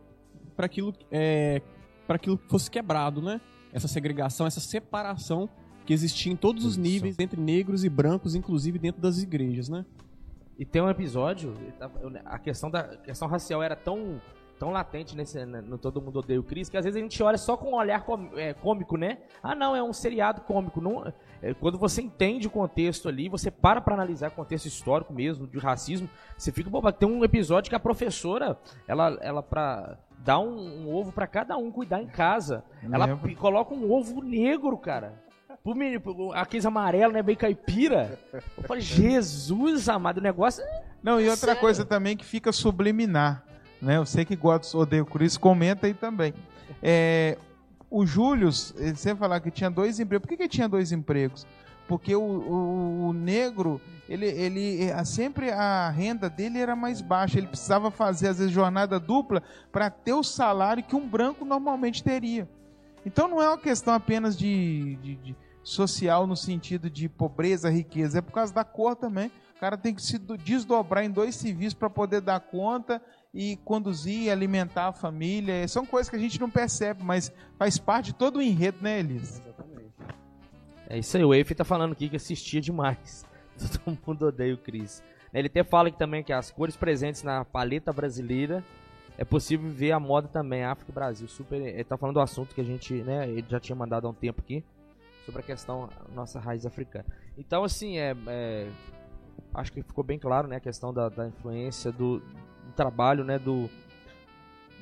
para 0.56 0.66
aquilo, 0.66 0.96
é, 1.12 1.62
para 2.08 2.16
aquilo 2.16 2.38
que 2.38 2.48
fosse 2.50 2.72
quebrado, 2.72 3.22
né? 3.22 3.40
Essa 3.74 3.88
segregação, 3.88 4.46
essa 4.46 4.60
separação 4.60 5.50
que 5.86 5.94
existia 5.94 6.32
em 6.32 6.36
todos 6.36 6.64
os 6.64 6.78
níveis 6.78 7.18
entre 7.20 7.40
negros 7.40 7.84
e 7.84 7.90
brancos, 7.90 8.36
inclusive 8.36 8.80
dentro 8.80 9.02
das 9.02 9.22
igrejas, 9.22 9.68
né? 9.68 9.86
E 10.58 10.66
tem 10.66 10.82
um 10.82 10.90
episódio, 10.90 11.54
a 12.26 12.38
questão 12.38 12.70
da 12.70 12.82
a 12.82 12.98
questão 12.98 13.28
racial 13.28 13.62
era 13.64 13.76
tão, 13.76 14.22
tão 14.60 14.70
latente 14.70 15.18
nesse, 15.18 15.44
né, 15.46 15.62
no 15.62 15.80
Todo 15.80 16.00
Mundo 16.00 16.20
Odeia 16.20 16.40
o 16.40 16.44
Chris, 16.44 16.70
que 16.70 16.78
às 16.78 16.86
vezes 16.86 16.98
a 16.98 17.02
gente 17.02 17.22
olha 17.24 17.38
só 17.38 17.58
com 17.58 17.72
um 17.72 17.76
olhar 17.76 18.06
é, 18.36 18.54
cômico, 18.54 18.96
né? 18.96 19.18
Ah, 19.42 19.56
não, 19.56 19.76
é 19.76 19.82
um 19.82 19.92
seriado 19.92 20.42
cômico. 20.42 20.80
Não, 20.80 21.12
é, 21.42 21.54
quando 21.56 21.78
você 21.80 22.04
entende 22.04 22.48
o 22.48 22.52
contexto 22.52 23.10
ali, 23.10 23.28
você 23.28 23.50
para 23.50 23.82
pra 23.82 23.96
analisar 23.96 24.30
o 24.30 24.36
contexto 24.36 24.68
histórico 24.68 25.12
mesmo, 25.12 25.48
de 25.48 25.58
racismo, 25.58 26.08
você 26.38 26.52
fica 26.52 26.70
boba. 26.70 26.94
Tem 26.94 27.10
um 27.10 27.24
episódio 27.24 27.70
que 27.70 27.76
a 27.76 27.80
professora, 27.80 28.58
ela, 28.88 29.18
ela 29.22 29.42
pra 29.42 29.98
dar 30.24 30.40
um, 30.40 30.86
um 30.88 30.94
ovo 30.96 31.12
pra 31.12 31.28
cada 31.28 31.58
um 31.58 31.72
cuidar 31.72 32.02
em 32.02 32.08
casa, 32.08 32.64
ela 32.92 33.06
Lembro. 33.06 33.36
coloca 33.36 33.74
um 33.74 33.92
ovo 33.92 34.22
negro, 34.22 34.78
cara. 34.78 35.22
Pro 35.64 35.74
menino, 35.76 36.02
pro- 36.02 36.34
aqueles 36.34 36.66
amarelos, 36.66 37.14
né? 37.14 37.22
Bem 37.22 37.36
caipira. 37.36 38.20
Eu 38.34 38.64
falei, 38.64 38.82
Jesus 38.82 39.88
amado, 39.88 40.18
o 40.18 40.22
negócio 40.22 40.62
é 40.64 40.84
Não, 41.02 41.20
e 41.22 41.30
outra 41.30 41.48
Sério? 41.48 41.62
coisa 41.62 41.86
também 41.86 42.18
que 42.18 42.26
fica 42.26 42.52
subliminar, 42.52 43.44
né? 43.82 43.98
Eu 43.98 44.06
sei 44.06 44.26
que 44.26 44.36
gosta 44.36 44.78
odeio 44.78 45.04
o 45.04 45.06
Chris, 45.06 45.38
comenta 45.38 45.88
aí 45.88 45.94
também. 45.94 46.34
É, 46.82 47.38
o 47.90 48.06
Júlio, 48.06 48.50
ele 48.76 48.96
sempre 48.96 49.20
falava 49.20 49.40
que 49.42 49.52
tinha 49.52 49.70
dois 49.70 50.00
empregos. 50.00 50.24
Por 50.24 50.30
que, 50.30 50.38
que 50.44 50.50
tinha 50.50 50.68
dois 50.68 50.92
empregos? 50.92 51.46
Porque 51.88 52.16
o, 52.16 52.22
o- 52.22 53.08
o 53.10 53.14
negro, 53.14 53.80
ele, 54.08 54.26
ele 54.26 54.92
a- 54.92 55.04
sempre 55.06 55.52
a 55.52 55.90
renda 55.90 56.30
dele 56.30 56.60
era 56.60 56.76
mais 56.76 57.02
baixa. 57.02 57.38
Ele 57.38 57.48
precisava 57.48 57.92
fazer, 57.92 58.30
às 58.30 58.38
vezes, 58.40 58.54
jornada 58.54 59.00
dupla 59.00 59.44
para 59.72 59.90
ter 59.90 60.14
o 60.14 60.24
salário 60.24 60.84
que 60.84 60.96
um 60.96 61.08
branco 61.08 61.44
normalmente 61.46 62.04
teria. 62.04 62.48
Então 63.06 63.28
não 63.28 63.42
é 63.42 63.50
uma 63.50 63.58
questão 63.58 63.94
apenas 63.94 64.38
de, 64.38 64.96
de- 65.02 65.16
de 65.18 65.36
social 65.62 66.26
no 66.28 66.36
sentido 66.38 66.90
de 66.90 67.08
pobreza, 67.10 67.70
riqueza, 67.70 68.20
é 68.20 68.22
por 68.22 68.32
causa 68.32 68.54
da 68.54 68.64
cor 68.64 68.96
também. 68.96 69.32
O 69.56 69.60
cara 69.60 69.78
tem 69.78 69.94
que 69.94 70.02
se 70.02 70.18
do- 70.18 70.38
desdobrar 70.38 71.04
em 71.06 71.10
dois 71.12 71.36
civis 71.36 71.74
para 71.74 71.90
poder 71.90 72.22
dar 72.22 72.40
conta 72.40 73.02
e 73.34 73.58
conduzir, 73.66 74.30
alimentar 74.32 74.88
a 74.88 74.94
família. 74.94 75.68
São 75.68 75.86
coisas 75.86 76.10
que 76.10 76.16
a 76.16 76.20
gente 76.20 76.40
não 76.40 76.50
percebe, 76.50 77.02
mas 77.04 77.32
faz 77.58 77.78
parte 77.78 78.08
de 78.08 78.14
todo 78.14 78.38
o 78.38 78.42
enredo, 78.42 78.78
né, 78.82 79.00
Elis? 79.00 79.42
É 80.94 81.00
isso 81.00 81.18
aí, 81.18 81.26
o 81.26 81.34
Eif 81.34 81.56
tá 81.56 81.64
falando 81.64 81.94
aqui 81.94 82.08
que 82.08 82.18
assistia 82.18 82.62
demais. 82.62 83.26
Todo 83.84 83.98
mundo 84.06 84.28
odeia 84.28 84.54
o 84.54 84.58
Chris. 84.60 85.04
Ele 85.34 85.48
até 85.48 85.64
fala 85.64 85.90
que 85.90 85.98
também 85.98 86.24
que 86.24 86.32
as 86.32 86.52
cores 86.52 86.78
presentes 86.78 87.24
na 87.24 87.44
paleta 87.44 87.92
brasileira 87.92 88.64
é 89.18 89.26
possível 89.26 89.72
ver 89.72 89.92
a 89.92 90.00
moda 90.00 90.28
também, 90.28 90.64
África 90.64 90.92
e 90.92 90.94
Brasil. 90.94 91.28
Super, 91.28 91.60
ele 91.60 91.84
tá 91.84 91.98
falando 91.98 92.14
do 92.14 92.20
assunto 92.20 92.54
que 92.54 92.62
a 92.62 92.64
gente, 92.64 92.94
né, 93.02 93.28
ele 93.28 93.44
já 93.50 93.60
tinha 93.60 93.76
mandado 93.76 94.06
há 94.06 94.12
um 94.12 94.14
tempo 94.14 94.40
aqui 94.42 94.64
sobre 95.26 95.42
a 95.42 95.44
questão 95.44 95.90
nossa 96.14 96.40
raiz 96.40 96.64
africana. 96.64 97.08
Então, 97.36 97.64
assim, 97.64 97.98
é, 97.98 98.16
é, 98.28 98.70
acho 99.56 99.74
que 99.74 99.82
ficou 99.82 100.04
bem 100.04 100.20
claro, 100.20 100.48
né, 100.48 100.58
a 100.58 100.60
questão 100.60 100.94
da, 100.94 101.10
da 101.10 101.28
influência 101.28 101.92
do, 101.92 102.20
do 102.20 102.72
trabalho, 102.76 103.24
né, 103.24 103.40
do, 103.40 103.68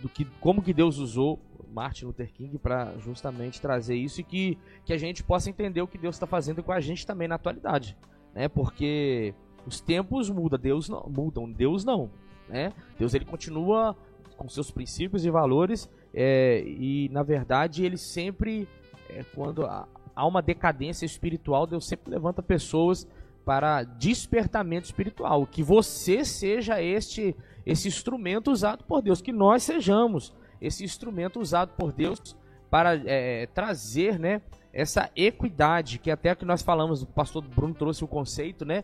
do 0.02 0.10
que 0.10 0.26
como 0.42 0.62
que 0.62 0.74
Deus 0.74 0.98
usou 0.98 1.40
Martin 1.72 2.06
Luther 2.06 2.32
King 2.32 2.58
para 2.58 2.98
justamente 2.98 3.62
trazer 3.62 3.96
isso 3.96 4.22
e 4.22 4.24
que 4.24 4.58
que 4.86 4.94
a 4.94 4.98
gente 4.98 5.24
possa 5.24 5.50
entender 5.50 5.82
o 5.82 5.88
que 5.88 5.98
Deus 5.98 6.16
está 6.16 6.28
fazendo 6.28 6.62
com 6.62 6.72
a 6.72 6.80
gente 6.80 7.06
também 7.06 7.28
na 7.28 7.36
atualidade, 7.36 7.98
né? 8.34 8.48
Porque 8.48 9.34
os 9.66 9.80
tempos 9.80 10.30
mudam, 10.30 10.60
Deus 10.60 10.90
não 10.90 11.10
mudam, 11.10 11.52
Deus 11.52 11.84
não, 11.84 12.12
né? 12.50 12.74
Deus 12.98 13.14
ele 13.14 13.26
continua 13.26 13.96
com 14.38 14.50
seus 14.50 14.72
princípios 14.72 15.26
e 15.26 15.30
valores 15.30 15.90
é, 16.14 16.64
e 16.66 17.10
na 17.10 17.24
verdade 17.24 17.86
ele 17.86 17.98
sempre 17.98 18.68
é, 19.10 19.24
quando 19.36 19.66
há 19.66 20.28
uma 20.28 20.42
decadência 20.42 21.06
espiritual, 21.06 21.66
Deus 21.66 21.88
sempre 21.88 22.12
levanta 22.12 22.42
pessoas 22.42 23.08
para 23.46 23.84
despertamento 23.84 24.86
espiritual, 24.86 25.46
que 25.48 25.64
você 25.64 26.24
seja 26.24 26.82
este 26.82 27.36
esse 27.64 27.88
instrumento 27.88 28.52
usado 28.52 28.84
por 28.84 29.02
Deus, 29.02 29.22
que 29.22 29.32
nós 29.32 29.62
sejamos 29.62 30.34
esse 30.62 30.84
instrumento 30.84 31.40
usado 31.40 31.74
por 31.76 31.92
Deus 31.92 32.36
para 32.70 32.96
é, 33.06 33.48
trazer, 33.48 34.18
né, 34.20 34.42
essa 34.72 35.10
equidade, 35.16 36.00
que 36.00 36.10
até 36.10 36.34
que 36.34 36.46
nós 36.46 36.62
falamos, 36.62 37.02
o 37.02 37.08
pastor 37.08 37.44
Bruno 37.44 37.74
trouxe 37.74 38.04
o 38.04 38.08
conceito, 38.08 38.64
né, 38.64 38.84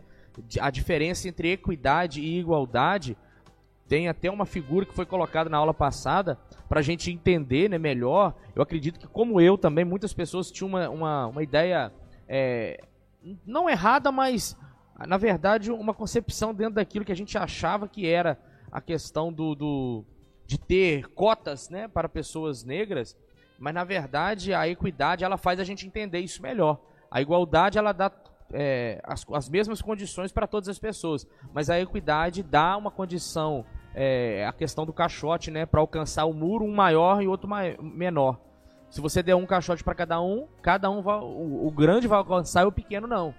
a 0.59 0.69
diferença 0.69 1.27
entre 1.27 1.51
equidade 1.51 2.19
e 2.19 2.39
igualdade. 2.39 3.17
Tem 3.87 4.09
até 4.09 4.29
uma 4.29 4.45
figura 4.45 4.85
que 4.85 4.93
foi 4.93 5.05
colocada 5.05 5.49
na 5.49 5.57
aula 5.57 5.73
passada 5.73 6.37
para 6.67 6.81
a 6.81 6.83
gente 6.83 7.09
entender 7.09 7.69
né, 7.69 7.77
melhor. 7.77 8.35
Eu 8.53 8.61
acredito 8.61 8.99
que, 8.99 9.07
como 9.07 9.39
eu 9.39 9.57
também, 9.57 9.85
muitas 9.85 10.13
pessoas 10.13 10.51
tinham 10.51 10.67
uma, 10.67 10.89
uma, 10.89 11.27
uma 11.27 11.43
ideia 11.43 11.93
é, 12.27 12.83
não 13.45 13.69
errada, 13.69 14.11
mas 14.11 14.57
na 15.07 15.17
verdade 15.17 15.71
uma 15.71 15.93
concepção 15.93 16.53
dentro 16.53 16.75
daquilo 16.75 17.05
que 17.05 17.11
a 17.11 17.15
gente 17.15 17.37
achava 17.37 17.87
que 17.87 18.07
era 18.07 18.39
a 18.71 18.81
questão 18.81 19.31
do, 19.31 19.55
do 19.55 20.05
de 20.47 20.57
ter 20.57 21.09
cotas 21.09 21.69
né, 21.69 21.89
para 21.89 22.07
pessoas 22.07 22.63
negras, 22.63 23.15
mas 23.59 23.73
na 23.73 23.83
verdade 23.83 24.53
a 24.53 24.65
equidade 24.67 25.25
ela 25.25 25.37
faz 25.37 25.59
a 25.59 25.63
gente 25.65 25.85
entender 25.85 26.19
isso 26.19 26.41
melhor. 26.41 26.79
A 27.11 27.21
igualdade 27.21 27.77
ela 27.77 27.91
dá 27.91 28.09
é, 28.53 29.01
as, 29.03 29.25
as 29.33 29.49
mesmas 29.49 29.81
condições 29.81 30.31
para 30.31 30.47
todas 30.47 30.69
as 30.69 30.79
pessoas, 30.79 31.27
mas 31.53 31.69
a 31.69 31.77
equidade 31.79 32.41
dá 32.41 32.77
uma 32.77 32.89
condição, 32.89 33.65
é, 33.93 34.45
a 34.47 34.53
questão 34.53 34.85
do 34.85 34.93
caixote, 34.93 35.51
né, 35.51 35.65
para 35.65 35.81
alcançar 35.81 36.23
o 36.23 36.33
muro, 36.33 36.63
um 36.63 36.73
maior 36.73 37.21
e 37.21 37.27
outro 37.27 37.47
mai- 37.47 37.77
menor. 37.81 38.39
Se 38.89 39.01
você 39.01 39.21
der 39.21 39.35
um 39.35 39.45
caixote 39.45 39.83
para 39.83 39.93
cada 39.93 40.21
um, 40.21 40.47
cada 40.61 40.89
um 40.89 41.01
vai, 41.01 41.19
o, 41.19 41.67
o 41.67 41.71
grande 41.71 42.07
vai 42.07 42.19
alcançar 42.19 42.63
e 42.63 42.67
o 42.67 42.71
pequeno 42.71 43.05
não. 43.05 43.35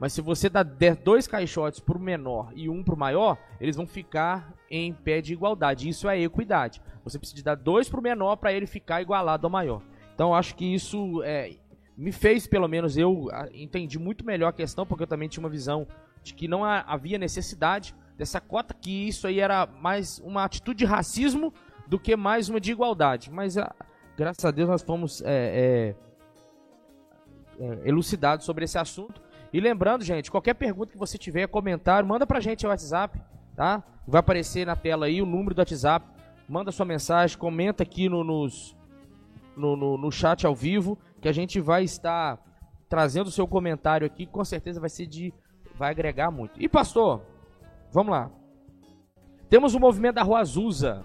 Mas 0.00 0.14
se 0.14 0.22
você 0.22 0.48
dá 0.48 0.62
dois 0.62 1.26
caixotes 1.26 1.78
para 1.78 1.98
o 1.98 2.00
menor 2.00 2.50
e 2.54 2.70
um 2.70 2.82
para 2.82 2.94
o 2.94 2.98
maior, 2.98 3.36
eles 3.60 3.76
vão 3.76 3.86
ficar 3.86 4.54
em 4.70 4.94
pé 4.94 5.20
de 5.20 5.34
igualdade. 5.34 5.90
Isso 5.90 6.08
é 6.08 6.18
equidade. 6.18 6.80
Você 7.04 7.18
precisa 7.18 7.44
dar 7.44 7.54
dois 7.54 7.86
para 7.86 8.00
o 8.00 8.02
menor 8.02 8.36
para 8.36 8.50
ele 8.50 8.66
ficar 8.66 9.02
igualado 9.02 9.46
ao 9.46 9.50
maior. 9.50 9.82
Então 10.14 10.34
acho 10.34 10.54
que 10.54 10.64
isso 10.64 11.22
é, 11.22 11.54
me 11.98 12.12
fez, 12.12 12.46
pelo 12.46 12.66
menos 12.66 12.96
eu 12.96 13.28
entendi 13.52 13.98
muito 13.98 14.24
melhor 14.24 14.48
a 14.48 14.52
questão, 14.54 14.86
porque 14.86 15.02
eu 15.02 15.06
também 15.06 15.28
tinha 15.28 15.44
uma 15.44 15.50
visão 15.50 15.86
de 16.22 16.32
que 16.32 16.48
não 16.48 16.64
ha- 16.64 16.84
havia 16.86 17.18
necessidade 17.18 17.94
dessa 18.16 18.40
cota, 18.40 18.72
que 18.72 19.06
isso 19.08 19.26
aí 19.26 19.38
era 19.38 19.66
mais 19.66 20.18
uma 20.20 20.44
atitude 20.44 20.78
de 20.78 20.84
racismo 20.86 21.52
do 21.86 21.98
que 21.98 22.16
mais 22.16 22.48
uma 22.48 22.58
de 22.58 22.72
igualdade. 22.72 23.30
Mas 23.30 23.56
graças 24.16 24.44
a 24.46 24.50
Deus 24.50 24.68
nós 24.68 24.82
fomos 24.82 25.20
é, 25.22 25.94
é, 27.58 27.64
é, 27.64 27.88
elucidados 27.88 28.46
sobre 28.46 28.64
esse 28.64 28.78
assunto. 28.78 29.20
E 29.52 29.60
lembrando, 29.60 30.04
gente, 30.04 30.30
qualquer 30.30 30.54
pergunta 30.54 30.92
que 30.92 30.98
você 30.98 31.18
tiver, 31.18 31.48
comentário, 31.48 32.08
manda 32.08 32.26
pra 32.26 32.40
gente 32.40 32.62
no 32.62 32.70
WhatsApp, 32.70 33.20
tá? 33.56 33.82
Vai 34.06 34.20
aparecer 34.20 34.64
na 34.64 34.76
tela 34.76 35.06
aí 35.06 35.20
o 35.20 35.26
número 35.26 35.54
do 35.54 35.58
WhatsApp. 35.58 36.06
Manda 36.48 36.70
sua 36.70 36.86
mensagem, 36.86 37.36
comenta 37.36 37.82
aqui 37.82 38.08
no, 38.08 38.22
nos, 38.22 38.76
no, 39.56 39.76
no, 39.76 39.98
no 39.98 40.10
chat 40.12 40.46
ao 40.46 40.54
vivo, 40.54 40.98
que 41.20 41.28
a 41.28 41.32
gente 41.32 41.60
vai 41.60 41.82
estar 41.82 42.38
trazendo 42.88 43.26
o 43.26 43.30
seu 43.30 43.46
comentário 43.46 44.06
aqui, 44.06 44.26
com 44.26 44.44
certeza 44.44 44.80
vai 44.80 44.90
ser 44.90 45.06
de. 45.06 45.32
vai 45.76 45.90
agregar 45.90 46.30
muito. 46.30 46.60
E 46.60 46.68
pastor, 46.68 47.22
vamos 47.92 48.12
lá. 48.12 48.30
Temos 49.48 49.74
o 49.74 49.80
movimento 49.80 50.14
da 50.14 50.22
Rua 50.22 50.40
Azusa, 50.40 51.04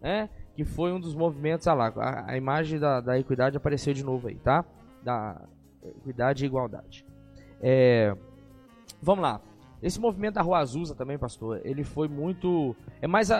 né? 0.00 0.28
Que 0.56 0.64
foi 0.64 0.92
um 0.92 1.00
dos 1.00 1.14
movimentos, 1.14 1.66
ah 1.66 1.74
lá, 1.74 1.92
a, 1.96 2.32
a 2.32 2.36
imagem 2.36 2.78
da, 2.78 3.00
da 3.00 3.18
equidade 3.18 3.56
apareceu 3.56 3.94
de 3.94 4.04
novo 4.04 4.28
aí, 4.28 4.36
tá? 4.36 4.64
Da 5.02 5.40
equidade 5.82 6.44
e 6.44 6.46
igualdade. 6.46 7.04
É, 7.66 8.14
vamos 9.00 9.22
lá. 9.22 9.40
Esse 9.82 9.98
movimento 9.98 10.34
da 10.34 10.42
Rua 10.42 10.58
Azusa 10.58 10.94
também, 10.94 11.16
pastor, 11.16 11.62
ele 11.64 11.82
foi 11.82 12.08
muito. 12.08 12.76
É 13.00 13.06
mais 13.06 13.30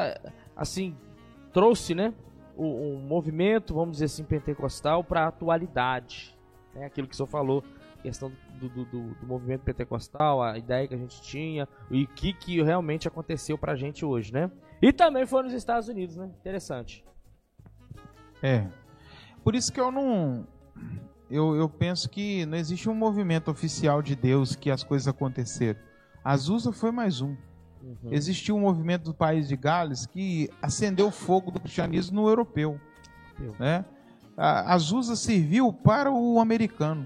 assim, 0.56 0.96
trouxe, 1.52 1.94
né? 1.94 2.14
Um, 2.56 2.96
movimento, 3.00 3.74
vamos 3.74 3.92
dizer 3.92 4.06
assim, 4.06 4.24
pentecostal 4.24 5.04
para 5.04 5.24
a 5.24 5.28
atualidade. 5.28 6.34
Né? 6.74 6.86
Aquilo 6.86 7.06
que 7.06 7.12
o 7.12 7.16
senhor 7.16 7.26
falou, 7.26 7.62
questão 8.02 8.32
do, 8.58 8.68
do, 8.68 8.84
do, 8.86 9.14
do, 9.14 9.26
movimento 9.26 9.60
pentecostal, 9.60 10.42
a 10.42 10.56
ideia 10.56 10.88
que 10.88 10.94
a 10.94 10.98
gente 10.98 11.20
tinha 11.20 11.68
e 11.90 12.04
o 12.04 12.08
que, 12.08 12.32
que 12.32 12.62
realmente 12.62 13.06
aconteceu 13.06 13.58
para 13.58 13.72
a 13.72 13.76
gente 13.76 14.06
hoje, 14.06 14.32
né? 14.32 14.50
E 14.80 14.90
também 14.90 15.26
foi 15.26 15.42
nos 15.42 15.52
Estados 15.52 15.88
Unidos, 15.88 16.16
né? 16.16 16.30
Interessante. 16.40 17.04
É. 18.42 18.66
Por 19.42 19.54
isso 19.54 19.70
que 19.70 19.80
eu 19.80 19.90
não. 19.90 20.46
Eu, 21.34 21.56
eu 21.56 21.68
penso 21.68 22.08
que 22.08 22.46
não 22.46 22.56
existe 22.56 22.88
um 22.88 22.94
movimento 22.94 23.50
oficial 23.50 24.00
de 24.00 24.14
Deus 24.14 24.54
que 24.54 24.70
as 24.70 24.84
coisas 24.84 25.08
aconteceram. 25.08 25.80
Azusa 26.22 26.70
foi 26.70 26.92
mais 26.92 27.20
um. 27.20 27.30
Uhum. 27.82 28.12
Existiu 28.12 28.54
um 28.54 28.60
movimento 28.60 29.06
do 29.06 29.12
país 29.12 29.48
de 29.48 29.56
Gales 29.56 30.06
que 30.06 30.48
acendeu 30.62 31.08
o 31.08 31.10
fogo 31.10 31.50
do 31.50 31.58
cristianismo 31.58 32.22
no 32.22 32.28
europeu. 32.28 32.80
Né? 33.58 33.84
A 34.36 34.74
Azusa 34.74 35.16
serviu 35.16 35.72
para 35.72 36.08
o 36.08 36.38
americano. 36.38 37.04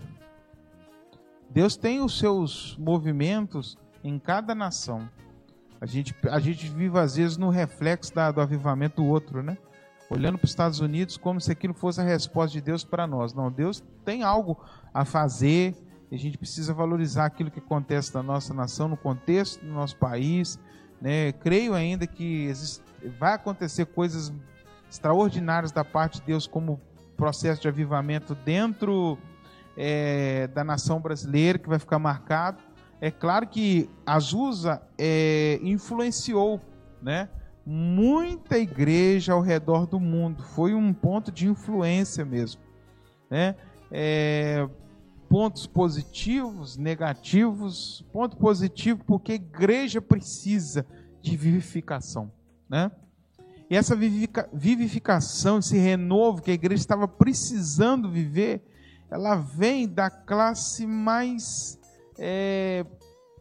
Deus 1.49 1.75
tem 1.75 2.03
os 2.03 2.19
seus 2.19 2.77
movimentos 2.77 3.79
em 4.05 4.19
cada 4.19 4.55
nação. 4.55 5.09
A 5.81 5.87
gente, 5.87 6.15
a 6.31 6.39
gente 6.39 6.69
vive 6.69 6.99
às 6.99 7.17
vezes 7.17 7.39
no 7.39 7.49
reflexo 7.49 8.15
da, 8.15 8.31
do 8.31 8.43
avivamento 8.43 8.97
do 8.97 9.07
outro, 9.07 9.43
né? 9.43 9.57
Olhando 10.11 10.39
para 10.39 10.47
os 10.47 10.51
Estados 10.51 10.81
Unidos 10.81 11.17
como 11.17 11.41
se 11.41 11.53
aquilo 11.53 11.75
fosse 11.75 12.01
a 12.01 12.05
resposta 12.05 12.53
de 12.53 12.61
Deus 12.61 12.85
para 12.85 13.07
nós. 13.07 13.35
Não, 13.35 13.51
Deus 13.51 13.83
tem 14.05 14.23
algo 14.23 14.59
a 14.93 15.05
fazer 15.05 15.77
e 16.11 16.15
a 16.15 16.19
gente 16.19 16.39
precisa 16.39 16.73
valorizar 16.73 17.27
aquilo 17.27 17.51
que 17.51 17.59
acontece 17.59 18.15
na 18.15 18.23
nossa 18.23 18.55
nação, 18.55 18.89
no 18.89 18.97
contexto 18.97 19.61
do 19.65 19.71
nosso 19.71 19.97
país. 19.97 20.59
Né? 21.01 21.33
Creio 21.33 21.75
ainda 21.75 22.07
que 22.07 22.47
existe, 22.47 22.83
vai 23.19 23.35
acontecer 23.35 23.87
coisas 23.87 24.33
extraordinárias 24.91 25.71
da 25.71 25.85
parte 25.85 26.21
de 26.21 26.27
Deus, 26.27 26.47
como 26.47 26.81
processo 27.17 27.61
de 27.61 27.69
avivamento 27.69 28.35
dentro 28.35 29.19
é, 29.77 30.47
da 30.49 30.65
nação 30.65 31.01
brasileira, 31.01 31.59
que 31.59 31.69
vai 31.69 31.79
ficar 31.79 31.99
marcado. 31.99 32.59
É 33.01 33.11
claro 33.11 33.47
que 33.47 33.89
Azusa 34.07 34.83
é, 34.97 35.61
influenciou, 35.63 36.61
né? 37.03 37.29
Muita 37.71 38.57
igreja 38.57 39.35
ao 39.35 39.43
redor 39.43 39.85
do 39.87 40.01
mundo. 40.01 40.43
Foi 40.43 40.73
um 40.73 40.95
ponto 40.95 41.31
de 41.31 41.47
influência 41.47 42.25
mesmo. 42.25 42.63
Né? 43.29 43.55
É, 43.91 44.67
pontos 45.29 45.67
positivos, 45.67 46.79
negativos. 46.79 48.03
Ponto 48.11 48.39
positivo 48.39 49.05
porque 49.05 49.33
a 49.33 49.35
igreja 49.35 50.01
precisa 50.01 50.87
de 51.21 51.37
vivificação. 51.37 52.33
Né? 52.71 52.91
E 53.69 53.77
essa 53.77 53.95
vivificação, 53.95 55.59
esse 55.59 55.77
renovo 55.77 56.41
que 56.41 56.51
a 56.51 56.55
igreja 56.55 56.81
estava 56.81 57.07
precisando 57.07 58.11
viver, 58.11 58.63
ela 59.11 59.37
vem 59.37 59.87
da 59.87 60.09
classe 60.09 60.87
mais, 60.87 61.79
é, 62.19 62.87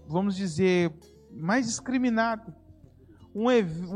vamos 0.05 0.35
dizer, 0.35 0.91
mais 1.31 1.65
discriminada 1.67 2.66
um, 3.37 3.45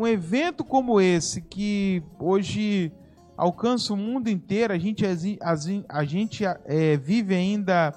um 0.01 0.07
evento 0.07 0.63
como 0.63 1.01
esse, 1.01 1.41
que 1.41 2.03
hoje 2.19 2.91
alcança 3.35 3.91
o 3.91 3.97
mundo 3.97 4.29
inteiro, 4.29 4.71
a 4.71 4.77
gente, 4.77 5.03
a 5.89 6.03
gente 6.03 6.43
é, 6.45 6.95
vive 6.95 7.33
ainda 7.33 7.91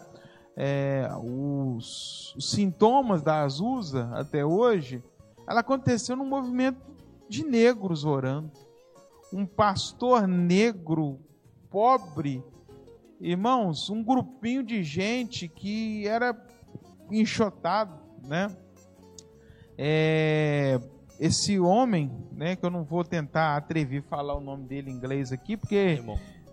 é, 0.56 1.06
os, 1.22 2.34
os, 2.34 2.50
sintomas 2.50 3.20
da 3.22 3.42
Azusa 3.42 4.10
até 4.14 4.42
hoje, 4.42 5.04
ela 5.46 5.60
aconteceu 5.60 6.16
num 6.16 6.24
movimento 6.24 6.80
de 7.28 7.44
negros 7.44 8.06
orando. 8.06 8.50
Um 9.30 9.44
pastor 9.44 10.26
negro, 10.26 11.20
pobre, 11.68 12.42
irmãos, 13.20 13.90
um 13.90 14.02
grupinho 14.02 14.62
de 14.62 14.82
gente 14.82 15.46
que 15.46 16.08
era 16.08 16.34
enxotado, 17.10 18.00
né? 18.26 18.56
É, 19.76 20.80
esse 21.24 21.58
homem, 21.58 22.12
né, 22.32 22.54
que 22.54 22.66
eu 22.66 22.70
não 22.70 22.84
vou 22.84 23.02
tentar 23.02 23.56
atrever 23.56 24.02
falar 24.02 24.34
o 24.34 24.40
nome 24.40 24.66
dele 24.66 24.90
em 24.90 24.94
inglês 24.94 25.32
aqui, 25.32 25.56
porque 25.56 25.98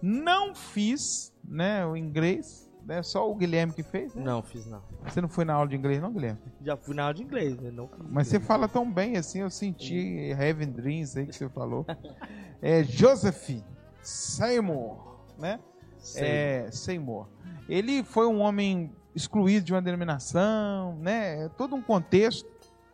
não 0.01 0.55
fiz, 0.55 1.33
né, 1.43 1.85
o 1.85 1.97
inglês, 1.97 2.71
né, 2.85 3.03
só 3.03 3.29
o 3.29 3.35
Guilherme 3.35 3.73
que 3.73 3.83
fez, 3.83 4.15
né? 4.15 4.23
Não, 4.23 4.41
fiz 4.41 4.65
não. 4.65 4.81
Você 5.03 5.19
não 5.19 5.27
foi 5.27 5.43
na 5.43 5.55
aula 5.55 5.67
de 5.67 5.75
inglês 5.75 6.01
não, 6.01 6.13
Guilherme? 6.13 6.39
Já 6.61 6.77
fui 6.77 6.95
na 6.95 7.03
aula 7.03 7.13
de 7.13 7.21
inglês, 7.21 7.59
né? 7.59 7.69
Não 7.69 7.89
Mas 8.09 8.29
você 8.29 8.39
fala 8.39 8.65
tão 8.69 8.89
bem 8.89 9.17
assim, 9.17 9.39
eu 9.39 9.49
senti 9.49 10.29
Heaven 10.29 10.71
Dreams 10.71 11.17
aí 11.17 11.27
que 11.27 11.35
você 11.35 11.49
falou. 11.49 11.85
é 12.61 12.81
Joseph 12.81 13.61
Seymour, 14.01 15.19
né? 15.37 15.59
Seymour. 15.97 16.31
É, 16.31 16.71
Seymour. 16.71 17.27
Ele 17.67 18.03
foi 18.03 18.25
um 18.25 18.39
homem 18.39 18.89
excluído 19.13 19.65
de 19.65 19.73
uma 19.73 19.81
denominação, 19.81 20.95
né? 20.95 21.49
Todo 21.57 21.75
um 21.75 21.81
contexto 21.81 22.50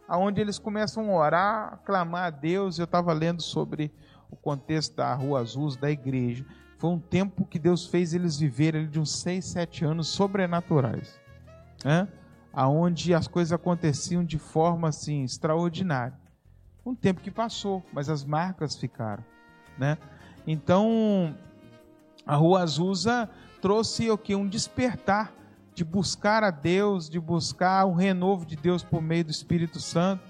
aonde 0.08 0.39
eles 0.39 0.58
começam 0.58 1.10
a 1.10 1.14
orar, 1.14 1.82
clamar 1.84 2.26
a 2.26 2.30
Deus. 2.30 2.80
Eu 2.80 2.86
estava 2.86 3.12
lendo 3.14 3.41
sobre 3.41 3.91
o 4.30 4.36
contexto 4.36 4.95
da 4.95 5.14
Rua 5.14 5.41
Azul, 5.41 5.76
da 5.76 5.91
igreja. 5.91 6.45
Foi 6.78 6.91
um 6.91 6.99
tempo 6.99 7.45
que 7.45 7.58
Deus 7.60 7.86
fez 7.88 8.14
eles 8.14 8.39
viverem 8.39 8.88
de 8.88 8.99
uns 8.99 9.12
seis, 9.12 9.45
sete 9.45 9.84
anos 9.84 10.08
sobrenaturais, 10.08 11.20
né? 11.84 12.08
aonde 12.53 13.14
as 13.14 13.28
coisas 13.28 13.53
aconteciam 13.53 14.24
de 14.24 14.38
forma 14.38 14.88
assim 14.88 15.24
extraordinária. 15.24 16.18
Um 16.86 16.95
tempo 16.95 17.22
que 17.22 17.30
passou, 17.30 17.84
mas 17.91 18.10
as 18.10 18.24
marcas 18.24 18.76
ficaram, 18.76 19.24
né? 19.78 19.97
Então, 20.45 21.36
a 22.26 22.36
Rua 22.36 22.62
Azusa 22.62 23.30
trouxe 23.62 24.10
o 24.10 24.18
que 24.18 24.34
um 24.34 24.47
despertar 24.47 25.34
de 25.78 25.86
buscar 25.86 26.43
a 26.43 26.49
Deus, 26.49 27.07
de 27.07 27.19
buscar 27.19 27.86
o 27.86 27.93
renovo 27.93 28.47
de 28.47 28.55
Deus 28.55 28.84
por 28.84 28.99
meio 28.99 29.25
do 29.25 29.30
Espírito 29.30 29.80
Santo. 29.80 30.23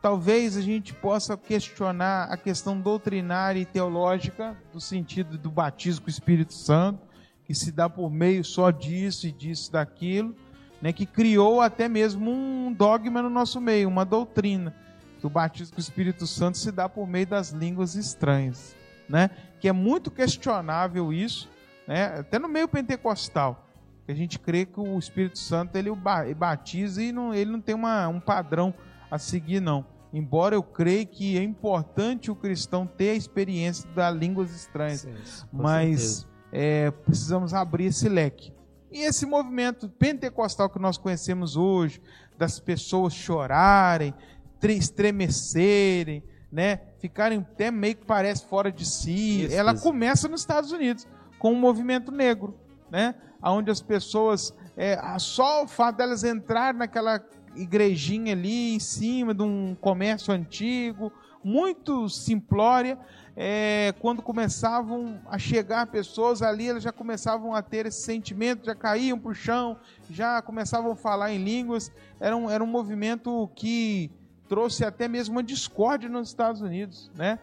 Talvez 0.00 0.56
a 0.56 0.60
gente 0.60 0.94
possa 0.94 1.36
questionar 1.36 2.28
a 2.30 2.36
questão 2.36 2.80
doutrinária 2.80 3.58
e 3.58 3.64
teológica 3.64 4.56
do 4.72 4.80
sentido 4.80 5.36
do 5.36 5.50
batismo 5.50 6.02
com 6.02 6.06
o 6.06 6.10
Espírito 6.10 6.54
Santo, 6.54 7.00
que 7.44 7.52
se 7.52 7.72
dá 7.72 7.90
por 7.90 8.08
meio 8.12 8.44
só 8.44 8.70
disso 8.70 9.26
e 9.26 9.32
disso, 9.32 9.72
daquilo, 9.72 10.36
né, 10.80 10.92
que 10.92 11.04
criou 11.04 11.60
até 11.60 11.88
mesmo 11.88 12.30
um 12.30 12.72
dogma 12.72 13.20
no 13.20 13.30
nosso 13.30 13.60
meio, 13.60 13.88
uma 13.88 14.04
doutrina, 14.04 14.72
que 15.18 15.26
o 15.26 15.30
batismo 15.30 15.74
com 15.74 15.80
o 15.80 15.82
Espírito 15.82 16.28
Santo 16.28 16.58
se 16.58 16.70
dá 16.70 16.88
por 16.88 17.08
meio 17.08 17.26
das 17.26 17.50
línguas 17.50 17.96
estranhas, 17.96 18.76
né, 19.08 19.30
que 19.58 19.68
é 19.68 19.72
muito 19.72 20.12
questionável 20.12 21.12
isso, 21.12 21.48
né, 21.88 22.20
até 22.20 22.38
no 22.38 22.46
meio 22.48 22.68
pentecostal 22.68 23.65
a 24.12 24.14
gente 24.14 24.38
crê 24.38 24.64
que 24.64 24.78
o 24.78 24.98
Espírito 24.98 25.38
Santo 25.38 25.76
ele 25.76 25.90
batiza 26.36 27.02
e 27.02 27.12
não, 27.12 27.34
ele 27.34 27.50
não 27.50 27.60
tem 27.60 27.74
uma, 27.74 28.06
um 28.08 28.20
padrão 28.20 28.72
a 29.10 29.18
seguir, 29.18 29.60
não. 29.60 29.84
Embora 30.12 30.54
eu 30.54 30.62
creia 30.62 31.04
que 31.04 31.36
é 31.36 31.42
importante 31.42 32.30
o 32.30 32.36
cristão 32.36 32.86
ter 32.86 33.10
a 33.10 33.14
experiência 33.14 33.88
das 33.90 34.14
línguas 34.14 34.54
estranhas, 34.54 35.00
Sim, 35.00 35.46
mas 35.52 36.26
é, 36.52 36.90
precisamos 36.90 37.52
abrir 37.52 37.86
esse 37.86 38.08
leque. 38.08 38.52
E 38.90 39.00
esse 39.00 39.26
movimento 39.26 39.88
pentecostal 39.88 40.70
que 40.70 40.78
nós 40.78 40.96
conhecemos 40.96 41.56
hoje, 41.56 42.00
das 42.38 42.60
pessoas 42.60 43.12
chorarem, 43.12 44.14
estremecerem, 44.62 46.22
né, 46.50 46.80
ficarem 46.98 47.38
até 47.38 47.70
meio 47.70 47.96
que 47.96 48.04
parece 48.04 48.44
fora 48.46 48.72
de 48.72 48.86
si, 48.86 49.44
isso, 49.44 49.54
ela 49.54 49.74
isso. 49.74 49.82
começa 49.82 50.28
nos 50.28 50.40
Estados 50.40 50.72
Unidos 50.72 51.06
com 51.38 51.52
o 51.52 51.56
movimento 51.56 52.10
negro, 52.10 52.58
né? 52.90 53.14
Onde 53.52 53.70
as 53.70 53.80
pessoas, 53.80 54.54
é, 54.76 54.98
só 55.18 55.64
o 55.64 55.68
fato 55.68 55.96
delas 55.96 56.24
entrarem 56.24 56.78
naquela 56.78 57.24
igrejinha 57.54 58.32
ali 58.32 58.74
em 58.74 58.80
cima 58.80 59.34
de 59.34 59.42
um 59.42 59.74
comércio 59.80 60.32
antigo, 60.32 61.12
muito 61.42 62.08
simplória, 62.08 62.98
é, 63.36 63.94
quando 64.00 64.22
começavam 64.22 65.20
a 65.26 65.38
chegar 65.38 65.86
pessoas 65.88 66.40
ali, 66.40 66.68
elas 66.68 66.82
já 66.82 66.90
começavam 66.90 67.54
a 67.54 67.60
ter 67.60 67.84
esse 67.84 68.00
sentimento, 68.00 68.64
já 68.64 68.74
caíam 68.74 69.18
para 69.18 69.30
o 69.30 69.34
chão, 69.34 69.76
já 70.10 70.40
começavam 70.40 70.92
a 70.92 70.96
falar 70.96 71.32
em 71.32 71.44
línguas. 71.44 71.92
Era 72.18 72.34
um, 72.34 72.50
era 72.50 72.64
um 72.64 72.66
movimento 72.66 73.48
que 73.54 74.10
trouxe 74.48 74.84
até 74.84 75.06
mesmo 75.06 75.36
uma 75.36 75.42
discórdia 75.42 76.08
nos 76.08 76.28
Estados 76.28 76.62
Unidos. 76.62 77.10
Né? 77.14 77.38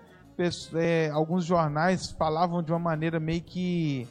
É, 0.74 1.12
alguns 1.14 1.46
jornais 1.46 2.10
falavam 2.10 2.64
de 2.64 2.72
uma 2.72 2.80
maneira 2.80 3.20
meio 3.20 3.44
que 3.44 4.08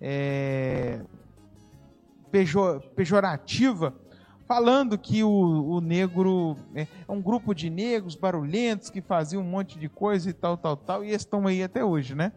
é, 0.00 1.00
pejor, 2.34 2.80
pejorativa, 2.96 3.94
falando 4.44 4.98
que 4.98 5.22
o, 5.22 5.30
o 5.30 5.80
negro 5.80 6.56
é, 6.74 6.88
é 7.06 7.12
um 7.12 7.22
grupo 7.22 7.54
de 7.54 7.70
negros 7.70 8.16
barulhentos 8.16 8.90
que 8.90 9.00
faziam 9.00 9.40
um 9.40 9.46
monte 9.46 9.78
de 9.78 9.88
coisa 9.88 10.28
e 10.28 10.32
tal, 10.32 10.56
tal, 10.56 10.76
tal, 10.76 11.04
e 11.04 11.12
estão 11.12 11.46
aí 11.46 11.62
até 11.62 11.84
hoje, 11.84 12.16
né? 12.16 12.32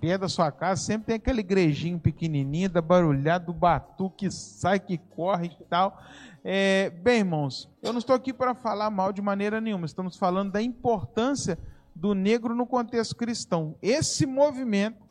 perto 0.00 0.22
da 0.22 0.28
sua 0.28 0.50
casa 0.50 0.82
sempre 0.82 1.06
tem 1.06 1.14
aquele 1.14 1.40
igrejinho 1.40 1.98
pequenininho, 2.00 2.68
da 2.68 2.82
barulhada, 2.82 3.46
do 3.46 3.52
batu 3.52 4.10
que 4.10 4.28
sai, 4.32 4.80
que 4.80 4.98
corre 4.98 5.52
e 5.60 5.64
tal. 5.66 6.02
É, 6.42 6.90
bem, 6.90 7.20
irmãos, 7.20 7.70
eu 7.80 7.92
não 7.92 8.00
estou 8.00 8.16
aqui 8.16 8.32
para 8.32 8.52
falar 8.52 8.90
mal 8.90 9.12
de 9.12 9.22
maneira 9.22 9.60
nenhuma, 9.60 9.86
estamos 9.86 10.16
falando 10.16 10.50
da 10.50 10.60
importância 10.60 11.56
do 11.94 12.14
negro 12.14 12.52
no 12.52 12.66
contexto 12.66 13.14
cristão. 13.14 13.76
Esse 13.80 14.26
movimento, 14.26 15.06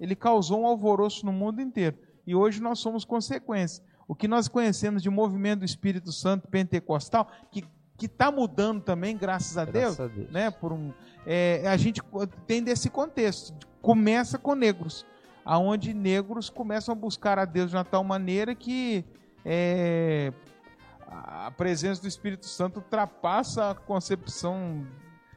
ele 0.00 0.16
causou 0.16 0.62
um 0.62 0.66
alvoroço 0.66 1.26
no 1.26 1.32
mundo 1.32 1.60
inteiro, 1.60 1.98
e 2.26 2.34
hoje 2.34 2.60
nós 2.60 2.78
somos 2.78 3.04
consequência. 3.04 3.82
O 4.06 4.14
que 4.14 4.28
nós 4.28 4.48
conhecemos 4.48 5.02
de 5.02 5.08
movimento 5.08 5.60
do 5.60 5.64
Espírito 5.64 6.12
Santo 6.12 6.48
pentecostal, 6.48 7.28
que 7.50 7.64
que 7.96 8.06
está 8.06 8.30
mudando 8.30 8.82
também, 8.82 9.16
graças 9.16 9.56
a, 9.56 9.64
graças 9.64 9.96
Deus, 9.96 10.00
a 10.00 10.14
Deus, 10.14 10.30
né? 10.30 10.50
Por 10.50 10.72
um, 10.72 10.92
é, 11.26 11.62
a 11.66 11.76
gente 11.76 12.02
tem 12.46 12.62
desse 12.62 12.90
contexto. 12.90 13.54
Começa 13.80 14.38
com 14.38 14.54
negros, 14.54 15.06
aonde 15.44 15.94
negros 15.94 16.50
começam 16.50 16.92
a 16.92 16.96
buscar 16.96 17.38
a 17.38 17.44
Deus 17.44 17.70
de 17.70 17.76
uma 17.76 17.84
tal 17.84 18.02
maneira 18.02 18.54
que 18.54 19.04
é, 19.44 20.32
a 21.06 21.50
presença 21.52 22.00
do 22.00 22.08
Espírito 22.08 22.46
Santo 22.46 22.78
ultrapassa 22.80 23.70
a 23.70 23.74
concepção 23.74 24.86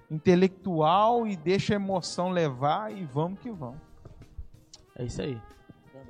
intelectual 0.10 1.28
e 1.28 1.36
deixa 1.36 1.74
a 1.74 1.76
emoção 1.76 2.30
levar 2.30 2.92
e 2.92 3.06
vamos 3.06 3.40
que 3.40 3.52
vamos. 3.52 3.82
É 4.96 5.04
isso 5.04 5.22
aí. 5.22 5.40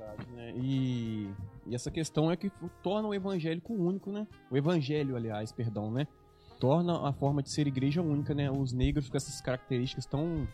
Verdade, 0.08 0.30
né? 0.32 0.52
E, 0.56 1.30
e 1.66 1.74
essa 1.74 1.90
questão 1.90 2.30
é 2.30 2.36
que 2.36 2.50
torna 2.82 3.08
o 3.08 3.14
evangélico 3.14 3.72
único, 3.72 4.10
né? 4.10 4.26
O 4.50 4.56
evangelho, 4.56 5.16
aliás, 5.16 5.52
perdão, 5.52 5.90
né? 5.90 6.06
torna 6.58 7.08
a 7.08 7.12
forma 7.12 7.42
de 7.42 7.50
ser 7.50 7.66
igreja 7.66 8.02
única, 8.02 8.34
né? 8.34 8.50
Os 8.50 8.72
negros 8.72 9.08
com 9.08 9.16
essas 9.16 9.40
características 9.40 10.06
tão 10.06 10.46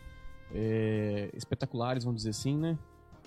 é, 0.53 1.29
espetaculares, 1.33 2.03
vamos 2.03 2.19
dizer 2.19 2.29
assim, 2.29 2.57
né? 2.57 2.77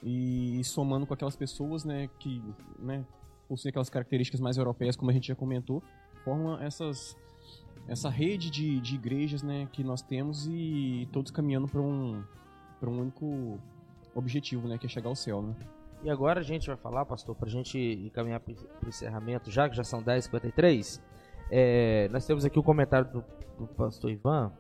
E, 0.03 0.63
somando 0.65 1.07
com 1.07 1.15
aquelas 1.15 1.35
pessoas, 1.35 1.85
né, 1.85 2.09
que, 2.21 2.41
né, 2.79 3.05
possuem 3.49 3.71
aquelas 3.71 3.91
características 3.91 4.41
mais 4.41 4.57
europeias, 4.57 4.95
como 4.95 5.11
a 5.11 5.15
gente 5.15 5.27
já 5.27 5.35
comentou, 5.35 5.83
forma 6.25 6.63
essas 6.63 7.17
essa 7.89 8.09
rede 8.11 8.51
de, 8.51 8.81
de 8.81 8.95
igrejas, 8.95 9.43
né, 9.43 9.67
que 9.73 9.83
nós 9.83 10.03
temos 10.03 10.47
e 10.47 11.09
todos 11.11 11.33
caminhando 11.33 11.67
para 11.67 11.81
um 11.81 12.23
para 12.79 12.89
um 12.89 13.01
único 13.01 13.59
objetivo, 14.15 14.69
né, 14.69 14.79
que 14.79 14.87
é 14.87 14.89
chegar 14.89 15.09
ao 15.09 15.17
céu, 15.17 15.43
né? 15.43 15.57
E 16.03 16.11
agora 16.11 16.41
a 16.41 16.43
gente 16.43 16.67
vai 16.69 16.77
falar, 16.77 17.05
pastor, 17.05 17.35
para 17.35 17.49
a 17.49 17.51
gente 17.51 18.11
caminhar 18.15 18.41
para 18.41 18.53
o 18.53 18.89
encerramento, 18.89 19.51
já 19.51 19.69
que 19.69 19.77
já 19.77 19.83
são 19.83 20.03
10h53, 20.03 21.01
é, 21.51 22.09
nós 22.13 22.25
temos 22.25 22.45
aqui 22.45 22.59
o 22.59 22.63
comentário 22.63 23.11
do, 23.11 23.25
do, 23.59 23.67
pastor 23.75 24.11
Ivan, 24.11 24.53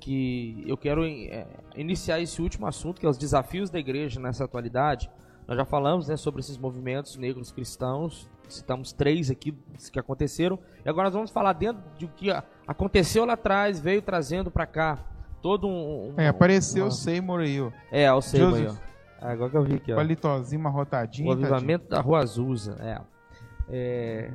que 0.00 0.64
eu 0.66 0.76
quero 0.76 1.04
é, 1.04 1.46
iniciar 1.76 2.20
esse 2.20 2.42
último 2.42 2.66
assunto, 2.66 3.00
que 3.00 3.06
é 3.06 3.08
os 3.08 3.18
desafios 3.18 3.70
da 3.70 3.78
igreja 3.78 4.18
nessa 4.18 4.44
atualidade. 4.44 5.08
Nós 5.46 5.56
já 5.56 5.64
falamos 5.64 6.08
né, 6.08 6.16
sobre 6.16 6.40
esses 6.40 6.58
movimentos 6.58 7.16
negros 7.16 7.52
cristãos, 7.52 8.28
citamos 8.48 8.92
três 8.92 9.30
aqui 9.30 9.54
que 9.92 9.98
aconteceram, 9.98 10.58
e 10.84 10.88
agora 10.88 11.06
nós 11.06 11.14
vamos 11.14 11.30
falar 11.30 11.52
dentro 11.52 11.82
de 11.96 12.06
o 12.06 12.08
que 12.08 12.30
aconteceu 12.66 13.24
lá 13.24 13.34
atrás, 13.34 13.78
veio 13.78 14.02
trazendo 14.02 14.50
para 14.50 14.66
cá 14.66 14.98
todo 15.40 15.68
um. 15.68 16.10
um 16.10 16.14
é, 16.16 16.28
apareceu 16.28 16.84
uma... 16.84 16.88
o 16.88 16.92
Seymour 16.92 17.40
ó. 17.40 17.72
É, 17.92 18.12
o 18.12 18.20
Seymour. 18.20 18.58
É, 18.58 18.87
agora 19.20 19.50
que 19.50 19.56
eu 19.56 19.64
vi 19.64 19.74
aqui, 19.74 19.92
ó. 19.92 19.96
Palitozinho, 19.96 20.60
uma 20.60 20.70
rotadinha. 20.70 21.28
O 21.28 21.32
avivamento 21.32 21.88
da 21.88 22.00
Rua 22.00 22.20
Azusa, 22.20 22.76
é. 22.80 23.00
é. 23.68 24.32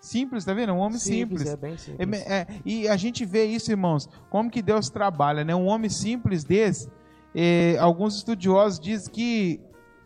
Simples, 0.00 0.44
tá 0.44 0.52
vendo? 0.52 0.72
Um 0.72 0.78
homem 0.78 0.98
simples. 0.98 1.42
simples. 1.42 1.52
É 1.52 1.56
bem 1.56 1.76
simples. 1.78 2.22
É, 2.26 2.40
é, 2.40 2.46
e 2.64 2.86
a 2.88 2.96
gente 2.96 3.24
vê 3.24 3.44
isso, 3.46 3.70
irmãos, 3.70 4.08
como 4.28 4.50
que 4.50 4.60
Deus 4.60 4.90
trabalha, 4.90 5.44
né? 5.44 5.54
Um 5.54 5.66
homem 5.66 5.88
simples 5.88 6.44
desse, 6.44 6.90
é, 7.34 7.76
alguns 7.78 8.16
estudiosos 8.16 8.78
dizem 8.78 9.12
que 9.12 9.60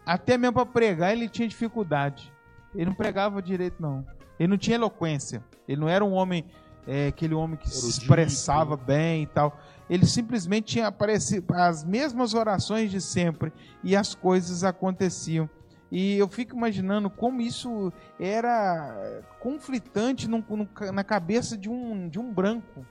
até 0.06 0.38
mesmo 0.38 0.54
para 0.54 0.64
pregar 0.64 1.12
ele 1.12 1.28
tinha 1.28 1.46
dificuldade. 1.46 2.32
Ele 2.74 2.86
não 2.86 2.94
pregava 2.94 3.42
direito, 3.42 3.76
não. 3.80 4.06
Ele 4.38 4.48
não 4.48 4.56
tinha 4.56 4.76
eloquência. 4.76 5.44
Ele 5.66 5.80
não 5.80 5.88
era 5.88 6.04
um 6.04 6.12
homem, 6.12 6.46
é, 6.86 7.08
aquele 7.08 7.34
homem 7.34 7.56
que 7.56 7.66
Erudito. 7.66 7.92
se 7.92 8.00
expressava 8.00 8.76
bem 8.76 9.24
e 9.24 9.26
tal. 9.26 9.58
Ele 9.88 10.06
simplesmente 10.06 10.74
tinha 10.74 10.94
as 11.54 11.84
mesmas 11.84 12.34
orações 12.34 12.90
de 12.90 13.00
sempre 13.00 13.52
e 13.82 13.96
as 13.96 14.14
coisas 14.14 14.64
aconteciam. 14.64 15.48
E 15.90 16.18
eu 16.18 16.28
fico 16.28 16.54
imaginando 16.54 17.08
como 17.08 17.40
isso 17.40 17.92
era 18.20 19.22
conflitante 19.40 20.28
no, 20.28 20.44
no, 20.48 20.68
na 20.92 21.02
cabeça 21.02 21.56
de 21.56 21.68
um, 21.70 22.08
de 22.08 22.18
um 22.18 22.32
branco, 22.32 22.84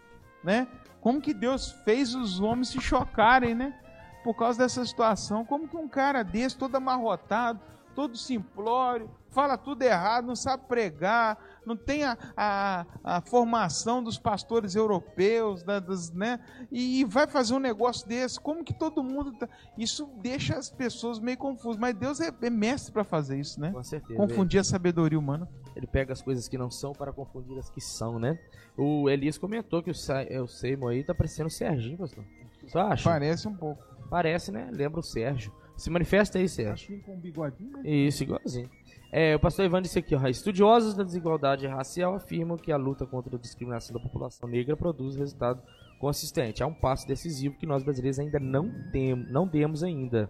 né? 0.43 0.67
Como 0.99 1.21
que 1.21 1.33
Deus 1.33 1.71
fez 1.85 2.15
os 2.15 2.39
homens 2.39 2.69
se 2.69 2.81
chocarem, 2.81 3.53
né? 3.53 3.79
Por 4.23 4.33
causa 4.33 4.57
dessa 4.57 4.83
situação. 4.83 5.45
Como 5.45 5.67
que 5.67 5.77
um 5.77 5.87
cara 5.87 6.23
desse, 6.23 6.57
todo 6.57 6.75
amarrotado, 6.75 7.59
todo 7.93 8.17
simplório, 8.17 9.09
fala 9.29 9.57
tudo 9.57 9.83
errado, 9.83 10.25
não 10.25 10.35
sabe 10.35 10.63
pregar, 10.67 11.37
não 11.67 11.77
tem 11.77 12.03
a, 12.03 12.17
a, 12.35 12.85
a 13.03 13.21
formação 13.21 14.03
dos 14.03 14.17
pastores 14.17 14.75
europeus, 14.75 15.63
da, 15.63 15.79
das, 15.79 16.11
né? 16.11 16.39
E, 16.71 17.05
vai 17.05 17.27
fazer 17.27 17.53
um 17.53 17.59
negócio 17.59 18.07
desse. 18.07 18.39
Como 18.39 18.63
que 18.63 18.73
todo 18.73 19.03
mundo. 19.03 19.33
Tá... 19.33 19.47
Isso 19.77 20.09
deixa 20.21 20.55
as 20.55 20.69
pessoas 20.69 21.19
meio 21.19 21.37
confusas. 21.37 21.77
Mas 21.77 21.93
Deus 21.95 22.19
é, 22.19 22.31
é 22.41 22.49
mestre 22.49 22.91
para 22.91 23.03
fazer 23.03 23.39
isso, 23.39 23.59
né? 23.59 23.71
Com 23.71 23.83
certeza. 23.83 24.17
Confundir 24.17 24.59
a 24.59 24.63
sabedoria 24.63 25.19
humana. 25.19 25.47
Ele 25.75 25.85
pega 25.85 26.11
as 26.11 26.21
coisas 26.21 26.47
que 26.47 26.57
não 26.57 26.71
são 26.71 26.93
para 26.93 27.13
confundir 27.13 27.57
as 27.59 27.69
que 27.69 27.81
são, 27.81 28.17
né? 28.17 28.39
O 28.75 29.09
Elias 29.09 29.37
comentou 29.37 29.83
que 29.83 29.91
o, 29.91 29.93
é, 30.29 30.41
o 30.41 30.47
Seymour 30.47 30.91
aí 30.91 31.03
tá 31.03 31.13
parecendo 31.13 31.47
o 31.47 31.51
Serginho, 31.51 31.97
pastor. 31.97 32.23
Você 32.63 32.77
acha? 32.77 33.09
Parece 33.09 33.47
um 33.47 33.55
pouco. 33.55 33.83
Parece, 34.09 34.51
né? 34.51 34.69
Lembra 34.71 34.99
o 34.99 35.03
Sérgio. 35.03 35.53
Se 35.77 35.89
manifesta 35.91 36.39
aí, 36.39 36.49
Sérgio. 36.49 36.73
Assim 36.73 36.99
com 36.99 37.13
um 37.13 37.19
bigodinho, 37.19 37.71
né? 37.71 37.89
Isso, 37.89 38.23
igualzinho. 38.23 38.69
É, 39.11 39.35
o 39.35 39.39
pastor 39.39 39.63
Ivan 39.63 39.81
disse 39.81 39.99
aqui, 39.99 40.15
ó, 40.15 40.27
estudiosos 40.27 40.95
da 40.95 41.03
desigualdade 41.03 41.65
racial 41.67 42.15
afirmam 42.15 42.57
que 42.57 42.71
a 42.71 42.77
luta 42.77 43.05
contra 43.05 43.35
a 43.35 43.39
discriminação 43.39 43.95
da 43.95 44.01
população 44.01 44.49
negra 44.49 44.75
produz 44.75 45.15
resultado 45.15 45.61
consistente. 45.99 46.61
Há 46.61 46.67
um 46.67 46.73
passo 46.73 47.07
decisivo 47.07 47.55
que 47.55 47.65
nós 47.65 47.83
brasileiros 47.83 48.19
ainda 48.19 48.39
não 48.39 48.69
temos, 48.91 49.31
não 49.31 49.47
demos 49.47 49.83
ainda, 49.83 50.29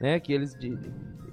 né? 0.00 0.18
Que 0.20 0.32
eles 0.32 0.54
de, 0.54 0.78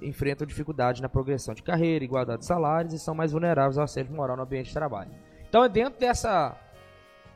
enfrentam 0.02 0.46
dificuldade 0.46 1.00
na 1.00 1.08
progressão 1.08 1.54
de 1.54 1.62
carreira, 1.62 2.04
igualdade 2.04 2.40
de 2.40 2.46
salários 2.46 2.92
e 2.92 2.98
são 2.98 3.14
mais 3.14 3.32
vulneráveis 3.32 3.78
ao 3.78 3.84
assédio 3.84 4.14
moral 4.14 4.36
no 4.36 4.42
ambiente 4.42 4.66
de 4.66 4.74
trabalho. 4.74 5.10
Então 5.48 5.64
é 5.64 5.68
dentro 5.68 5.98
dessa 5.98 6.58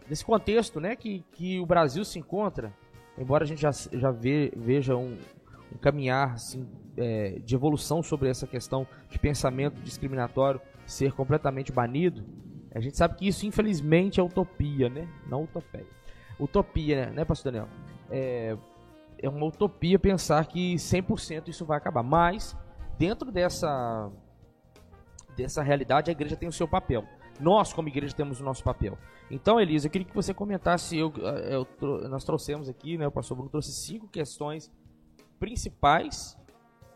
desse 0.09 0.24
contexto, 0.24 0.81
né, 0.81 0.95
que, 0.95 1.24
que 1.33 1.59
o 1.59 1.66
Brasil 1.66 2.05
se 2.05 2.18
encontra, 2.18 2.72
embora 3.18 3.45
a 3.45 3.47
gente 3.47 3.61
já, 3.61 3.72
já 3.72 4.11
ve, 4.12 4.53
veja 4.57 4.97
um, 4.97 5.18
um 5.77 5.79
caminhar 5.79 6.33
assim, 6.33 6.66
é, 6.97 7.39
de 7.45 7.55
evolução 7.55 8.03
sobre 8.03 8.29
essa 8.29 8.47
questão 8.47 8.87
de 9.09 9.18
pensamento 9.18 9.81
discriminatório 9.83 10.61
ser 10.87 11.12
completamente 11.12 11.70
banido, 11.70 12.24
a 12.74 12.81
gente 12.81 12.97
sabe 12.97 13.16
que 13.16 13.27
isso, 13.27 13.47
infelizmente, 13.47 14.20
é 14.20 14.22
utopia, 14.22 14.89
né? 14.91 15.09
Não 15.27 15.45
utopia. 15.45 15.87
Utopia, 16.39 17.07
né, 17.11 17.24
pastor 17.24 17.51
Daniel? 17.51 17.70
É, 18.11 18.57
é 19.18 19.29
uma 19.31 19.47
utopia 19.47 19.99
pensar 19.99 20.47
que 20.47 20.74
100% 20.74 21.49
isso 21.49 21.64
vai 21.64 21.79
acabar. 21.79 22.03
Mas, 22.03 22.55
dentro 22.99 23.33
dessa, 23.33 24.12
dessa 25.35 25.62
realidade, 25.62 26.11
a 26.11 26.12
igreja 26.12 26.37
tem 26.37 26.49
o 26.49 26.53
seu 26.53 26.68
papel. 26.68 27.03
Nós, 27.41 27.72
como 27.72 27.89
igreja, 27.89 28.14
temos 28.14 28.41
o 28.43 28.45
nosso 28.45 28.62
papel. 28.62 28.99
Então, 29.31 29.59
Elisa, 29.59 29.87
eu 29.87 29.91
queria 29.91 30.07
que 30.07 30.14
você 30.14 30.35
comentasse. 30.35 30.99
Eu, 30.99 31.12
eu, 31.16 31.66
nós 32.11 32.24
trouxemos 32.24 32.68
aqui, 32.68 32.99
né, 32.99 33.07
o 33.07 33.11
pastor 33.11 33.39
Bruno 33.39 33.51
trouxe 33.51 33.72
cinco 33.72 34.07
questões 34.07 34.70
principais, 35.39 36.37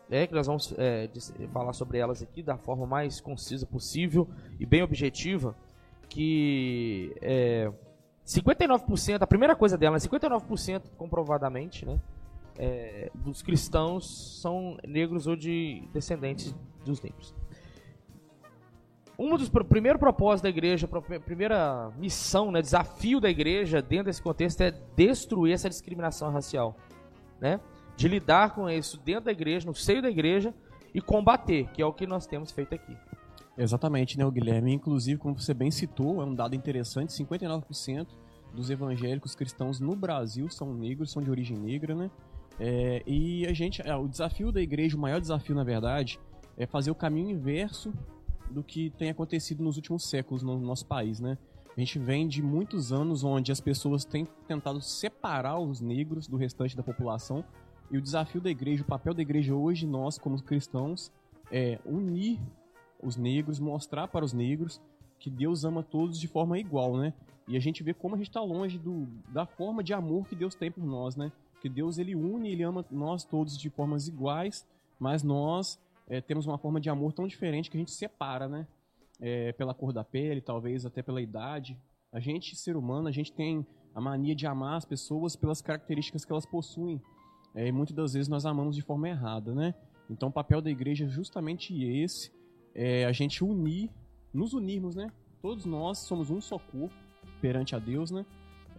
é, 0.09 0.27
que 0.27 0.33
nós 0.33 0.47
vamos 0.47 0.73
é, 0.77 1.09
falar 1.53 1.73
sobre 1.73 1.97
elas 1.97 2.21
aqui 2.21 2.43
da 2.43 2.57
forma 2.57 2.85
mais 2.85 3.21
concisa 3.21 3.65
possível 3.65 4.27
e 4.59 4.65
bem 4.65 4.83
objetiva, 4.83 5.55
que 6.09 7.15
é, 7.21 7.71
59%, 8.25 9.21
a 9.21 9.27
primeira 9.27 9.55
coisa 9.55 9.77
dela, 9.77 9.97
59% 9.97 10.83
comprovadamente, 10.97 11.85
né, 11.85 11.99
é, 12.57 13.09
dos 13.15 13.41
cristãos 13.41 14.41
são 14.41 14.77
negros 14.85 15.27
ou 15.27 15.35
de 15.35 15.87
descendentes 15.93 16.53
dos 16.83 17.01
negros. 17.01 17.33
Um 19.17 19.37
dos 19.37 19.49
primeiros 19.49 19.99
propósitos 19.99 20.41
da 20.41 20.49
igreja, 20.49 20.89
a 20.91 21.19
primeira 21.19 21.91
missão, 21.97 22.51
né, 22.51 22.61
desafio 22.61 23.19
da 23.19 23.29
igreja 23.29 23.81
dentro 23.81 24.05
desse 24.05 24.21
contexto 24.21 24.61
é 24.61 24.71
destruir 24.95 25.53
essa 25.53 25.69
discriminação 25.69 26.31
racial, 26.31 26.75
né? 27.39 27.59
De 28.01 28.07
lidar 28.07 28.55
com 28.55 28.67
isso 28.67 28.99
dentro 29.05 29.25
da 29.25 29.31
igreja, 29.31 29.67
no 29.67 29.75
seio 29.75 30.01
da 30.01 30.09
igreja 30.09 30.53
e 30.91 30.99
combater, 30.99 31.69
que 31.71 31.81
é 31.81 31.85
o 31.85 31.93
que 31.93 32.07
nós 32.07 32.25
temos 32.25 32.51
feito 32.51 32.73
aqui. 32.73 32.97
Exatamente, 33.55 34.17
né, 34.17 34.29
Guilherme? 34.29 34.73
Inclusive, 34.73 35.19
como 35.19 35.39
você 35.39 35.53
bem 35.53 35.69
citou, 35.69 36.19
é 36.19 36.25
um 36.25 36.33
dado 36.33 36.55
interessante: 36.55 37.13
59% 37.13 38.07
dos 38.55 38.71
evangélicos 38.71 39.35
cristãos 39.35 39.79
no 39.79 39.95
Brasil 39.95 40.49
são 40.49 40.73
negros, 40.73 41.11
são 41.11 41.21
de 41.21 41.29
origem 41.29 41.55
negra, 41.55 41.93
né? 41.93 42.09
É, 42.59 43.03
e 43.05 43.45
a 43.45 43.53
gente, 43.53 43.87
é, 43.87 43.95
o 43.95 44.07
desafio 44.07 44.51
da 44.51 44.61
igreja, 44.61 44.97
o 44.97 44.99
maior 44.99 45.21
desafio, 45.21 45.53
na 45.53 45.63
verdade, 45.63 46.19
é 46.57 46.65
fazer 46.65 46.89
o 46.89 46.95
caminho 46.95 47.29
inverso 47.29 47.93
do 48.49 48.63
que 48.63 48.89
tem 48.97 49.11
acontecido 49.11 49.63
nos 49.63 49.75
últimos 49.75 50.09
séculos 50.09 50.41
no 50.41 50.59
nosso 50.59 50.87
país, 50.87 51.19
né? 51.19 51.37
A 51.77 51.79
gente 51.79 51.99
vem 51.99 52.27
de 52.27 52.41
muitos 52.41 52.91
anos 52.91 53.23
onde 53.23 53.51
as 53.51 53.61
pessoas 53.61 54.03
têm 54.03 54.27
tentado 54.47 54.81
separar 54.81 55.59
os 55.59 55.79
negros 55.79 56.27
do 56.27 56.35
restante 56.35 56.75
da 56.75 56.83
população 56.83 57.45
E 57.91 57.97
o 57.97 58.01
desafio 58.01 58.39
da 58.39 58.49
igreja, 58.49 58.83
o 58.83 58.85
papel 58.87 59.13
da 59.13 59.21
igreja 59.21 59.53
hoje, 59.53 59.85
nós 59.85 60.17
como 60.17 60.41
cristãos, 60.41 61.11
é 61.51 61.77
unir 61.85 62.39
os 63.03 63.17
negros, 63.17 63.59
mostrar 63.59 64.07
para 64.07 64.23
os 64.23 64.31
negros 64.31 64.81
que 65.19 65.29
Deus 65.29 65.65
ama 65.65 65.83
todos 65.83 66.17
de 66.17 66.27
forma 66.27 66.57
igual, 66.57 66.95
né? 66.95 67.13
E 67.47 67.57
a 67.57 67.59
gente 67.59 67.83
vê 67.83 67.93
como 67.93 68.15
a 68.15 68.17
gente 68.17 68.29
está 68.29 68.41
longe 68.41 68.77
do, 68.79 69.05
da 69.27 69.45
forma 69.45 69.83
de 69.83 69.93
amor 69.93 70.25
que 70.25 70.35
Deus 70.35 70.55
tem 70.55 70.71
por 70.71 70.85
nós, 70.85 71.17
né? 71.17 71.31
Que 71.59 71.67
Deus 71.67 71.97
ele 71.97 72.15
une, 72.15 72.49
ele 72.49 72.63
ama 72.63 72.85
nós 72.89 73.25
todos 73.25 73.57
de 73.57 73.69
formas 73.69 74.07
iguais, 74.07 74.65
mas 74.97 75.21
nós 75.21 75.77
é, 76.07 76.21
temos 76.21 76.45
uma 76.45 76.57
forma 76.57 76.79
de 76.79 76.89
amor 76.89 77.11
tão 77.11 77.27
diferente 77.27 77.69
que 77.69 77.75
a 77.75 77.79
gente 77.79 77.91
separa, 77.91 78.47
né? 78.47 78.65
É, 79.19 79.51
pela 79.51 79.73
cor 79.73 79.91
da 79.91 80.03
pele, 80.03 80.39
talvez 80.39 80.85
até 80.85 81.01
pela 81.01 81.21
idade. 81.21 81.77
A 82.11 82.19
gente, 82.19 82.55
ser 82.55 82.77
humano, 82.77 83.07
a 83.09 83.11
gente 83.11 83.33
tem 83.33 83.65
a 83.93 83.99
mania 83.99 84.33
de 84.33 84.47
amar 84.47 84.77
as 84.77 84.85
pessoas 84.85 85.35
pelas 85.35 85.61
características 85.61 86.23
que 86.23 86.31
elas 86.31 86.45
possuem. 86.45 87.01
É, 87.53 87.67
e 87.67 87.71
muitas 87.71 87.95
das 87.95 88.13
vezes 88.13 88.27
nós 88.29 88.45
amamos 88.45 88.75
de 88.75 88.81
forma 88.81 89.09
errada, 89.09 89.53
né? 89.53 89.73
Então 90.09 90.29
o 90.29 90.31
papel 90.31 90.61
da 90.61 90.69
igreja 90.69 91.05
é 91.05 91.07
justamente 91.07 91.83
esse, 91.83 92.31
é 92.73 93.05
a 93.05 93.11
gente 93.11 93.43
unir, 93.43 93.89
nos 94.33 94.53
unirmos, 94.53 94.95
né? 94.95 95.07
Todos 95.41 95.65
nós 95.65 95.99
somos 95.99 96.29
um 96.29 96.39
só 96.39 96.57
corpo 96.57 96.95
perante 97.41 97.75
a 97.75 97.79
Deus, 97.79 98.11
né? 98.11 98.25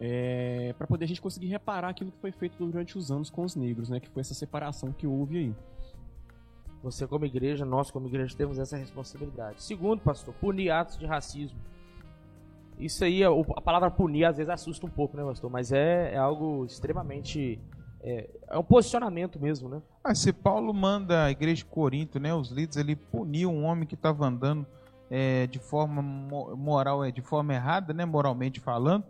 É, 0.01 0.75
para 0.79 0.87
poder 0.87 1.05
a 1.05 1.09
gente 1.09 1.21
conseguir 1.21 1.49
reparar 1.49 1.91
aquilo 1.91 2.11
que 2.11 2.19
foi 2.19 2.33
feito 2.33 2.57
durante 2.59 2.97
os 2.97 3.11
anos 3.11 3.31
com 3.31 3.45
os 3.45 3.55
negros, 3.55 3.89
né? 3.89 4.01
Que 4.01 4.09
foi 4.09 4.21
essa 4.21 4.35
separação 4.35 4.93
que 4.93 5.07
houve 5.07 5.39
aí. 5.39 5.55
Você 6.83 7.07
como 7.07 7.25
igreja, 7.25 7.65
nós 7.65 7.91
como 7.91 8.09
igreja 8.09 8.37
temos 8.37 8.59
essa 8.59 8.77
responsabilidade. 8.77 9.63
Segundo, 9.63 10.01
pastor, 10.01 10.35
punir 10.35 10.71
atos 10.71 10.99
de 10.99 11.07
racismo. 11.07 11.59
Isso 12.79 13.05
aí, 13.05 13.23
a 13.23 13.61
palavra 13.61 13.91
punir 13.91 14.25
às 14.25 14.39
vezes 14.39 14.51
assusta 14.51 14.87
um 14.87 14.91
pouco, 14.91 15.17
né, 15.17 15.23
pastor? 15.23 15.49
Mas 15.49 15.71
é, 15.71 16.15
é 16.15 16.17
algo 16.17 16.65
extremamente 16.65 17.61
é, 18.03 18.29
é 18.49 18.59
um 18.59 18.65
posicionamento 18.65 19.39
mesmo, 19.41 19.69
né? 19.69 19.81
Ah, 20.03 20.15
se 20.15 20.33
Paulo 20.33 20.75
manda 20.75 21.25
a 21.25 21.31
igreja 21.31 21.57
de 21.57 21.65
Corinto, 21.65 22.19
né, 22.19 22.35
os 22.35 22.51
líderes, 22.51 22.77
ele 22.77 22.97
puniu 22.97 23.51
um 23.51 23.65
homem 23.65 23.87
que 23.87 23.95
estava 23.95 24.27
andando 24.27 24.67
é, 25.11 25.47
de 25.47 25.59
forma 25.59 26.03
moral, 26.03 27.05
é, 27.05 27.11
de 27.11 27.21
forma 27.21 27.55
errada, 27.55 27.93
né, 27.93 28.05
moralmente 28.05 28.59
falando, 28.59 29.05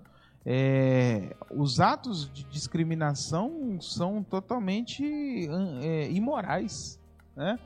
é, 0.44 1.34
os 1.50 1.80
atos 1.80 2.30
de 2.32 2.42
discriminação 2.44 3.80
são 3.80 4.22
totalmente 4.22 5.48
é, 5.80 6.10
imorais, 6.10 7.00
né? 7.36 7.58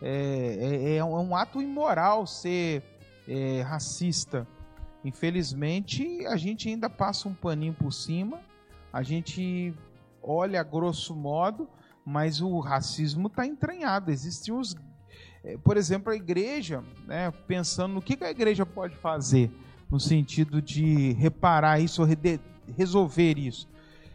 É, 0.00 0.92
é, 0.92 0.96
é, 0.96 1.04
um 1.04 1.34
ato 1.34 1.60
imoral 1.60 2.24
ser 2.26 2.84
racista. 3.66 4.46
Infelizmente, 5.04 6.24
a 6.26 6.36
gente 6.36 6.68
ainda 6.68 6.88
passa 6.88 7.28
um 7.28 7.34
paninho 7.34 7.74
por 7.74 7.92
cima, 7.92 8.40
a 8.92 9.02
gente 9.02 9.74
olha 10.22 10.62
grosso 10.62 11.14
modo, 11.14 11.68
mas 12.04 12.40
o 12.40 12.58
racismo 12.60 13.28
está 13.28 13.46
entranhado. 13.46 14.10
Existem 14.10 14.54
os. 14.54 14.76
Eh, 15.44 15.58
por 15.58 15.76
exemplo, 15.76 16.12
a 16.12 16.16
igreja, 16.16 16.82
né, 17.06 17.30
pensando 17.46 17.94
no 17.94 18.02
que, 18.02 18.22
a 18.24 18.30
igreja 18.30 18.64
pode 18.64 18.96
fazer 18.96 19.50
no 19.90 19.98
sentido 19.98 20.60
de 20.60 21.12
reparar 21.12 21.80
isso, 21.80 22.02
resolver 22.76 23.38
isso. 23.38 23.68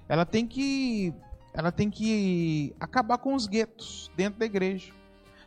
Ela 0.08 0.26
tem 0.26 0.46
que, 0.46 1.14
ela 1.54 1.72
tem 1.72 1.90
que 1.90 2.76
acabar 2.80 3.18
com 3.18 3.34
os 3.34 3.48
guetos 3.48 4.12
dentro 4.16 4.40
da 4.40 4.46
igreja. 4.46 4.92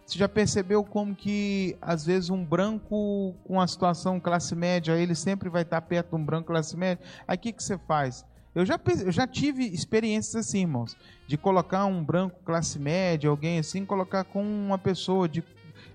Você 0.05 0.19
já 0.19 0.29
percebeu 0.29 0.85
como 0.85 1.17
que 1.17 1.77
às 1.83 2.07
vezes 2.07 2.31
um 2.31 2.45
branco 2.45 3.35
com 3.45 3.61
a 3.61 3.67
situação 3.67 4.21
classe 4.21 4.55
média, 4.55 4.97
ele 4.97 5.17
sempre 5.17 5.49
vai 5.49 5.63
estar 5.63 5.81
perto 5.81 6.11
de 6.11 6.23
um 6.23 6.25
branco 6.25 6.47
classe 6.47 6.77
média. 6.77 7.05
Aí 7.27 7.37
o 7.37 7.41
que, 7.41 7.53
que 7.53 7.63
você 7.63 7.77
faz? 7.77 8.25
Eu 8.57 8.65
já, 8.65 8.81
eu 9.05 9.13
já 9.13 9.27
tive 9.27 9.67
experiências 9.67 10.35
assim, 10.35 10.61
irmãos, 10.61 10.97
de 11.27 11.37
colocar 11.37 11.85
um 11.85 12.03
branco 12.03 12.41
classe 12.43 12.79
média, 12.79 13.29
alguém 13.29 13.59
assim, 13.59 13.85
colocar 13.85 14.25
com 14.25 14.43
uma 14.43 14.79
pessoa 14.79 15.29
de 15.29 15.45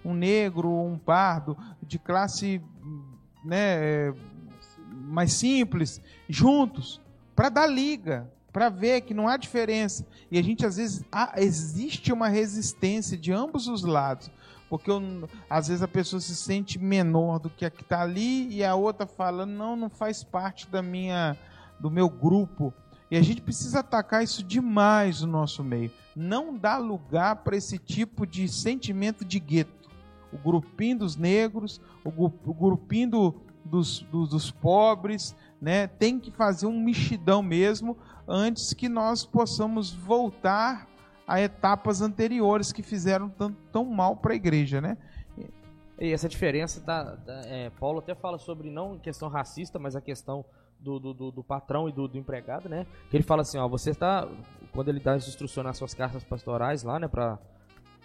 um 0.06 0.14
negro, 0.14 0.70
um 0.70 0.96
pardo, 0.96 1.58
de 1.82 1.98
classe 1.98 2.62
né, 3.44 4.14
mais 4.92 5.34
simples, 5.34 6.00
juntos, 6.30 7.02
para 7.36 7.50
dar 7.50 7.66
liga, 7.66 8.32
para 8.54 8.70
ver 8.70 9.02
que 9.02 9.14
não 9.16 9.28
há 9.28 9.38
diferença. 9.38 10.06
E 10.30 10.38
a 10.38 10.44
gente, 10.44 10.64
às 10.64 10.78
vezes, 10.78 11.04
há, 11.12 11.34
existe 11.38 12.14
uma 12.14 12.28
resistência 12.28 13.18
de 13.18 13.32
ambos 13.32 13.68
os 13.68 13.82
lados. 13.82 14.30
Porque 14.70 14.92
eu, 14.92 15.02
às 15.50 15.68
vezes 15.68 15.82
a 15.82 15.88
pessoa 15.88 16.20
se 16.20 16.36
sente 16.36 16.78
menor 16.78 17.40
do 17.40 17.50
que 17.50 17.66
a 17.66 17.72
que 17.72 17.82
está 17.82 18.04
ali 18.04 18.54
e 18.56 18.64
a 18.64 18.76
outra 18.76 19.08
fala: 19.08 19.48
não, 19.48 19.76
não 19.76 19.90
faz 19.90 20.24
parte 20.24 20.70
da 20.70 20.84
minha 20.84 21.36
do 21.82 21.90
meu 21.90 22.08
grupo. 22.10 22.74
E 23.10 23.18
a 23.18 23.22
gente 23.22 23.42
precisa 23.42 23.80
atacar 23.80 24.24
isso 24.24 24.44
demais 24.44 25.22
no 25.22 25.28
nosso 25.28 25.64
meio. 25.64 25.92
Não 26.16 26.56
dá 26.56 26.78
lugar 26.78 27.38
para 27.38 27.58
esse 27.58 27.78
tipo 27.78 28.26
de 28.26 28.48
sentimento 28.48 29.26
de 29.26 29.40
gueto. 29.40 29.90
O 30.32 30.38
grupinho 30.38 31.00
dos 31.00 31.18
negros, 31.18 31.82
o, 32.06 32.30
grupinho 32.54 33.10
do, 33.10 33.42
dos, 33.66 34.00
dos, 34.04 34.30
dos 34.30 34.52
pobres, 34.52 35.36
né? 35.60 35.88
tem 35.88 36.18
que 36.18 36.32
fazer 36.32 36.68
um 36.68 36.80
mexidão 36.82 37.44
mesmo 37.44 37.98
antes 38.26 38.74
que 38.74 38.88
nós 38.88 39.26
possamos 39.26 39.92
voltar 39.92 40.88
a 41.28 41.42
etapas 41.42 42.02
anteriores 42.02 42.72
que 42.72 42.82
fizeram 42.82 43.30
tão, 43.30 43.52
tão 43.72 43.86
mal 43.86 44.16
para 44.16 44.34
a 44.34 44.36
igreja, 44.36 44.80
né? 44.80 44.98
E 46.00 46.12
essa 46.12 46.28
diferença, 46.28 46.82
da, 46.82 47.16
da 47.16 47.42
é, 47.42 47.70
Paulo 47.70 48.00
até 48.00 48.16
fala 48.16 48.40
sobre 48.40 48.72
não 48.72 48.98
questão 48.98 49.30
racista, 49.30 49.78
mas 49.78 49.96
a 49.96 50.02
questão 50.02 50.44
do, 50.82 51.00
do, 51.00 51.32
do, 51.32 51.44
patrão 51.44 51.88
e 51.88 51.92
do, 51.92 52.08
do, 52.08 52.18
empregado, 52.18 52.68
né? 52.68 52.86
Que 53.10 53.18
ele 53.18 53.24
fala 53.24 53.44
assim, 53.44 53.58
ó, 53.58 53.68
você 53.68 53.92
está 53.92 54.28
quando 54.74 54.90
ele 54.90 55.00
dá 55.00 55.14
as 55.14 55.28
instruções 55.28 55.66
nas 55.66 55.78
suas 55.78 55.94
cartas 55.94 56.24
pastorais 56.24 56.84
lá, 56.84 57.00
né, 57.00 57.08
para 57.08 57.38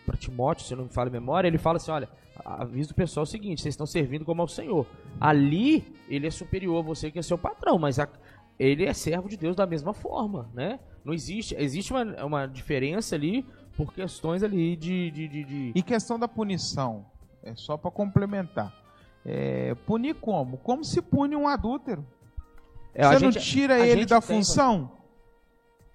para 0.05 0.17
Timóteo, 0.17 0.65
se 0.65 0.73
eu 0.73 0.79
não 0.79 0.85
me 0.85 0.91
falo 0.91 1.11
memória, 1.11 1.49
ele 1.49 1.59
fala 1.59 1.79
assim, 1.79 1.91
olha, 1.91 2.09
avisa 2.45 2.93
o 2.93 2.95
pessoal 2.95 3.25
o 3.25 3.27
seguinte, 3.27 3.61
vocês 3.61 3.73
estão 3.73 3.87
servindo 3.87 4.25
como 4.25 4.41
ao 4.41 4.47
Senhor. 4.47 4.87
Ali 5.21 5.93
ele 6.09 6.29
é 6.29 6.31
superior 6.31 6.79
a 6.79 6.87
você 6.87 7.11
que 7.11 7.19
é 7.19 7.23
seu 7.23 7.37
patrão, 7.37 7.77
mas 7.77 7.99
a, 7.99 8.09
ele 8.57 8.85
é 8.85 8.93
servo 8.93 9.29
de 9.29 9.37
Deus 9.37 9.57
da 9.57 9.67
mesma 9.67 9.93
forma, 9.93 10.49
né? 10.55 10.79
Não 11.05 11.13
existe, 11.13 11.57
existe 11.59 11.93
uma, 11.93 12.25
uma 12.25 12.47
diferença 12.47 13.17
ali 13.17 13.45
por 13.77 13.93
questões 13.93 14.45
ali 14.45 14.77
de, 14.77 15.11
de, 15.11 15.29
de, 15.29 15.45
de... 15.45 15.73
E 15.75 15.83
questão 15.83 16.19
da 16.19 16.29
punição, 16.29 17.05
é 17.43 17.55
só 17.57 17.77
para 17.77 17.91
complementar. 17.91 18.73
É, 19.25 19.75
punir 19.87 20.15
como? 20.15 20.57
Como 20.59 20.85
se 20.85 21.03
pune 21.03 21.35
um 21.35 21.49
adúltero. 21.49 22.07
É, 22.97 23.07
Você 23.07 23.25
não 23.25 23.31
tira 23.31 23.87
ele 23.87 24.07
da 24.07 24.21
tem, 24.23 24.37
função? 24.37 24.91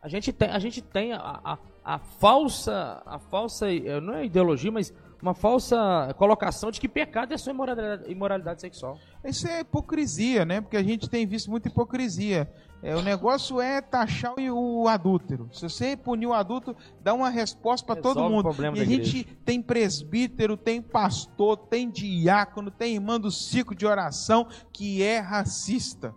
A 0.01 0.07
gente 0.07 0.31
tem, 0.31 0.49
a, 0.49 0.59
gente 0.59 0.81
tem 0.81 1.13
a, 1.13 1.39
a, 1.43 1.57
a, 1.83 1.99
falsa, 1.99 3.01
a 3.05 3.17
falsa, 3.17 3.65
não 4.01 4.13
é 4.13 4.25
ideologia, 4.25 4.71
mas 4.71 4.93
uma 5.19 5.33
falsa 5.33 6.13
colocação 6.17 6.69
de 6.69 6.79
que 6.79 6.87
pecado 6.87 7.33
é 7.33 7.37
só 7.37 7.49
imoralidade, 7.49 8.11
imoralidade 8.11 8.61
sexual. 8.61 8.99
Isso 9.23 9.47
é 9.47 9.61
hipocrisia, 9.61 10.45
né? 10.45 10.61
Porque 10.61 10.77
a 10.77 10.83
gente 10.83 11.09
tem 11.09 11.25
visto 11.25 11.49
muita 11.49 11.69
hipocrisia. 11.69 12.51
É, 12.83 12.95
o 12.95 13.01
negócio 13.01 13.59
é 13.59 13.81
taxar 13.81 14.33
o 14.37 14.87
adúltero. 14.87 15.49
Se 15.51 15.61
você 15.61 15.95
punir 15.95 16.27
o 16.27 16.33
adulto, 16.33 16.75
dá 17.01 17.13
uma 17.13 17.29
resposta 17.29 17.85
para 17.85 18.01
todo 18.01 18.27
mundo. 18.29 18.49
E 18.75 18.81
a 18.81 18.85
gente 18.85 19.23
tem 19.45 19.61
presbítero, 19.61 20.57
tem 20.57 20.81
pastor, 20.81 21.57
tem 21.57 21.89
diácono, 21.89 22.71
tem 22.71 22.95
irmão 22.95 23.19
do 23.19 23.31
ciclo 23.31 23.75
de 23.75 23.85
oração 23.85 24.47
que 24.71 25.03
é 25.03 25.19
racista. 25.19 26.13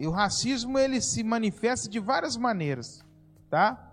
E 0.00 0.06
o 0.06 0.10
racismo 0.10 0.78
ele 0.78 0.98
se 0.98 1.22
manifesta 1.22 1.86
de 1.86 2.00
várias 2.00 2.34
maneiras, 2.34 3.04
tá? 3.50 3.92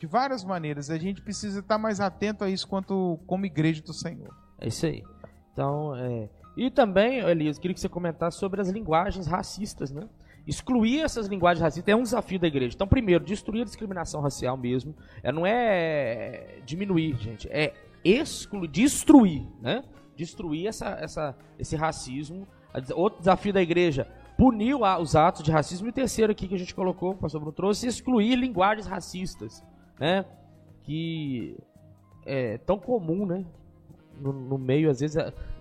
De 0.00 0.06
várias 0.06 0.42
maneiras. 0.42 0.90
A 0.90 0.98
gente 0.98 1.22
precisa 1.22 1.60
estar 1.60 1.78
mais 1.78 2.00
atento 2.00 2.42
a 2.42 2.50
isso 2.50 2.66
quanto 2.66 3.20
como 3.24 3.46
igreja 3.46 3.80
do 3.80 3.92
Senhor. 3.92 4.36
É 4.58 4.66
isso 4.66 4.84
aí. 4.84 5.04
Então, 5.52 5.94
é... 5.94 6.28
e 6.56 6.72
também, 6.72 7.20
Elias, 7.20 7.56
queria 7.56 7.72
que 7.72 7.80
você 7.80 7.88
comentasse 7.88 8.36
sobre 8.36 8.60
as 8.60 8.68
linguagens 8.68 9.28
racistas, 9.28 9.92
né? 9.92 10.08
Excluir 10.44 11.00
essas 11.00 11.28
linguagens 11.28 11.62
racistas 11.62 11.92
é 11.92 11.96
um 11.96 12.02
desafio 12.02 12.40
da 12.40 12.48
igreja. 12.48 12.74
Então, 12.74 12.88
primeiro, 12.88 13.24
destruir 13.24 13.62
a 13.62 13.64
discriminação 13.64 14.20
racial 14.20 14.56
mesmo. 14.56 14.92
É, 15.22 15.30
não 15.30 15.46
é 15.46 16.58
diminuir, 16.66 17.16
gente. 17.16 17.48
É 17.48 17.72
excluir, 18.04 18.68
destruir, 18.68 19.46
né? 19.62 19.84
Destruir 20.16 20.66
essa, 20.66 20.88
essa, 21.00 21.36
esse 21.60 21.76
racismo. 21.76 22.44
Outro 22.94 23.20
desafio 23.20 23.52
da 23.52 23.62
igreja, 23.62 24.06
punir 24.36 24.74
os 24.74 25.16
atos 25.16 25.42
de 25.42 25.50
racismo. 25.50 25.86
E 25.86 25.90
o 25.90 25.92
terceiro 25.92 26.32
aqui 26.32 26.48
que 26.48 26.54
a 26.54 26.58
gente 26.58 26.74
colocou, 26.74 27.12
o 27.12 27.16
pastor 27.16 27.40
Bruno 27.40 27.54
trouxe, 27.54 27.86
excluir 27.86 28.36
linguagens 28.36 28.86
racistas, 28.86 29.64
né? 29.98 30.24
Que 30.82 31.56
é 32.26 32.58
tão 32.58 32.78
comum, 32.78 33.26
né? 33.26 33.44
No, 34.20 34.32
no 34.32 34.58
meio, 34.58 34.90
às 34.90 35.00
vezes, 35.00 35.16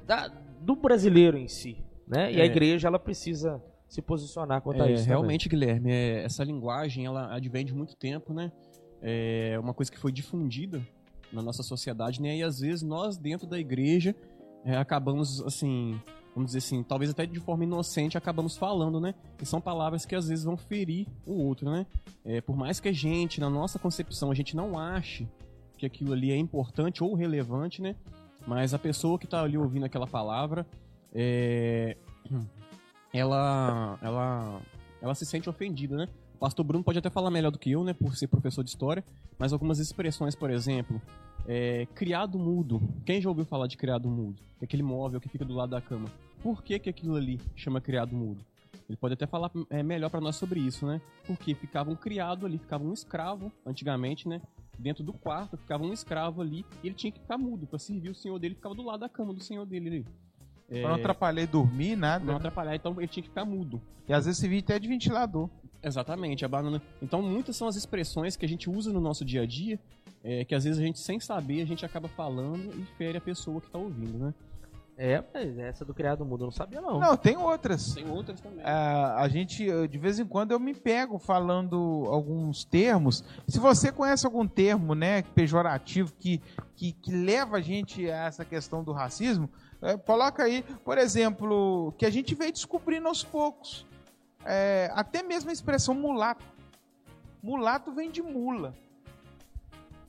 da, 0.05 0.27
do 0.61 0.75
brasileiro 0.75 1.37
em 1.37 1.47
si, 1.47 1.77
né? 2.07 2.31
E 2.31 2.39
é. 2.39 2.43
a 2.43 2.45
igreja, 2.45 2.87
ela 2.87 2.99
precisa 2.99 3.61
se 3.87 4.01
posicionar 4.01 4.61
quanto 4.61 4.81
é, 4.81 4.87
a 4.87 4.91
isso 4.91 5.05
Realmente, 5.05 5.49
também. 5.49 5.67
Guilherme, 5.67 5.91
é, 5.91 6.23
essa 6.23 6.43
linguagem, 6.43 7.05
ela 7.05 7.33
advém 7.33 7.65
de 7.65 7.73
muito 7.73 7.95
tempo, 7.95 8.33
né? 8.33 8.51
É 9.01 9.57
uma 9.59 9.73
coisa 9.73 9.91
que 9.91 9.99
foi 9.99 10.11
difundida 10.11 10.81
na 11.31 11.41
nossa 11.41 11.61
sociedade, 11.61 12.21
né? 12.21 12.37
E 12.37 12.43
às 12.43 12.59
vezes 12.59 12.81
nós, 12.81 13.17
dentro 13.17 13.45
da 13.45 13.59
igreja, 13.59 14.15
é, 14.63 14.77
acabamos, 14.77 15.41
assim, 15.41 15.99
vamos 16.35 16.51
dizer 16.51 16.59
assim, 16.59 16.83
talvez 16.83 17.11
até 17.11 17.25
de 17.25 17.39
forma 17.39 17.63
inocente 17.63 18.17
acabamos 18.17 18.57
falando, 18.57 18.99
né? 18.99 19.13
E 19.41 19.45
são 19.45 19.61
palavras 19.61 20.05
que 20.05 20.15
às 20.15 20.27
vezes 20.27 20.43
vão 20.43 20.57
ferir 20.57 21.07
o 21.25 21.33
outro, 21.33 21.69
né? 21.69 21.85
É, 22.25 22.41
por 22.41 22.55
mais 22.55 22.79
que 22.79 22.89
a 22.89 22.93
gente, 22.93 23.39
na 23.39 23.49
nossa 23.49 23.77
concepção, 23.77 24.31
a 24.31 24.35
gente 24.35 24.55
não 24.55 24.77
ache 24.77 25.27
que 25.77 25.85
aquilo 25.85 26.13
ali 26.13 26.31
é 26.31 26.37
importante 26.37 27.03
ou 27.03 27.13
relevante, 27.13 27.81
né? 27.81 27.95
Mas 28.47 28.73
a 28.73 28.79
pessoa 28.79 29.17
que 29.19 29.25
está 29.25 29.43
ali 29.43 29.57
ouvindo 29.57 29.85
aquela 29.85 30.07
palavra, 30.07 30.65
é, 31.13 31.97
ela, 33.13 33.97
ela, 34.01 34.61
ela 35.01 35.15
se 35.15 35.25
sente 35.25 35.49
ofendida, 35.49 35.95
né? 35.95 36.07
O 36.35 36.39
pastor 36.39 36.65
Bruno 36.65 36.83
pode 36.83 36.99
até 36.99 37.09
falar 37.09 37.29
melhor 37.29 37.51
do 37.51 37.59
que 37.59 37.71
eu, 37.71 37.83
né? 37.83 37.93
Por 37.93 38.15
ser 38.15 38.27
professor 38.27 38.63
de 38.63 38.71
história, 38.71 39.03
mas 39.37 39.53
algumas 39.53 39.79
expressões, 39.79 40.35
por 40.35 40.49
exemplo, 40.49 41.01
é, 41.47 41.85
criado 41.93 42.39
mudo. 42.39 42.81
Quem 43.05 43.21
já 43.21 43.29
ouviu 43.29 43.45
falar 43.45 43.67
de 43.67 43.77
criado 43.77 44.09
mudo? 44.09 44.41
É 44.61 44.65
aquele 44.65 44.83
móvel 44.83 45.19
que 45.19 45.29
fica 45.29 45.45
do 45.45 45.53
lado 45.53 45.71
da 45.71 45.81
cama. 45.81 46.09
Por 46.41 46.63
que, 46.63 46.79
que 46.79 46.89
aquilo 46.89 47.15
ali 47.15 47.39
chama 47.55 47.79
criado 47.81 48.15
mudo? 48.15 48.43
Ele 48.87 48.97
pode 48.97 49.13
até 49.13 49.25
falar 49.25 49.49
é, 49.69 49.81
melhor 49.81 50.09
para 50.09 50.19
nós 50.19 50.35
sobre 50.35 50.59
isso, 50.59 50.85
né? 50.85 51.01
Porque 51.25 51.55
ficava 51.55 51.89
um 51.89 51.95
criado 51.95 52.45
ali, 52.45 52.57
ficava 52.57 52.83
um 52.83 52.93
escravo, 52.93 53.51
antigamente, 53.65 54.27
né? 54.27 54.41
Dentro 54.77 55.03
do 55.03 55.13
quarto, 55.13 55.55
ficava 55.57 55.83
um 55.83 55.93
escravo 55.93 56.41
ali, 56.41 56.65
e 56.83 56.87
ele 56.87 56.95
tinha 56.95 57.11
que 57.11 57.19
ficar 57.19 57.37
mudo 57.37 57.65
para 57.65 57.79
servir 57.79 58.09
o 58.09 58.15
senhor 58.15 58.37
dele, 58.39 58.55
ficava 58.55 58.75
do 58.75 58.83
lado 58.83 59.01
da 59.01 59.09
cama 59.09 59.33
do 59.33 59.41
senhor 59.41 59.65
dele 59.65 59.87
ali. 59.87 60.05
É... 60.69 60.81
Pra 60.81 60.89
não 60.89 60.95
atrapalhar 60.97 61.47
dormir, 61.47 61.95
nada. 61.95 62.25
Não 62.25 62.35
atrapalhar, 62.35 62.75
então 62.75 62.93
ele 62.97 63.07
tinha 63.07 63.23
que 63.23 63.29
ficar 63.29 63.45
mudo. 63.45 63.81
E 64.07 64.13
às 64.13 64.25
vezes 64.25 64.39
se 64.39 64.47
via 64.47 64.59
até 64.59 64.79
de 64.79 64.87
ventilador. 64.87 65.49
Exatamente, 65.81 66.43
a 66.43 66.47
banana. 66.47 66.81
Então 67.01 67.21
muitas 67.21 67.55
são 67.55 67.67
as 67.67 67.75
expressões 67.75 68.35
que 68.35 68.45
a 68.45 68.49
gente 68.49 68.69
usa 68.69 68.91
no 68.91 68.99
nosso 68.99 69.23
dia 69.23 69.41
a 69.41 69.45
dia, 69.45 69.79
é, 70.23 70.45
que 70.45 70.55
às 70.55 70.63
vezes 70.63 70.79
a 70.79 70.83
gente, 70.83 70.99
sem 70.99 71.19
saber, 71.19 71.61
a 71.61 71.65
gente 71.65 71.85
acaba 71.85 72.07
falando 72.07 72.73
e 72.79 72.85
fere 72.97 73.17
a 73.17 73.21
pessoa 73.21 73.59
que 73.59 73.67
está 73.67 73.77
ouvindo, 73.77 74.17
né? 74.17 74.33
É, 74.95 75.23
mas 75.33 75.57
essa 75.57 75.83
do 75.83 75.93
criado 75.93 76.23
mudo 76.23 76.43
eu 76.43 76.45
não 76.45 76.51
sabia 76.51 76.79
não. 76.79 76.99
Não, 76.99 77.17
tem 77.17 77.35
outras. 77.35 77.95
Tem 77.95 78.07
outras 78.07 78.39
também. 78.39 78.63
É, 78.63 78.69
a 78.69 79.27
gente, 79.27 79.65
de 79.87 79.97
vez 79.97 80.19
em 80.19 80.25
quando, 80.25 80.51
eu 80.51 80.59
me 80.59 80.73
pego 80.73 81.17
falando 81.17 82.05
alguns 82.07 82.63
termos. 82.63 83.23
Se 83.47 83.59
você 83.59 83.91
conhece 83.91 84.25
algum 84.25 84.47
termo, 84.47 84.93
né, 84.93 85.23
pejorativo 85.23 86.13
que, 86.19 86.39
que, 86.75 86.93
que 86.93 87.11
leva 87.11 87.57
a 87.57 87.61
gente 87.61 88.09
a 88.09 88.25
essa 88.25 88.45
questão 88.45 88.83
do 88.83 88.91
racismo, 88.91 89.49
é, 89.81 89.97
coloca 89.97 90.43
aí, 90.43 90.63
por 90.85 90.97
exemplo, 90.97 91.93
que 91.97 92.05
a 92.05 92.09
gente 92.11 92.35
veio 92.35 92.51
descobrindo 92.51 93.07
aos 93.07 93.23
poucos. 93.23 93.85
É, 94.45 94.91
até 94.93 95.23
mesmo 95.23 95.49
a 95.49 95.53
expressão 95.53 95.95
mulato. 95.95 96.45
Mulato 97.41 97.91
vem 97.91 98.09
de 98.09 98.21
mula, 98.21 98.73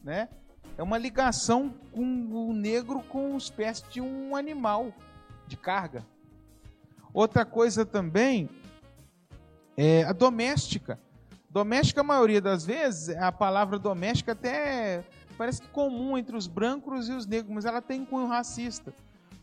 né? 0.04 0.28
é 0.76 0.82
uma 0.82 0.98
ligação 0.98 1.74
com 1.92 2.02
o 2.02 2.52
negro 2.52 3.02
com 3.04 3.36
espécie 3.36 3.84
de 3.90 4.00
um 4.00 4.34
animal 4.34 4.92
de 5.46 5.56
carga. 5.56 6.04
Outra 7.12 7.44
coisa 7.44 7.86
também 7.86 8.48
é 9.76 10.02
a 10.04 10.12
doméstica. 10.12 10.98
Doméstica, 11.48 12.00
a 12.00 12.04
maioria 12.04 12.40
das 12.40 12.66
vezes, 12.66 13.16
a 13.16 13.30
palavra 13.30 13.78
doméstica 13.78 14.32
até 14.32 15.04
parece 15.38 15.62
que 15.62 15.68
comum 15.68 16.18
entre 16.18 16.36
os 16.36 16.48
brancos 16.48 17.08
e 17.08 17.12
os 17.12 17.26
negros, 17.26 17.54
mas 17.54 17.64
ela 17.64 17.80
tem 17.80 18.04
cunho 18.04 18.26
racista. 18.26 18.92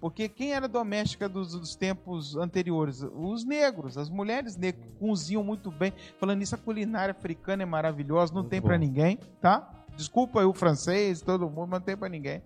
Porque 0.02 0.28
quem 0.28 0.52
era 0.52 0.68
doméstica 0.68 1.30
dos, 1.30 1.54
dos, 1.54 1.76
tempos 1.76 2.36
anteriores? 2.36 3.04
Os 3.04 3.46
negros, 3.46 4.00
as 4.00 4.10
mulheres 4.10 4.58
negras 4.58 4.84
cozinham 5.00 5.44
muito 5.44 5.70
bem. 5.70 5.94
Falando 6.20 6.40
nisso, 6.40 6.56
a 6.56 6.58
culinária 6.58 7.12
africana 7.12 7.62
é 7.62 7.66
maravilhosa, 7.68 8.34
não 8.34 8.42
muito 8.42 8.50
tem 8.50 8.62
para 8.62 8.80
ninguém, 8.80 9.20
tá? 9.40 9.81
Desculpa 9.96 10.44
o 10.46 10.54
francês, 10.54 11.22
todo 11.22 11.50
mundo, 11.50 11.68
mas 11.70 11.80
não 11.80 11.86
tem 11.86 11.98
pra 11.98 12.10
ninguém. 12.10 12.42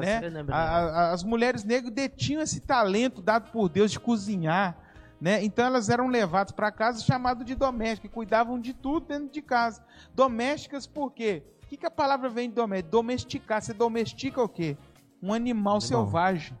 Né? 0.00 0.20
A, 0.52 0.78
a, 0.78 1.12
as 1.12 1.22
mulheres 1.22 1.64
negras 1.64 1.92
detinham 1.92 2.42
esse 2.42 2.60
talento 2.60 3.22
dado 3.22 3.50
por 3.50 3.68
Deus 3.68 3.90
de 3.90 4.00
cozinhar. 4.00 4.76
Né? 5.20 5.42
Então 5.44 5.64
elas 5.64 5.88
eram 5.88 6.08
levadas 6.08 6.52
para 6.52 6.70
casa 6.70 7.02
chamado 7.02 7.44
de 7.44 7.54
domésticas, 7.54 8.10
cuidavam 8.12 8.60
de 8.60 8.72
tudo 8.72 9.06
dentro 9.06 9.30
de 9.30 9.42
casa. 9.42 9.82
Domésticas 10.14 10.86
por 10.86 11.12
quê? 11.12 11.42
O 11.64 11.66
que, 11.66 11.76
que 11.76 11.86
a 11.86 11.90
palavra 11.90 12.28
vem 12.28 12.48
de 12.48 12.54
doméstica? 12.54 12.90
Domesticar. 12.90 13.62
Você 13.62 13.74
domestica 13.74 14.42
o 14.42 14.48
quê? 14.48 14.76
Um 15.22 15.32
animal, 15.32 15.80
selvagem. 15.80 16.56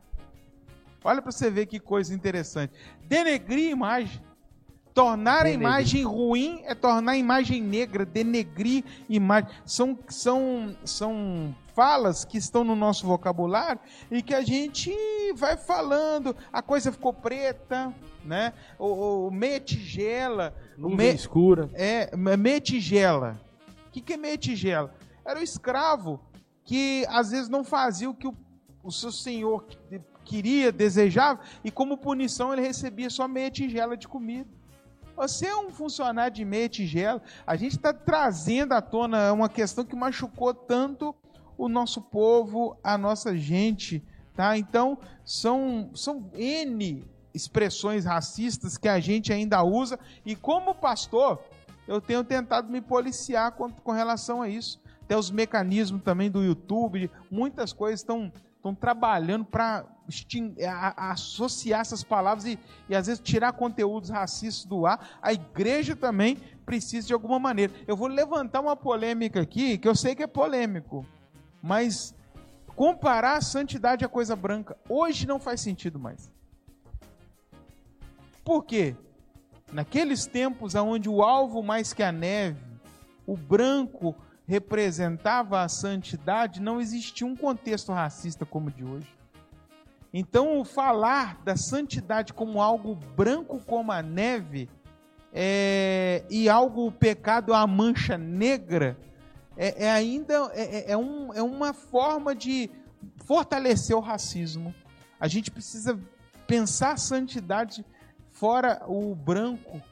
Olha 1.04 1.22
para 1.22 1.30
você 1.30 1.50
ver 1.50 1.66
que 1.66 1.78
coisa 1.78 2.12
interessante. 2.12 2.72
Denegrir 3.04 3.70
imagem. 3.70 4.20
Tornar 4.94 5.46
a 5.46 5.50
imagem 5.50 6.02
ruim 6.04 6.62
é 6.64 6.74
tornar 6.74 7.12
a 7.12 7.16
imagem 7.16 7.62
negra, 7.62 8.04
denegrir 8.04 8.84
imagem. 9.08 9.50
São, 9.64 9.98
são, 10.08 10.76
são 10.84 11.54
falas 11.74 12.24
que 12.24 12.36
estão 12.36 12.64
no 12.64 12.74
nosso 12.74 13.06
vocabulário 13.06 13.80
e 14.10 14.20
que 14.20 14.34
a 14.34 14.42
gente 14.42 14.92
vai 15.36 15.56
falando. 15.56 16.34
A 16.52 16.60
coisa 16.60 16.90
ficou 16.90 17.12
preta, 17.12 17.94
né? 18.24 18.52
O, 18.78 19.28
o 19.28 19.30
meia 19.30 19.60
tigela. 19.60 20.54
Nuvem 20.76 20.96
me, 20.96 21.14
escura. 21.14 21.70
É, 21.74 22.16
meia 22.16 22.60
tigela. 22.60 23.40
O 23.86 23.90
que, 23.90 24.00
que 24.00 24.14
é 24.14 24.16
meia 24.16 24.36
tigela? 24.36 24.92
Era 25.24 25.38
o 25.38 25.42
escravo 25.42 26.20
que 26.64 27.06
às 27.08 27.30
vezes 27.30 27.48
não 27.48 27.62
fazia 27.62 28.10
o 28.10 28.14
que 28.14 28.26
o, 28.26 28.34
o 28.82 28.90
seu 28.90 29.12
senhor 29.12 29.64
queria, 30.24 30.70
desejava, 30.70 31.40
e 31.64 31.70
como 31.70 31.96
punição 31.96 32.52
ele 32.52 32.60
recebia 32.60 33.08
só 33.08 33.26
meia 33.26 33.50
tigela 33.50 33.96
de 33.96 34.06
comida. 34.06 34.57
Você 35.18 35.46
é 35.46 35.56
um 35.56 35.68
funcionário 35.68 36.32
de 36.32 36.44
meia 36.44 36.68
tigela. 36.68 37.20
A 37.44 37.56
gente 37.56 37.74
está 37.74 37.92
trazendo 37.92 38.72
à 38.72 38.80
tona 38.80 39.32
uma 39.32 39.48
questão 39.48 39.84
que 39.84 39.96
machucou 39.96 40.54
tanto 40.54 41.12
o 41.56 41.68
nosso 41.68 42.00
povo, 42.00 42.78
a 42.84 42.96
nossa 42.96 43.36
gente. 43.36 44.00
Tá? 44.32 44.56
Então, 44.56 44.96
são, 45.24 45.90
são 45.92 46.30
N 46.34 47.04
expressões 47.34 48.04
racistas 48.04 48.78
que 48.78 48.88
a 48.88 49.00
gente 49.00 49.32
ainda 49.32 49.60
usa. 49.64 49.98
E 50.24 50.36
como 50.36 50.72
pastor, 50.72 51.42
eu 51.88 52.00
tenho 52.00 52.22
tentado 52.22 52.70
me 52.70 52.80
policiar 52.80 53.50
com, 53.50 53.68
com 53.72 53.90
relação 53.90 54.40
a 54.40 54.48
isso. 54.48 54.80
Até 55.02 55.16
os 55.16 55.32
mecanismos 55.32 56.00
também 56.04 56.30
do 56.30 56.44
YouTube, 56.44 57.10
muitas 57.28 57.72
coisas 57.72 57.98
estão 57.98 58.32
estão 58.58 58.74
trabalhando 58.74 59.44
para 59.44 59.86
associar 60.96 61.80
essas 61.80 62.02
palavras 62.02 62.44
e, 62.44 62.58
e, 62.88 62.94
às 62.94 63.06
vezes, 63.06 63.22
tirar 63.22 63.52
conteúdos 63.52 64.10
racistas 64.10 64.64
do 64.64 64.84
ar. 64.84 65.18
A 65.22 65.32
igreja 65.32 65.94
também 65.94 66.36
precisa 66.66 67.06
de 67.06 67.14
alguma 67.14 67.38
maneira. 67.38 67.72
Eu 67.86 67.96
vou 67.96 68.08
levantar 68.08 68.60
uma 68.60 68.76
polêmica 68.76 69.40
aqui, 69.40 69.78
que 69.78 69.88
eu 69.88 69.94
sei 69.94 70.14
que 70.14 70.22
é 70.22 70.26
polêmico, 70.26 71.06
mas 71.62 72.14
comparar 72.74 73.36
a 73.36 73.40
santidade 73.40 74.04
à 74.04 74.08
coisa 74.08 74.36
branca 74.36 74.76
hoje 74.88 75.26
não 75.26 75.38
faz 75.38 75.60
sentido 75.60 75.98
mais. 75.98 76.30
Por 78.44 78.64
quê? 78.64 78.96
Naqueles 79.72 80.26
tempos 80.26 80.74
onde 80.74 81.08
o 81.08 81.22
alvo 81.22 81.62
mais 81.62 81.92
que 81.92 82.02
a 82.02 82.10
neve, 82.10 82.60
o 83.26 83.36
branco 83.36 84.16
representava 84.48 85.60
a 85.60 85.68
santidade, 85.68 86.62
não 86.62 86.80
existia 86.80 87.26
um 87.26 87.36
contexto 87.36 87.92
racista 87.92 88.46
como 88.46 88.68
o 88.68 88.72
de 88.72 88.82
hoje. 88.82 89.14
Então, 90.10 90.58
o 90.58 90.64
falar 90.64 91.38
da 91.44 91.54
santidade 91.54 92.32
como 92.32 92.62
algo 92.62 92.94
branco 93.14 93.60
como 93.66 93.92
a 93.92 94.00
neve 94.00 94.70
é, 95.34 96.24
e 96.30 96.48
algo 96.48 96.90
pecado 96.90 97.52
a 97.52 97.66
mancha 97.66 98.16
negra 98.16 98.96
é, 99.54 99.84
é 99.84 99.90
ainda 99.90 100.50
é, 100.54 100.62
é, 100.62 100.92
é, 100.92 100.96
um, 100.96 101.34
é 101.34 101.42
uma 101.42 101.74
forma 101.74 102.34
de 102.34 102.70
fortalecer 103.26 103.94
o 103.94 104.00
racismo. 104.00 104.74
A 105.20 105.28
gente 105.28 105.50
precisa 105.50 106.00
pensar 106.46 106.92
a 106.92 106.96
santidade 106.96 107.84
fora 108.32 108.82
o 108.86 109.14
branco, 109.14 109.82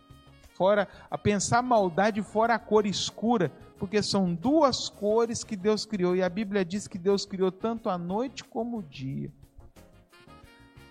fora 0.57 0.89
a 1.11 1.19
pensar 1.19 1.63
maldade 1.63 2.23
fora 2.23 2.55
a 2.55 2.59
cor 2.59 2.87
escura 2.87 3.53
porque 3.79 4.03
são 4.03 4.35
duas 4.35 4.89
cores 4.89 5.45
que 5.45 5.57
Deus 5.57 5.85
criou, 5.85 6.17
e 6.17 6.23
a 6.23 6.29
Bíblia 6.29 6.65
diz 6.65 6.89
que 6.89 6.99
Deus 6.99 7.27
criou 7.27 7.53
tanto 7.53 7.89
a 7.89 7.99
noite 7.99 8.43
como 8.43 8.79
o 8.79 8.83
dia. 8.83 9.31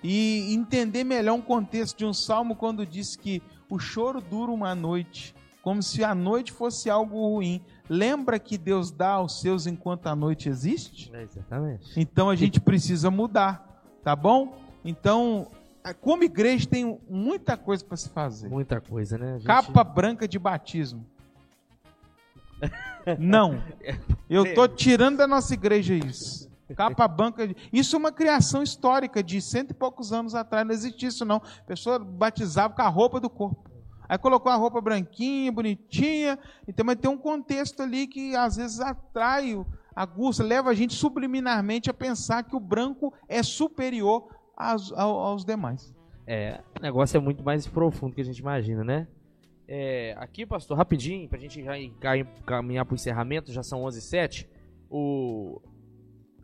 E 0.04 0.54
entender 0.54 1.04
melhor 1.04 1.34
um 1.34 1.42
contexto 1.42 1.98
de 1.98 2.06
um 2.06 2.14
salmo 2.14 2.56
quando 2.56 2.86
diz 2.86 3.16
que 3.16 3.42
o 3.70 3.80
choro 3.80 4.22
dura 4.22 4.52
uma 4.52 4.76
noite, 4.76 5.34
como 5.64 5.82
se 5.82 6.04
a 6.04 6.14
noite 6.14 6.52
fosse 6.52 6.92
algo 6.92 7.28
ruim. 7.28 7.60
Lembra 7.90 8.38
que 8.38 8.56
Deus 8.56 8.92
dá 8.92 9.14
aos 9.14 9.42
seus 9.42 9.66
enquanto 9.66 10.06
a 10.06 10.16
noite 10.16 10.48
existe? 10.48 11.12
É 11.12 11.24
exatamente. 11.24 12.00
Então 12.00 12.30
a 12.30 12.36
gente 12.36 12.62
precisa 12.62 13.10
mudar, 13.10 13.82
tá 14.04 14.16
bom? 14.16 14.60
Então, 14.84 15.48
como 15.94 16.24
igreja 16.24 16.68
tem 16.68 17.00
muita 17.08 17.56
coisa 17.56 17.86
para 17.86 17.98
se 17.98 18.10
fazer. 18.10 18.50
Muita 18.50 18.82
coisa, 18.82 19.18
né? 19.18 19.34
Gente... 19.34 19.46
Capa 19.46 19.84
branca 19.84 20.28
de 20.28 20.40
batismo. 20.40 21.06
Não. 23.20 23.62
Eu 24.30 24.56
tô 24.56 24.68
tirando 24.68 25.18
da 25.18 25.28
nossa 25.28 25.54
igreja 25.54 25.94
isso. 25.94 26.50
Capa 26.76 27.08
banca. 27.08 27.48
Isso 27.72 27.96
é 27.96 28.00
uma 28.00 28.12
criação 28.12 28.64
histórica 28.64 29.22
de 29.22 29.40
cento 29.40 29.72
e 29.72 29.74
poucos 29.76 30.12
anos 30.12 30.34
atrás. 30.34 30.66
Não 30.66 30.74
existia 30.74 31.10
isso, 31.10 31.24
não. 31.24 31.38
A 31.38 31.64
pessoa 31.68 32.00
batizava 32.00 32.74
com 32.74 32.82
a 32.82 32.88
roupa 32.88 33.20
do 33.20 33.30
corpo. 33.30 33.70
Aí 34.10 34.18
colocou 34.18 34.52
a 34.52 34.56
roupa 34.56 34.82
branquinha, 34.82 35.52
bonitinha. 35.52 36.40
Então, 36.68 36.86
mas 36.86 36.98
tem 36.98 37.10
um 37.10 37.18
contexto 37.18 37.84
ali 37.84 38.08
que 38.08 38.36
às 38.36 38.56
vezes 38.56 38.80
atrai, 38.80 39.64
aguça, 39.96 40.44
leva 40.44 40.72
a 40.72 40.74
gente 40.74 40.96
subliminarmente 40.96 41.90
a 41.90 41.94
pensar 41.94 42.44
que 42.44 42.56
o 42.56 42.60
branco 42.60 43.14
é 43.28 43.44
superior 43.44 44.28
aos, 44.56 44.92
aos 44.94 45.46
demais. 45.46 45.94
É, 46.28 46.62
o 46.80 46.82
negócio 46.82 47.18
é 47.18 47.20
muito 47.20 47.44
mais 47.44 47.68
profundo 47.68 48.16
que 48.16 48.22
a 48.22 48.26
gente 48.26 48.40
imagina, 48.40 48.84
né? 48.84 49.08
É, 49.68 50.16
aqui, 50.18 50.46
pastor, 50.46 50.78
rapidinho, 50.78 51.28
pra 51.28 51.40
gente 51.40 51.64
já 51.64 51.74
caminhar 52.46 52.86
pro 52.86 52.96
encerramento, 52.96 53.52
já 53.52 53.64
são 53.64 53.84
11 53.84 53.98
h 53.98 54.06
07 54.06 54.50
o 54.90 55.62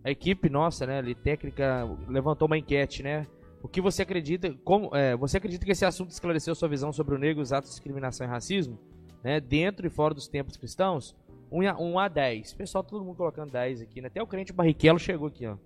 a 0.04 0.10
equipe 0.10 0.50
nossa, 0.50 0.86
né, 0.88 0.98
ali, 0.98 1.14
técnica, 1.14 1.86
levantou 2.08 2.48
uma 2.48 2.58
enquete, 2.58 3.04
né? 3.04 3.28
O 3.62 3.68
que 3.68 3.80
você 3.80 4.02
acredita, 4.02 4.52
como, 4.64 4.96
é, 4.96 5.16
você 5.16 5.38
acredita 5.38 5.64
que 5.64 5.72
esse 5.72 5.86
assunto 5.86 6.10
esclareceu 6.10 6.56
sua 6.56 6.68
visão 6.68 6.92
sobre 6.92 7.14
o 7.14 7.20
negro, 7.20 7.42
os 7.42 7.54
atos 7.54 7.70
de 7.70 7.76
discriminação 7.76 8.26
e 8.26 8.30
racismo, 8.30 8.80
né, 9.24 9.40
dentro 9.40 9.86
e 9.86 9.90
fora 9.92 10.16
dos 10.16 10.28
tempos 10.28 10.58
cristãos? 10.58 11.16
1 11.52 11.70
a, 11.70 11.80
1 11.80 12.00
a 12.00 12.08
10. 12.08 12.54
Pessoal, 12.54 12.84
todo 12.84 13.06
mundo 13.06 13.18
colocando 13.18 13.52
10 13.52 13.82
aqui, 13.82 14.02
né? 14.02 14.08
Até 14.08 14.24
o 14.24 14.28
crente 14.28 14.54
Barrichello 14.54 14.98
chegou 14.98 15.28
aqui, 15.28 15.46
ó. 15.46 15.58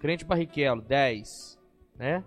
Crente 0.00 0.24
Barrichello, 0.24 0.82
10, 0.82 1.53
né? 1.98 2.22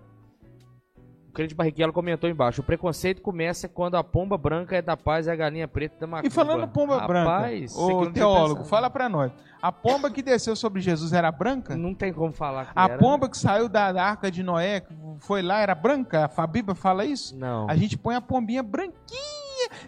Crente 1.38 1.54
Barrichello 1.54 1.92
comentou 1.92 2.28
embaixo. 2.28 2.62
O 2.62 2.64
preconceito 2.64 3.22
começa 3.22 3.68
quando 3.68 3.96
a 3.96 4.02
pomba 4.02 4.36
branca 4.36 4.76
é 4.76 4.82
da 4.82 4.96
paz 4.96 5.26
e 5.26 5.30
a 5.30 5.36
galinha 5.36 5.68
preta 5.68 5.96
da 6.00 6.06
macumba. 6.06 6.26
E 6.26 6.30
falando 6.30 6.66
pomba 6.66 6.98
Rapaz, 6.98 7.76
branca, 7.76 7.94
o 7.94 8.12
teólogo, 8.12 8.64
fala 8.64 8.90
para 8.90 9.08
nós. 9.08 9.30
A 9.62 9.70
pomba 9.70 10.10
que 10.10 10.20
desceu 10.20 10.56
sobre 10.56 10.80
Jesus 10.80 11.12
era 11.12 11.30
branca? 11.30 11.76
Não 11.76 11.94
tem 11.94 12.12
como 12.12 12.32
falar 12.32 12.72
A 12.74 12.86
era, 12.86 12.98
pomba 12.98 13.26
né? 13.26 13.30
que 13.30 13.38
saiu 13.38 13.68
da 13.68 13.84
arca 14.02 14.30
de 14.30 14.42
Noé, 14.42 14.84
foi 15.18 15.42
lá, 15.42 15.60
era 15.60 15.74
branca? 15.74 16.30
A 16.36 16.46
Bíblia 16.46 16.74
fala 16.74 17.04
isso? 17.04 17.36
Não. 17.36 17.68
A 17.68 17.76
gente 17.76 17.96
põe 17.96 18.16
a 18.16 18.20
pombinha 18.20 18.62
branquinha. 18.62 18.98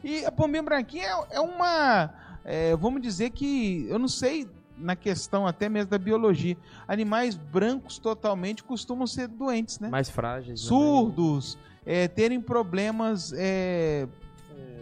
E 0.04 0.24
a 0.24 0.30
pombinha 0.30 0.62
branquinha 0.62 1.06
é, 1.06 1.36
é 1.36 1.40
uma... 1.40 2.10
É, 2.44 2.76
vamos 2.76 3.02
dizer 3.02 3.30
que, 3.30 3.86
eu 3.88 3.98
não 3.98 4.08
sei 4.08 4.48
na 4.80 4.96
questão 4.96 5.46
até 5.46 5.68
mesmo 5.68 5.90
da 5.90 5.98
biologia. 5.98 6.56
Animais 6.88 7.36
brancos 7.36 7.98
totalmente 7.98 8.64
costumam 8.64 9.06
ser 9.06 9.28
doentes, 9.28 9.78
né? 9.78 9.88
Mais 9.88 10.10
frágeis. 10.10 10.62
Né? 10.62 10.68
Surdos, 10.68 11.58
é, 11.84 12.08
terem 12.08 12.40
problemas 12.40 13.32
é, 13.36 14.08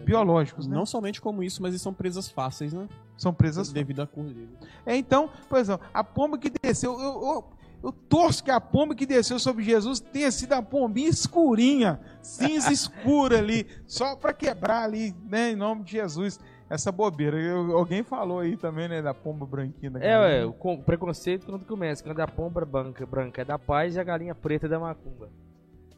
biológicos. 0.03 0.67
Né? 0.67 0.75
Não 0.75 0.85
somente 0.85 1.21
como 1.21 1.43
isso, 1.43 1.61
mas 1.61 1.71
eles 1.71 1.81
são 1.81 1.93
presas 1.93 2.29
fáceis, 2.29 2.73
né? 2.73 2.87
São 3.17 3.33
presas 3.33 3.71
Devido 3.71 4.01
à 4.01 4.07
cor 4.07 4.23
dele. 4.23 4.49
É, 4.85 4.95
então, 4.95 5.29
por 5.47 5.59
exemplo, 5.59 5.85
a 5.93 6.03
pomba 6.03 6.37
que 6.37 6.49
desceu, 6.49 6.93
eu, 6.99 7.21
eu, 7.21 7.45
eu 7.83 7.91
torço 7.91 8.41
que 8.41 8.49
a 8.49 8.61
pomba 8.61 8.95
que 8.95 9.05
desceu 9.05 9.37
sobre 9.37 9.63
Jesus 9.63 9.99
tenha 9.99 10.31
sido 10.31 10.53
a 10.53 10.61
pombinha 10.61 11.09
escurinha, 11.09 11.99
cinza 12.21 12.71
escura 12.71 13.37
ali, 13.37 13.67
só 13.85 14.15
para 14.15 14.33
quebrar 14.33 14.83
ali, 14.83 15.13
né, 15.29 15.51
em 15.51 15.55
nome 15.55 15.83
de 15.83 15.91
Jesus 15.91 16.39
essa 16.69 16.91
bobeira. 16.91 17.37
Eu, 17.37 17.75
alguém 17.75 18.03
falou 18.03 18.39
aí 18.39 18.55
também, 18.55 18.87
né, 18.87 19.01
da 19.01 19.13
pomba 19.13 19.45
branquinha. 19.45 19.91
Da 19.91 19.99
é, 19.99 20.41
é, 20.41 20.45
o, 20.45 20.51
o 20.51 20.83
preconceito 20.83 21.45
quando 21.45 21.65
começa, 21.65 22.03
quando 22.03 22.19
a 22.19 22.27
pomba 22.27 22.63
branca, 22.63 23.05
branca 23.05 23.41
é 23.41 23.45
da 23.45 23.57
paz 23.57 23.95
e 23.95 23.99
a 23.99 24.03
galinha 24.03 24.35
preta 24.35 24.67
é 24.67 24.69
da 24.69 24.79
macumba. 24.79 25.29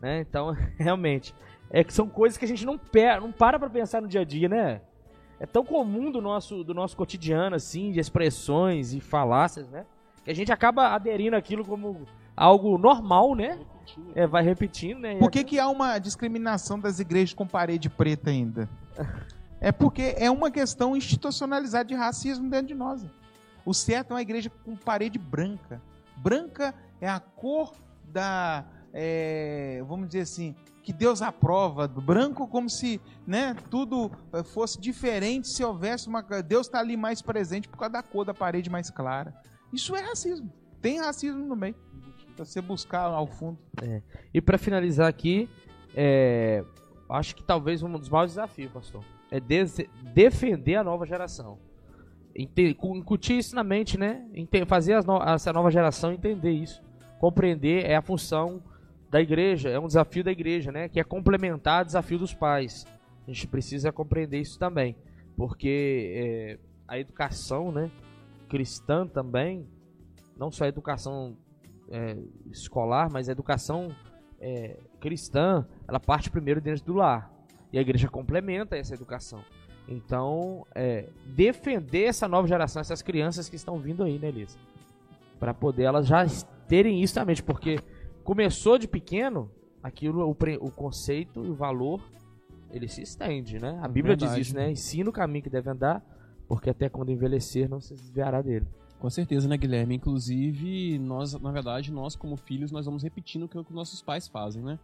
Né? 0.01 0.21
Então, 0.21 0.55
realmente, 0.79 1.35
é 1.69 1.83
que 1.83 1.93
são 1.93 2.07
coisas 2.07 2.37
que 2.37 2.45
a 2.45 2.47
gente 2.47 2.65
não, 2.65 2.79
não 3.19 3.31
para 3.31 3.59
pra 3.59 3.69
pensar 3.69 4.01
no 4.01 4.07
dia 4.07 4.21
a 4.21 4.25
dia, 4.25 4.47
né? 4.47 4.81
É 5.39 5.45
tão 5.45 5.65
comum 5.65 6.11
do 6.11 6.21
nosso, 6.21 6.63
do 6.63 6.73
nosso 6.73 6.95
cotidiano, 6.95 7.55
assim, 7.55 7.91
de 7.91 7.99
expressões 7.99 8.93
e 8.93 8.99
falácias, 8.99 9.67
né? 9.69 9.85
Que 10.23 10.29
a 10.29 10.35
gente 10.35 10.51
acaba 10.51 10.89
aderindo 10.89 11.35
aquilo 11.35 11.65
como 11.65 12.05
algo 12.37 12.77
normal, 12.77 13.33
né? 13.33 13.59
É, 14.13 14.27
vai 14.27 14.43
repetindo, 14.43 14.99
né? 14.99 15.17
Por 15.17 15.31
que, 15.31 15.43
que 15.43 15.59
há 15.59 15.67
uma 15.67 15.97
discriminação 15.97 16.79
das 16.79 16.99
igrejas 16.99 17.33
com 17.33 17.47
parede 17.47 17.89
preta 17.89 18.29
ainda? 18.29 18.69
É 19.61 19.71
porque 19.71 20.15
é 20.17 20.29
uma 20.29 20.49
questão 20.49 20.97
institucionalizada 20.97 21.85
de 21.85 21.93
racismo 21.93 22.49
dentro 22.49 22.67
de 22.67 22.73
nós. 22.73 23.05
O 23.63 23.75
certo 23.75 24.09
é 24.09 24.13
uma 24.15 24.21
igreja 24.21 24.49
com 24.49 24.75
parede 24.75 25.19
branca. 25.19 25.79
Branca 26.17 26.73
é 26.99 27.07
a 27.07 27.19
cor 27.19 27.75
da, 28.03 28.65
é, 28.91 29.83
vamos 29.87 30.07
dizer 30.07 30.21
assim, 30.21 30.55
que 30.81 30.91
Deus 30.91 31.21
aprova. 31.21 31.87
Branco 31.87 32.47
como 32.47 32.71
se 32.71 32.99
né, 33.27 33.55
tudo 33.69 34.11
é, 34.33 34.41
fosse 34.41 34.81
diferente 34.81 35.47
se 35.47 35.63
houvesse 35.63 36.07
uma. 36.07 36.23
Deus 36.41 36.65
está 36.65 36.79
ali 36.79 36.97
mais 36.97 37.21
presente 37.21 37.69
por 37.69 37.77
causa 37.77 37.93
da 37.93 38.01
cor 38.01 38.25
da 38.25 38.33
parede 38.33 38.67
mais 38.67 38.89
clara. 38.89 39.31
Isso 39.71 39.95
é 39.95 40.01
racismo. 40.01 40.51
Tem 40.81 40.99
racismo 40.99 41.45
no 41.45 41.55
meio. 41.55 41.75
Pra 42.35 42.45
você 42.45 42.59
buscar 42.61 43.03
ao 43.03 43.27
fundo. 43.27 43.59
É. 43.79 44.01
E 44.33 44.41
para 44.41 44.57
finalizar 44.57 45.07
aqui, 45.07 45.47
é, 45.95 46.65
acho 47.07 47.35
que 47.35 47.43
talvez 47.43 47.83
um 47.83 47.91
dos 47.91 48.09
maiores 48.09 48.31
desafios, 48.31 48.71
pastor 48.71 49.03
é 49.31 49.39
defender 50.13 50.75
a 50.75 50.83
nova 50.83 51.05
geração. 51.05 51.57
Incutir 52.35 53.37
isso 53.37 53.55
na 53.55 53.63
mente, 53.63 53.97
né? 53.97 54.25
Fazer 54.67 55.03
no 55.05 55.21
essa 55.23 55.53
nova 55.53 55.71
geração 55.71 56.11
entender 56.11 56.51
isso. 56.51 56.83
Compreender 57.19 57.85
é 57.85 57.95
a 57.95 58.01
função 58.01 58.61
da 59.09 59.21
igreja, 59.21 59.69
é 59.69 59.79
um 59.79 59.87
desafio 59.87 60.23
da 60.23 60.31
igreja, 60.31 60.71
né? 60.71 60.89
Que 60.89 60.99
é 60.99 61.03
complementar 61.03 61.81
o 61.81 61.85
desafio 61.85 62.19
dos 62.19 62.33
pais. 62.33 62.85
A 63.25 63.31
gente 63.31 63.47
precisa 63.47 63.91
compreender 63.91 64.39
isso 64.39 64.59
também. 64.59 64.95
Porque 65.37 66.11
é, 66.13 66.59
a 66.87 66.99
educação, 66.99 67.71
né? 67.71 67.89
Cristã 68.49 69.07
também, 69.07 69.65
não 70.37 70.51
só 70.51 70.65
a 70.65 70.67
educação 70.67 71.37
é, 71.89 72.17
escolar, 72.49 73.09
mas 73.09 73.29
a 73.29 73.31
educação 73.31 73.95
é, 74.39 74.77
cristã, 74.99 75.65
ela 75.87 75.99
parte 75.99 76.29
primeiro 76.29 76.59
dentro 76.59 76.83
do 76.83 76.93
lar. 76.93 77.31
E 77.71 77.77
a 77.77 77.81
igreja 77.81 78.07
complementa 78.07 78.77
essa 78.77 78.93
educação. 78.93 79.43
Então, 79.87 80.65
é, 80.75 81.09
defender 81.25 82.03
essa 82.03 82.27
nova 82.27 82.47
geração, 82.47 82.79
essas 82.79 83.01
crianças 83.01 83.49
que 83.49 83.55
estão 83.55 83.77
vindo 83.79 84.03
aí, 84.03 84.19
né, 84.19 84.27
Elisa? 84.27 84.57
Para 85.39 85.53
poder 85.53 85.83
elas 85.83 86.07
já 86.07 86.25
terem 86.67 87.01
isso 87.01 87.17
na 87.17 87.25
mente, 87.25 87.43
porque 87.43 87.79
começou 88.23 88.77
de 88.77 88.87
pequeno, 88.87 89.49
aquilo, 89.81 90.25
o, 90.27 90.31
o 90.65 90.71
conceito 90.71 91.43
e 91.45 91.49
o 91.49 91.55
valor, 91.55 92.01
ele 92.69 92.87
se 92.87 93.01
estende, 93.01 93.59
né? 93.59 93.79
A 93.81 93.87
Bíblia 93.87 94.15
Verdade, 94.15 94.39
diz 94.39 94.47
isso, 94.47 94.55
né? 94.55 94.71
Ensina 94.71 95.09
o 95.09 95.13
caminho 95.13 95.43
que 95.43 95.49
deve 95.49 95.69
andar, 95.69 96.03
porque 96.47 96.69
até 96.69 96.87
quando 96.87 97.11
envelhecer 97.11 97.69
não 97.69 97.81
se 97.81 97.93
desviará 97.93 98.41
dele. 98.41 98.67
Com 98.99 99.09
certeza, 99.09 99.47
né, 99.47 99.57
Guilherme? 99.57 99.95
Inclusive, 99.95 100.99
nós, 100.99 101.33
na 101.33 101.51
verdade, 101.51 101.91
nós 101.91 102.15
como 102.15 102.37
filhos, 102.37 102.71
nós 102.71 102.85
vamos 102.85 103.01
repetindo 103.01 103.43
o 103.43 103.47
que, 103.47 103.57
o 103.57 103.63
que 103.63 103.73
nossos 103.73 104.01
pais 104.01 104.27
fazem, 104.27 104.61
né? 104.61 104.77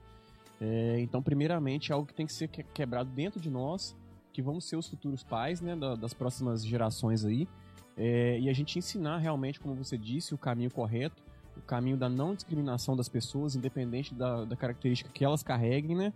É, 0.59 0.99
então, 0.99 1.21
primeiramente, 1.21 1.91
é 1.91 1.95
algo 1.95 2.07
que 2.07 2.13
tem 2.13 2.25
que 2.25 2.33
ser 2.33 2.47
quebrado 2.47 3.09
dentro 3.09 3.39
de 3.39 3.49
nós, 3.49 3.95
que 4.33 4.41
vamos 4.41 4.65
ser 4.65 4.75
os 4.75 4.87
futuros 4.87 5.23
pais 5.23 5.61
né, 5.61 5.75
das 5.99 6.13
próximas 6.13 6.65
gerações 6.65 7.25
aí, 7.25 7.47
é, 7.95 8.39
e 8.39 8.49
a 8.49 8.53
gente 8.53 8.77
ensinar 8.77 9.17
realmente, 9.17 9.59
como 9.59 9.73
você 9.75 9.97
disse, 9.97 10.33
o 10.33 10.37
caminho 10.37 10.69
correto, 10.69 11.23
o 11.55 11.61
caminho 11.61 11.97
da 11.97 12.07
não 12.07 12.35
discriminação 12.35 12.95
das 12.95 13.09
pessoas, 13.09 13.55
independente 13.55 14.13
da, 14.13 14.45
da 14.45 14.55
característica 14.55 15.09
que 15.11 15.25
elas 15.25 15.41
carreguem, 15.41 15.95
né? 15.95 16.13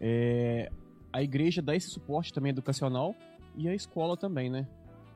É, 0.00 0.70
a 1.12 1.22
igreja 1.22 1.62
dá 1.62 1.76
esse 1.76 1.88
suporte 1.88 2.32
também 2.32 2.50
educacional 2.50 3.14
e 3.56 3.68
a 3.68 3.74
escola 3.74 4.16
também, 4.16 4.50
né? 4.50 4.66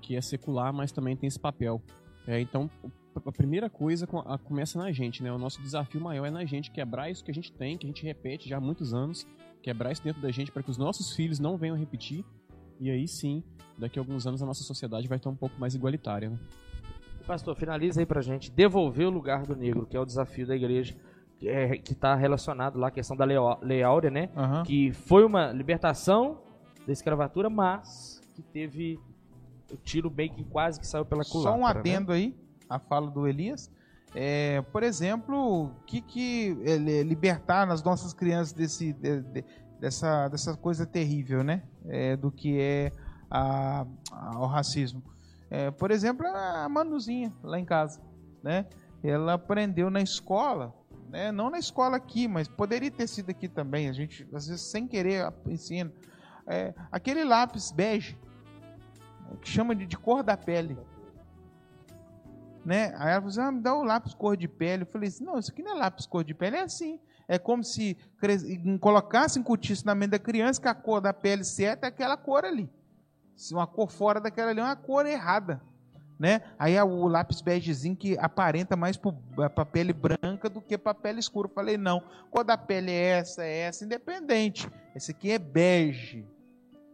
Que 0.01 0.15
é 0.15 0.21
secular, 0.21 0.73
mas 0.73 0.93
também 0.93 1.17
tem 1.17 1.27
esse 1.27 1.41
papel. 1.41 1.83
É, 2.27 2.41
então, 2.41 2.71
a 3.15 3.33
primeira 3.33 3.69
coisa 3.69 4.07
começa 4.45 4.79
na 4.79 4.93
gente, 4.93 5.23
né? 5.23 5.33
O 5.33 5.39
nosso 5.39 5.61
desafio 5.61 6.01
maior 6.01 6.27
é 6.27 6.31
na 6.31 6.45
gente 6.45 6.71
quebrar 6.71 7.11
isso 7.11 7.25
que 7.25 7.31
a 7.31 7.35
gente 7.35 7.53
tem, 7.53 7.77
que 7.77 7.87
a 7.87 7.89
gente 7.89 8.05
repete 8.05 8.49
já 8.49 8.59
há 8.59 8.61
muitos 8.61 8.95
anos, 8.95 9.27
quebrar 9.63 9.93
isso 9.93 10.03
dentro 10.03 10.21
da 10.23 10.31
gente 10.31 10.53
para 10.53 10.63
que 10.63 10.71
os 10.71 10.79
nossos 10.79 11.15
filhos 11.15 11.39
não 11.39 11.57
venham 11.57 11.77
repetir. 11.77 12.25
E 12.81 12.91
aí 12.91 13.09
sim, 13.09 13.43
daqui 13.77 13.99
a 13.99 14.03
alguns 14.03 14.27
anos 14.27 14.43
a 14.43 14.47
nossa 14.47 14.63
sociedade 14.63 15.09
vai 15.09 15.19
estar 15.19 15.31
um 15.31 15.37
pouco 15.37 15.59
mais 15.59 15.75
igualitária. 15.75 16.31
Né? 16.31 16.39
Pastor, 17.27 17.57
finaliza 17.57 18.01
aí 18.01 18.07
pra 18.07 18.21
gente. 18.21 18.51
Devolver 18.51 19.07
o 19.07 19.11
lugar 19.11 19.45
do 19.45 19.57
negro, 19.57 19.87
que 19.87 19.97
é 19.97 20.01
o 20.01 20.05
desafio 20.05 20.47
da 20.47 20.55
igreja, 20.55 20.97
que 21.39 21.49
é, 21.49 21.77
está 21.77 22.15
relacionado 22.15 22.79
lá 22.79 22.89
à 22.89 22.91
questão 22.91 23.17
da 23.17 23.25
Lei 23.25 23.83
Áurea, 23.83 24.11
né? 24.11 24.31
Uhum. 24.35 24.63
Que 24.63 24.93
foi 24.93 25.25
uma 25.25 25.53
libertação 25.53 26.41
da 26.87 26.93
escravatura, 26.93 27.51
mas 27.51 28.23
que 28.35 28.43
teve 28.43 28.99
o 29.71 29.77
tiro 29.77 30.09
bem 30.09 30.31
que 30.33 30.43
quase 30.45 30.81
que 30.81 30.87
saiu 30.87 31.05
pela 31.05 31.25
culatra. 31.25 31.53
Só 31.53 31.59
um 31.59 31.65
né? 31.65 31.79
adendo 31.79 32.13
né? 32.13 32.17
aí 32.17 32.48
a 32.69 32.79
fala 32.79 33.11
do 33.11 33.27
Elias. 33.27 33.71
É, 34.15 34.63
por 34.73 34.83
exemplo, 34.83 35.65
o 35.65 35.71
que, 35.87 36.01
que 36.01 36.57
é, 36.65 37.03
libertar 37.03 37.67
nas 37.67 37.83
nossas 37.83 38.13
crianças 38.13 38.53
desse, 38.53 38.93
de, 38.93 39.21
de, 39.21 39.45
dessa, 39.79 40.29
dessa 40.29 40.57
coisa 40.57 40.87
terrível, 40.87 41.43
né? 41.43 41.63
É, 41.87 42.17
do 42.17 42.31
que 42.31 42.59
é 42.59 42.93
a, 43.31 43.87
a, 44.11 44.39
o 44.39 44.47
racismo. 44.47 45.03
É, 45.51 45.71
por 45.71 45.91
exemplo, 45.91 46.27
a 46.27 46.69
Manuzinha, 46.69 47.33
lá 47.43 47.59
em 47.59 47.65
casa, 47.65 48.01
né? 48.43 48.67
Ela 49.03 49.35
aprendeu 49.35 49.91
na 49.91 50.01
escola, 50.01 50.75
né? 51.09 51.31
Não 51.31 51.51
na 51.51 51.59
escola 51.59 51.97
aqui, 51.97 52.27
mas 52.27 52.49
poderia 52.49 52.91
ter 52.91 53.07
sido 53.07 53.31
aqui 53.31 53.49
também. 53.49 53.89
A 53.89 53.93
gente, 53.93 54.27
às 54.33 54.49
vezes, 54.49 54.63
sem 54.63 54.87
querer, 54.87 55.33
ensina. 55.47 55.93
É, 56.47 56.75
aquele 56.91 57.25
lápis 57.25 57.71
bege, 57.71 58.19
que 59.43 59.49
chama 59.49 59.75
de, 59.75 59.87
de 59.87 59.99
cor 59.99 60.23
da 60.23 60.35
pele 60.35 60.79
né? 62.69 62.93
Aí 62.99 63.13
ela 63.13 63.23
falou 63.23 63.29
assim, 63.29 63.41
ah, 63.41 63.51
me 63.51 63.63
dá 63.63 63.75
o 63.75 63.83
lápis 63.83 64.13
cor 64.13 64.37
de 64.37 64.47
pele. 64.47 64.83
Eu 64.83 64.87
falei 64.87 65.09
assim, 65.09 65.25
não, 65.25 65.39
isso 65.39 65.51
aqui 65.51 65.63
não 65.63 65.73
é 65.73 65.75
lápis 65.75 66.05
cor 66.05 66.23
de 66.23 66.35
pele, 66.35 66.57
é 66.57 66.61
assim. 66.61 67.01
É 67.27 67.39
como 67.39 67.65
se 67.65 67.97
colocasse, 68.79 69.39
incutisse 69.39 69.87
na 69.87 69.95
mente 69.95 70.11
da 70.11 70.19
criança 70.19 70.61
que 70.61 70.69
a 70.69 70.75
cor 70.75 71.01
da 71.01 71.15
pele 71.15 71.45
certa 71.45 71.87
é 71.87 71.89
aquela 71.89 72.15
cor 72.15 72.45
ali. 72.45 72.69
Se 73.35 73.55
uma 73.55 73.67
cor 73.67 73.91
fora 73.91 74.21
daquela 74.21 74.51
ali 74.51 74.61
é 74.61 74.63
uma 74.63 74.77
cor 74.77 75.07
errada. 75.07 75.63
né? 76.19 76.43
Aí 76.59 76.75
é 76.75 76.85
o 76.85 77.07
lápis 77.07 77.41
begezinho 77.41 77.97
que 77.97 78.19
aparenta 78.19 78.77
mais 78.77 78.99
para 78.99 79.65
pele 79.65 79.95
branca 79.95 80.51
do 80.51 80.61
que 80.61 80.77
para 80.77 80.93
pele 80.93 81.21
escura. 81.21 81.49
Eu 81.49 81.55
falei, 81.55 81.79
não, 81.79 82.03
cor 82.31 82.45
da 82.45 82.59
pele 82.59 82.91
é 82.91 83.19
essa, 83.19 83.45
é 83.45 83.61
essa, 83.61 83.85
independente. 83.85 84.69
Esse 84.95 85.13
aqui 85.13 85.31
é 85.31 85.39
bege, 85.39 86.27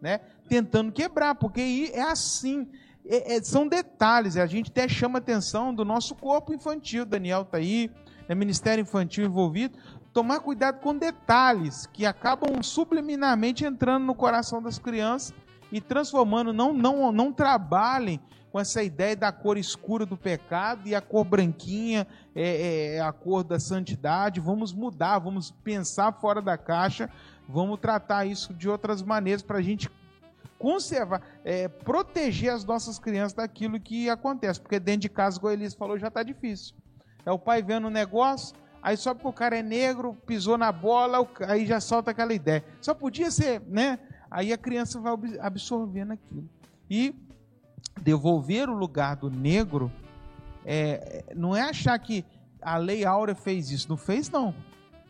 né? 0.01 0.20
Tentando 0.49 0.93
quebrar, 0.93 1.35
porque 1.35 1.91
é 1.93 2.03
assim. 2.03 2.70
É, 3.07 3.37
é, 3.37 3.43
são 3.43 3.69
detalhes, 3.69 4.37
a 4.37 4.47
gente 4.47 4.71
até 4.71 4.89
chama 4.89 5.19
atenção 5.19 5.75
do 5.75 5.85
nosso 5.85 6.15
corpo 6.15 6.53
infantil. 6.53 7.05
Daniel 7.05 7.43
está 7.43 7.59
aí, 7.59 7.91
é 8.29 8.35
Ministério 8.35 8.83
Infantil 8.83 9.25
envolvido. 9.25 9.79
Tomar 10.13 10.41
cuidado 10.41 10.81
com 10.81 10.97
detalhes 10.97 11.87
que 11.87 12.07
acabam 12.07 12.63
subliminarmente 12.63 13.65
entrando 13.65 14.05
no 14.05 14.15
coração 14.15 14.63
das 14.63 14.79
crianças 14.79 15.35
e 15.73 15.81
transformando, 15.81 16.53
não, 16.53 16.73
não, 16.73 17.11
não 17.11 17.33
trabalhem 17.33 18.21
com 18.51 18.61
essa 18.61 18.83
ideia 18.83 19.17
da 19.17 19.33
cor 19.33 19.59
escura 19.59 20.07
do 20.07 20.17
pecado 20.17 20.89
e 20.89 20.95
a 20.95 21.01
cor 21.01 21.25
branquinha 21.25 22.07
é, 22.35 22.95
é, 22.95 23.01
a 23.01 23.13
cor 23.13 23.43
da 23.43 23.59
santidade. 23.59 24.39
Vamos 24.39 24.73
mudar, 24.73 25.19
vamos 25.19 25.51
pensar 25.51 26.13
fora 26.13 26.41
da 26.41 26.57
caixa, 26.57 27.11
vamos 27.49 27.81
tratar 27.81 28.25
isso 28.25 28.55
de 28.55 28.69
outras 28.69 29.03
maneiras 29.03 29.43
para 29.43 29.59
a 29.59 29.63
gente 29.63 29.91
conservar, 30.59 31.23
é, 31.45 31.69
proteger 31.69 32.53
as 32.53 32.65
nossas 32.65 32.99
crianças 32.99 33.35
daquilo 33.35 33.79
que 33.81 34.09
acontece. 34.09 34.61
Porque 34.61 34.79
dentro 34.79 35.03
de 35.03 35.09
casa, 35.09 35.39
como 35.39 35.51
a 35.51 35.55
Elise 35.55 35.77
falou, 35.77 35.99
já 35.99 36.09
está 36.09 36.23
difícil. 36.23 36.75
É 37.25 37.31
o 37.31 37.39
pai 37.39 37.63
vendo 37.63 37.85
o 37.85 37.89
um 37.89 37.91
negócio, 37.91 38.57
aí 38.83 38.97
só 38.97 39.15
porque 39.15 39.29
o 39.29 39.33
cara 39.33 39.59
é 39.59 39.63
negro, 39.63 40.15
pisou 40.27 40.59
na 40.59 40.71
bola, 40.71 41.27
aí 41.49 41.67
já 41.67 41.81
solta 41.81 42.11
aquela 42.11 42.35
ideia. 42.35 42.65
Só 42.81 42.95
podia 42.95 43.31
ser, 43.31 43.63
né? 43.67 43.99
Aí 44.31 44.53
a 44.53 44.59
criança 44.59 45.01
vai 45.01 45.15
absorvendo 45.41 46.13
aquilo. 46.13 46.49
E 46.91 47.15
devolver 48.03 48.69
o 48.69 48.75
lugar 48.75 49.17
do 49.17 49.31
negro 49.31 49.91
é, 50.65 51.25
não 51.35 51.55
é 51.55 51.63
achar 51.63 51.99
que 51.99 52.25
a 52.61 52.77
Lei 52.77 53.05
Áurea 53.05 53.35
fez 53.35 53.71
isso. 53.71 53.89
Não 53.89 53.97
fez, 53.97 54.31
não. 54.31 54.55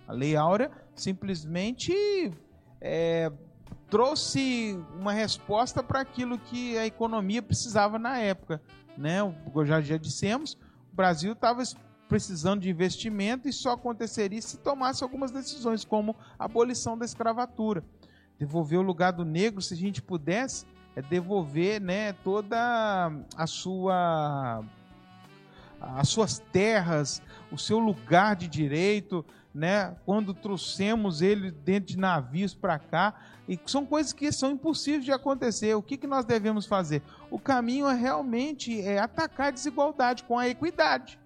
A 0.07 0.13
Lei 0.13 0.37
Áurea 0.37 0.71
simplesmente 0.95 1.93
é, 2.81 3.31
trouxe 3.95 4.77
uma 4.99 5.13
resposta 5.13 5.81
para 5.81 6.01
aquilo 6.01 6.37
que 6.37 6.77
a 6.77 6.85
economia 6.85 7.41
precisava 7.41 7.97
na 7.97 8.19
época. 8.19 8.61
Né? 8.99 9.19
Já, 9.65 9.81
já 9.81 9.97
dissemos, 9.97 10.55
o 10.93 10.97
Brasil 10.97 11.33
estava 11.33 11.63
precisando 12.09 12.63
de 12.63 12.69
investimento 12.69 13.49
e 13.49 13.53
só 13.53 13.71
aconteceria 13.75 14.43
se 14.43 14.57
tomasse 14.59 15.05
algumas 15.05 15.31
decisões, 15.31 15.85
como 15.85 16.17
a 16.37 16.47
abolição 16.47 16.99
da 16.99 17.05
escravatura 17.05 17.85
devolver 18.37 18.81
o 18.81 18.83
lugar 18.83 19.13
do 19.13 19.25
negro, 19.25 19.63
se 19.63 19.75
a 19.75 19.77
gente 19.77 20.03
pudesse, 20.03 20.67
é 20.97 21.01
devolver 21.01 21.81
né, 21.81 22.15
toda 22.15 23.13
a 23.37 23.47
sua 23.47 24.65
as 25.81 26.09
suas 26.09 26.41
terras, 26.51 27.23
o 27.53 27.57
seu 27.57 27.79
lugar 27.79 28.35
de 28.35 28.49
direito, 28.49 29.25
né? 29.55 29.95
Quando 30.05 30.35
trouxemos 30.35 31.23
ele 31.23 31.51
dentro 31.51 31.91
de 31.91 31.99
navios 31.99 32.55
para 32.55 32.79
cá, 32.79 33.15
e 33.49 33.59
são 33.67 33.85
coisas 33.85 34.13
que 34.13 34.31
são 34.33 34.51
impossíveis 34.51 35.05
de 35.05 35.13
acontecer. 35.13 35.75
O 35.75 35.83
que, 35.83 35.97
que 35.97 36.07
nós 36.07 36.25
devemos 36.25 36.67
fazer? 36.67 37.03
O 37.31 37.39
caminho 37.39 37.87
é 37.89 37.95
realmente 37.95 38.81
é 38.81 38.99
atacar 38.99 39.49
a 39.49 39.51
desigualdade 39.51 40.25
com 40.25 40.39
a 40.39 40.49
equidade, 40.49 41.19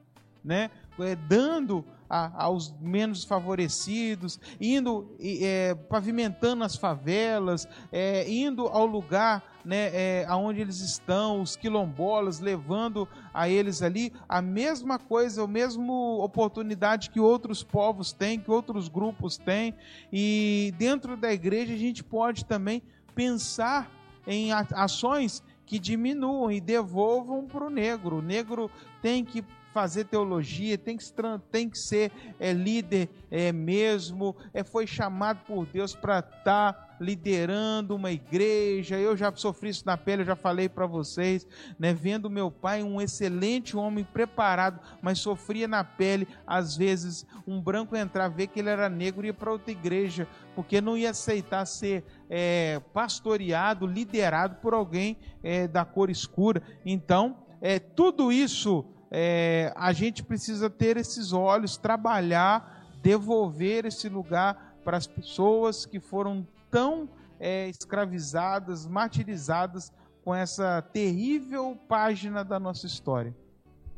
né? 0.44 0.70
É, 0.98 1.14
dando 1.14 1.84
a, 2.08 2.44
aos 2.44 2.74
menos 2.80 3.24
favorecidos, 3.24 4.40
indo 4.60 5.14
é, 5.20 5.74
pavimentando 5.74 6.64
as 6.64 6.76
favelas, 6.76 7.68
é, 7.92 8.28
indo 8.30 8.66
ao 8.66 8.86
lugar 8.86 9.42
né, 9.64 9.90
é, 9.92 10.24
aonde 10.26 10.60
eles 10.60 10.80
estão, 10.80 11.42
os 11.42 11.54
quilombolas, 11.54 12.40
levando 12.40 13.06
a 13.34 13.48
eles 13.48 13.82
ali 13.82 14.12
a 14.28 14.40
mesma 14.40 14.98
coisa, 14.98 15.44
a 15.44 15.46
mesma 15.46 15.92
oportunidade 15.92 17.10
que 17.10 17.20
outros 17.20 17.62
povos 17.62 18.12
têm, 18.12 18.40
que 18.40 18.50
outros 18.50 18.88
grupos 18.88 19.36
têm. 19.36 19.74
E 20.12 20.72
dentro 20.78 21.16
da 21.16 21.32
igreja 21.32 21.74
a 21.74 21.78
gente 21.78 22.02
pode 22.02 22.46
também 22.46 22.82
pensar 23.14 23.90
em 24.26 24.52
ações 24.52 25.42
que 25.66 25.78
diminuam 25.78 26.50
e 26.50 26.60
devolvam 26.62 27.46
para 27.46 27.66
o 27.66 27.70
negro. 27.70 28.18
O 28.18 28.22
negro 28.22 28.70
tem 29.02 29.22
que 29.22 29.44
fazer 29.78 30.06
teologia, 30.06 30.76
tem 30.76 30.96
que, 30.96 31.04
tem 31.52 31.70
que 31.70 31.78
ser 31.78 32.10
é, 32.40 32.52
líder 32.52 33.08
é, 33.30 33.52
mesmo, 33.52 34.34
é, 34.52 34.64
foi 34.64 34.88
chamado 34.88 35.44
por 35.46 35.66
Deus 35.66 35.94
para 35.94 36.18
estar 36.18 36.72
tá 36.72 36.96
liderando 37.00 37.94
uma 37.94 38.10
igreja. 38.10 38.98
Eu 38.98 39.16
já 39.16 39.32
sofri 39.36 39.70
isso 39.70 39.84
na 39.86 39.96
pele, 39.96 40.22
eu 40.22 40.26
já 40.26 40.34
falei 40.34 40.68
para 40.68 40.84
vocês, 40.84 41.46
né? 41.78 41.94
Vendo 41.94 42.28
meu 42.28 42.50
pai, 42.50 42.82
um 42.82 43.00
excelente 43.00 43.76
homem 43.76 44.02
preparado, 44.02 44.80
mas 45.00 45.20
sofria 45.20 45.68
na 45.68 45.84
pele, 45.84 46.26
às 46.44 46.76
vezes, 46.76 47.24
um 47.46 47.60
branco 47.60 47.94
entrar, 47.94 48.26
ver 48.26 48.48
que 48.48 48.58
ele 48.58 48.70
era 48.70 48.88
negro 48.88 49.24
e 49.24 49.28
ir 49.28 49.32
para 49.32 49.52
outra 49.52 49.70
igreja, 49.70 50.26
porque 50.56 50.80
não 50.80 50.96
ia 50.96 51.10
aceitar 51.10 51.64
ser 51.66 52.02
é, 52.28 52.82
pastoreado, 52.92 53.86
liderado 53.86 54.56
por 54.56 54.74
alguém 54.74 55.16
é, 55.40 55.68
da 55.68 55.84
cor 55.84 56.10
escura. 56.10 56.60
Então, 56.84 57.36
é, 57.60 57.78
tudo 57.78 58.32
isso 58.32 58.84
é, 59.10 59.72
a 59.76 59.92
gente 59.92 60.22
precisa 60.22 60.68
ter 60.68 60.96
esses 60.96 61.32
olhos, 61.32 61.76
trabalhar, 61.76 62.86
devolver 63.02 63.86
esse 63.86 64.08
lugar 64.08 64.76
para 64.84 64.96
as 64.96 65.06
pessoas 65.06 65.86
que 65.86 66.00
foram 66.00 66.46
tão 66.70 67.08
é, 67.40 67.68
escravizadas, 67.68 68.86
martirizadas 68.86 69.92
com 70.24 70.34
essa 70.34 70.82
terrível 70.82 71.76
página 71.88 72.44
da 72.44 72.58
nossa 72.60 72.86
história. 72.86 73.34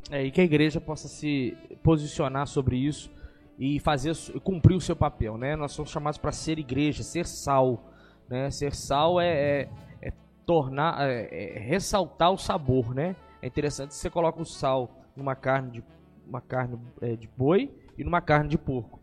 É, 0.09 0.23
e 0.23 0.31
que 0.31 0.41
a 0.41 0.43
igreja 0.43 0.79
possa 0.79 1.07
se 1.07 1.57
posicionar 1.83 2.47
sobre 2.47 2.77
isso 2.77 3.11
e 3.59 3.79
fazer 3.79 4.15
cumprir 4.43 4.75
o 4.75 4.81
seu 4.81 4.95
papel, 4.95 5.37
né? 5.37 5.55
Nós 5.55 5.73
somos 5.73 5.91
chamados 5.91 6.17
para 6.17 6.31
ser 6.31 6.57
igreja, 6.57 7.03
ser 7.03 7.27
sal, 7.27 7.91
né? 8.29 8.49
Ser 8.49 8.73
sal 8.73 9.19
é, 9.19 9.29
é, 9.29 9.69
é 10.01 10.13
tornar, 10.45 11.07
é, 11.07 11.55
é 11.57 11.59
ressaltar 11.59 12.31
o 12.31 12.37
sabor, 12.37 12.95
né? 12.95 13.15
É 13.41 13.47
interessante 13.47 13.93
você 13.93 14.09
coloca 14.09 14.41
o 14.41 14.45
sal 14.45 15.00
numa 15.15 15.35
carne 15.35 15.71
de, 15.71 15.83
uma 16.27 16.41
carne, 16.41 16.79
é, 17.01 17.15
de 17.15 17.27
boi 17.27 17.73
e 17.97 18.03
numa 18.03 18.21
carne 18.21 18.49
de 18.49 18.57
porco. 18.57 18.99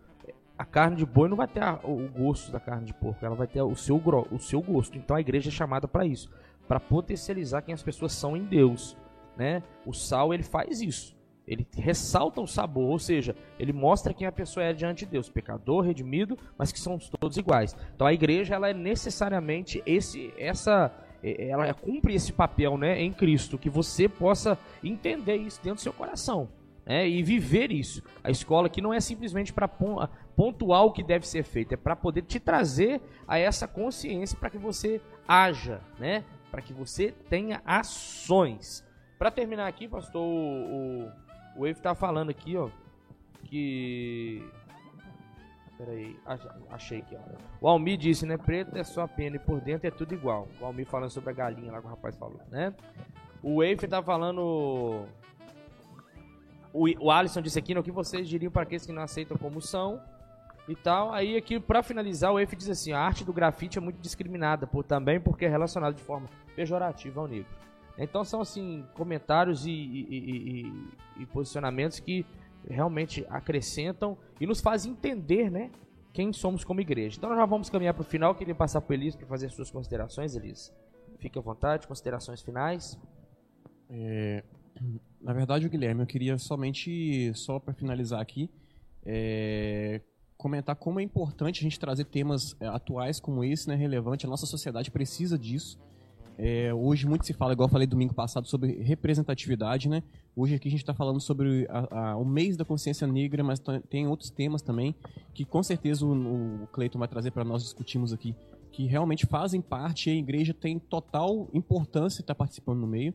A 0.56 0.64
carne 0.64 0.96
de 0.96 1.06
boi 1.06 1.28
não 1.28 1.36
vai 1.36 1.46
ter 1.46 1.62
a, 1.62 1.74
o 1.84 2.08
gosto 2.08 2.50
da 2.50 2.58
carne 2.58 2.86
de 2.86 2.94
porco, 2.94 3.24
ela 3.24 3.36
vai 3.36 3.46
ter 3.46 3.62
o 3.62 3.76
seu, 3.76 4.02
o 4.30 4.38
seu 4.38 4.60
gosto. 4.60 4.98
Então 4.98 5.16
a 5.16 5.20
igreja 5.20 5.48
é 5.48 5.52
chamada 5.52 5.86
para 5.86 6.04
isso, 6.04 6.30
para 6.66 6.80
potencializar 6.80 7.62
quem 7.62 7.74
as 7.74 7.82
pessoas 7.82 8.12
são 8.12 8.36
em 8.36 8.44
Deus. 8.44 8.96
Né? 9.36 9.62
O 9.86 9.92
sal 9.92 10.34
ele 10.34 10.42
faz 10.42 10.80
isso. 10.80 11.16
Ele 11.48 11.66
ressalta 11.76 12.42
o 12.42 12.46
sabor, 12.46 12.90
ou 12.90 12.98
seja, 12.98 13.34
ele 13.58 13.72
mostra 13.72 14.12
quem 14.12 14.26
a 14.26 14.32
pessoa 14.32 14.64
é 14.64 14.74
diante 14.74 15.06
de 15.06 15.12
Deus, 15.12 15.30
pecador, 15.30 15.82
redimido, 15.82 16.36
mas 16.58 16.70
que 16.70 16.78
são 16.78 16.98
todos 16.98 17.38
iguais. 17.38 17.74
Então 17.94 18.06
a 18.06 18.12
igreja 18.12 18.54
ela 18.54 18.68
é 18.68 18.74
necessariamente 18.74 19.82
esse 19.86 20.34
essa 20.36 20.92
ela 21.22 21.72
cumpre 21.74 22.14
esse 22.14 22.32
papel 22.32 22.76
né, 22.78 23.00
em 23.00 23.12
Cristo, 23.12 23.58
que 23.58 23.68
você 23.68 24.08
possa 24.08 24.58
entender 24.82 25.36
isso 25.36 25.60
dentro 25.62 25.76
do 25.76 25.82
seu 25.82 25.92
coração. 25.92 26.48
Né, 26.86 27.06
e 27.06 27.22
viver 27.22 27.70
isso. 27.70 28.02
A 28.24 28.30
escola 28.30 28.68
que 28.68 28.80
não 28.80 28.94
é 28.94 29.00
simplesmente 29.00 29.52
para 29.52 29.68
pontuar 29.68 30.84
o 30.84 30.92
que 30.92 31.02
deve 31.02 31.28
ser 31.28 31.42
feito, 31.42 31.74
é 31.74 31.76
para 31.76 31.94
poder 31.94 32.22
te 32.22 32.40
trazer 32.40 33.02
a 33.26 33.38
essa 33.38 33.68
consciência 33.68 34.38
para 34.38 34.48
que 34.48 34.56
você 34.56 34.98
haja, 35.26 35.82
né? 35.98 36.24
Para 36.50 36.62
que 36.62 36.72
você 36.72 37.12
tenha 37.28 37.60
ações. 37.66 38.82
Para 39.18 39.30
terminar 39.30 39.66
aqui, 39.66 39.86
pastor, 39.86 40.22
o, 40.22 41.04
o, 41.04 41.12
o 41.56 41.66
Eve 41.66 41.78
está 41.78 41.94
falando 41.94 42.30
aqui, 42.30 42.56
ó, 42.56 42.70
que 43.44 44.42
Peraí, 45.78 46.18
achei 46.70 46.98
aqui, 46.98 47.16
ó. 47.16 47.20
O 47.60 47.68
Almi 47.68 47.96
disse, 47.96 48.26
né? 48.26 48.36
Preto 48.36 48.76
é 48.76 48.82
só 48.82 49.06
pena 49.06 49.36
e 49.36 49.38
por 49.38 49.60
dentro 49.60 49.86
é 49.86 49.90
tudo 49.92 50.12
igual. 50.12 50.48
O 50.60 50.64
Almi 50.64 50.84
falando 50.84 51.10
sobre 51.10 51.30
a 51.30 51.32
galinha 51.32 51.70
lá 51.70 51.80
que 51.80 51.86
o 51.86 51.90
rapaz 51.90 52.16
falou, 52.16 52.40
né? 52.50 52.74
O 53.40 53.62
Eifer 53.62 53.88
tá 53.88 54.02
falando. 54.02 55.06
O, 56.72 56.84
o 56.98 57.10
Alisson 57.12 57.40
disse 57.40 57.60
aqui, 57.60 57.74
no 57.74 57.82
que 57.84 57.92
vocês 57.92 58.28
diriam 58.28 58.50
para 58.50 58.64
aqueles 58.64 58.84
que 58.84 58.92
não 58.92 59.02
aceitam 59.02 59.36
como 59.36 59.60
são 59.60 60.02
e 60.66 60.74
tal. 60.74 61.12
Aí 61.12 61.36
aqui, 61.36 61.60
para 61.60 61.80
finalizar, 61.80 62.32
o 62.32 62.40
Eifer 62.40 62.58
diz 62.58 62.68
assim: 62.68 62.90
a 62.90 62.98
arte 62.98 63.24
do 63.24 63.32
grafite 63.32 63.78
é 63.78 63.80
muito 63.80 64.00
discriminada, 64.00 64.66
por, 64.66 64.82
também 64.82 65.20
porque 65.20 65.44
é 65.44 65.48
relacionada 65.48 65.94
de 65.94 66.02
forma 66.02 66.28
pejorativa 66.56 67.20
ao 67.20 67.28
negro. 67.28 67.46
Então 67.96 68.24
são 68.24 68.40
assim 68.40 68.84
comentários 68.94 69.64
e, 69.64 69.70
e, 69.70 70.06
e, 70.10 71.22
e 71.22 71.26
posicionamentos 71.26 72.00
que 72.00 72.26
realmente 72.68 73.24
acrescentam 73.28 74.16
e 74.40 74.46
nos 74.46 74.60
fazem 74.60 74.92
entender, 74.92 75.50
né? 75.50 75.70
Quem 76.12 76.32
somos 76.32 76.64
como 76.64 76.80
igreja. 76.80 77.16
Então 77.16 77.30
nós 77.30 77.38
já 77.38 77.46
vamos 77.46 77.70
caminhar 77.70 77.94
para 77.94 78.02
o 78.02 78.04
final. 78.04 78.34
Queria 78.34 78.54
passar 78.54 78.80
para 78.80 78.94
Elis 78.94 79.14
para 79.14 79.26
fazer 79.26 79.50
suas 79.50 79.70
considerações, 79.70 80.34
Elis. 80.34 80.72
Fique 81.18 81.38
à 81.38 81.42
vontade, 81.42 81.86
considerações 81.86 82.40
finais. 82.42 82.98
É, 83.90 84.42
na 85.20 85.32
verdade, 85.32 85.68
Guilherme, 85.68 86.02
eu 86.02 86.06
queria 86.06 86.38
somente, 86.38 87.32
só 87.34 87.58
para 87.58 87.74
finalizar 87.74 88.20
aqui, 88.20 88.50
é, 89.04 90.00
comentar 90.36 90.76
como 90.76 91.00
é 91.00 91.02
importante 91.02 91.60
a 91.60 91.62
gente 91.62 91.78
trazer 91.78 92.04
temas 92.04 92.56
é, 92.60 92.66
atuais 92.66 93.20
como 93.20 93.44
esse, 93.44 93.68
né, 93.68 93.74
relevante. 93.74 94.26
A 94.26 94.28
nossa 94.28 94.46
sociedade 94.46 94.90
precisa 94.90 95.38
disso. 95.38 95.78
É, 96.40 96.72
hoje 96.72 97.04
muito 97.04 97.26
se 97.26 97.32
fala, 97.32 97.52
igual 97.52 97.68
falei 97.68 97.84
domingo 97.84 98.14
passado, 98.14 98.46
sobre 98.46 98.80
representatividade, 98.80 99.88
né? 99.88 100.04
Hoje 100.36 100.54
aqui 100.54 100.68
a 100.68 100.70
gente 100.70 100.80
está 100.80 100.94
falando 100.94 101.20
sobre 101.20 101.66
a, 101.68 102.12
a, 102.12 102.16
o 102.16 102.24
mês 102.24 102.56
da 102.56 102.64
consciência 102.64 103.08
negra, 103.08 103.42
mas 103.42 103.60
tem 103.90 104.06
outros 104.06 104.30
temas 104.30 104.62
também 104.62 104.94
que 105.34 105.44
com 105.44 105.60
certeza 105.64 106.06
o, 106.06 106.62
o 106.62 106.66
Cleiton 106.68 107.00
vai 107.00 107.08
trazer 107.08 107.32
para 107.32 107.42
nós 107.42 107.64
discutirmos 107.64 108.12
aqui, 108.12 108.36
que 108.70 108.86
realmente 108.86 109.26
fazem 109.26 109.60
parte 109.60 110.10
e 110.10 110.12
a 110.12 110.16
igreja 110.16 110.54
tem 110.54 110.78
total 110.78 111.48
importância 111.52 112.20
estar 112.20 112.34
tá 112.34 112.38
participando 112.38 112.78
no 112.78 112.86
meio. 112.86 113.12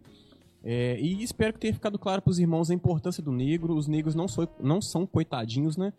É, 0.62 1.00
e 1.00 1.24
espero 1.24 1.54
que 1.54 1.60
tenha 1.60 1.74
ficado 1.74 1.98
claro 1.98 2.22
para 2.22 2.32
os 2.32 2.40
irmãos 2.40 2.70
a 2.70 2.74
importância 2.74 3.24
do 3.24 3.32
negro. 3.32 3.74
Os 3.74 3.88
negros 3.88 4.16
não, 4.16 4.28
sou, 4.28 4.50
não 4.60 4.82
são 4.82 5.06
coitadinhos, 5.06 5.78
né? 5.78 5.94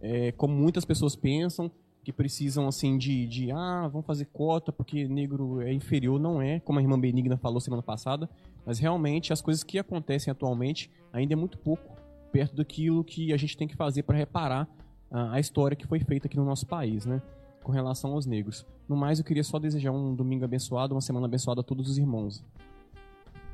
É, 0.00 0.32
como 0.32 0.54
muitas 0.54 0.86
pessoas 0.86 1.14
pensam 1.14 1.70
que 2.02 2.12
precisam 2.12 2.66
assim 2.66 2.96
de, 2.96 3.26
de 3.26 3.50
ah, 3.52 3.88
vamos 3.88 4.06
fazer 4.06 4.26
cota 4.26 4.72
porque 4.72 5.06
negro 5.06 5.60
é 5.60 5.72
inferior, 5.72 6.18
não 6.18 6.40
é, 6.40 6.60
como 6.60 6.78
a 6.78 6.82
irmã 6.82 6.98
Benigna 6.98 7.36
falou 7.36 7.60
semana 7.60 7.82
passada, 7.82 8.28
mas 8.64 8.78
realmente 8.78 9.32
as 9.32 9.40
coisas 9.42 9.62
que 9.62 9.78
acontecem 9.78 10.30
atualmente 10.30 10.90
ainda 11.12 11.34
é 11.34 11.36
muito 11.36 11.58
pouco 11.58 11.96
perto 12.32 12.56
daquilo 12.56 13.04
que 13.04 13.32
a 13.32 13.36
gente 13.36 13.56
tem 13.56 13.68
que 13.68 13.76
fazer 13.76 14.02
para 14.02 14.16
reparar 14.16 14.68
a, 15.10 15.32
a 15.32 15.40
história 15.40 15.76
que 15.76 15.86
foi 15.86 16.00
feita 16.00 16.26
aqui 16.26 16.36
no 16.36 16.44
nosso 16.44 16.66
país, 16.66 17.04
né? 17.04 17.20
Com 17.62 17.72
relação 17.72 18.12
aos 18.12 18.24
negros. 18.24 18.66
No 18.88 18.96
mais, 18.96 19.18
eu 19.18 19.24
queria 19.24 19.44
só 19.44 19.58
desejar 19.58 19.92
um 19.92 20.14
domingo 20.14 20.44
abençoado, 20.44 20.94
uma 20.94 21.00
semana 21.00 21.26
abençoada 21.26 21.60
a 21.60 21.64
todos 21.64 21.90
os 21.90 21.98
irmãos. 21.98 22.42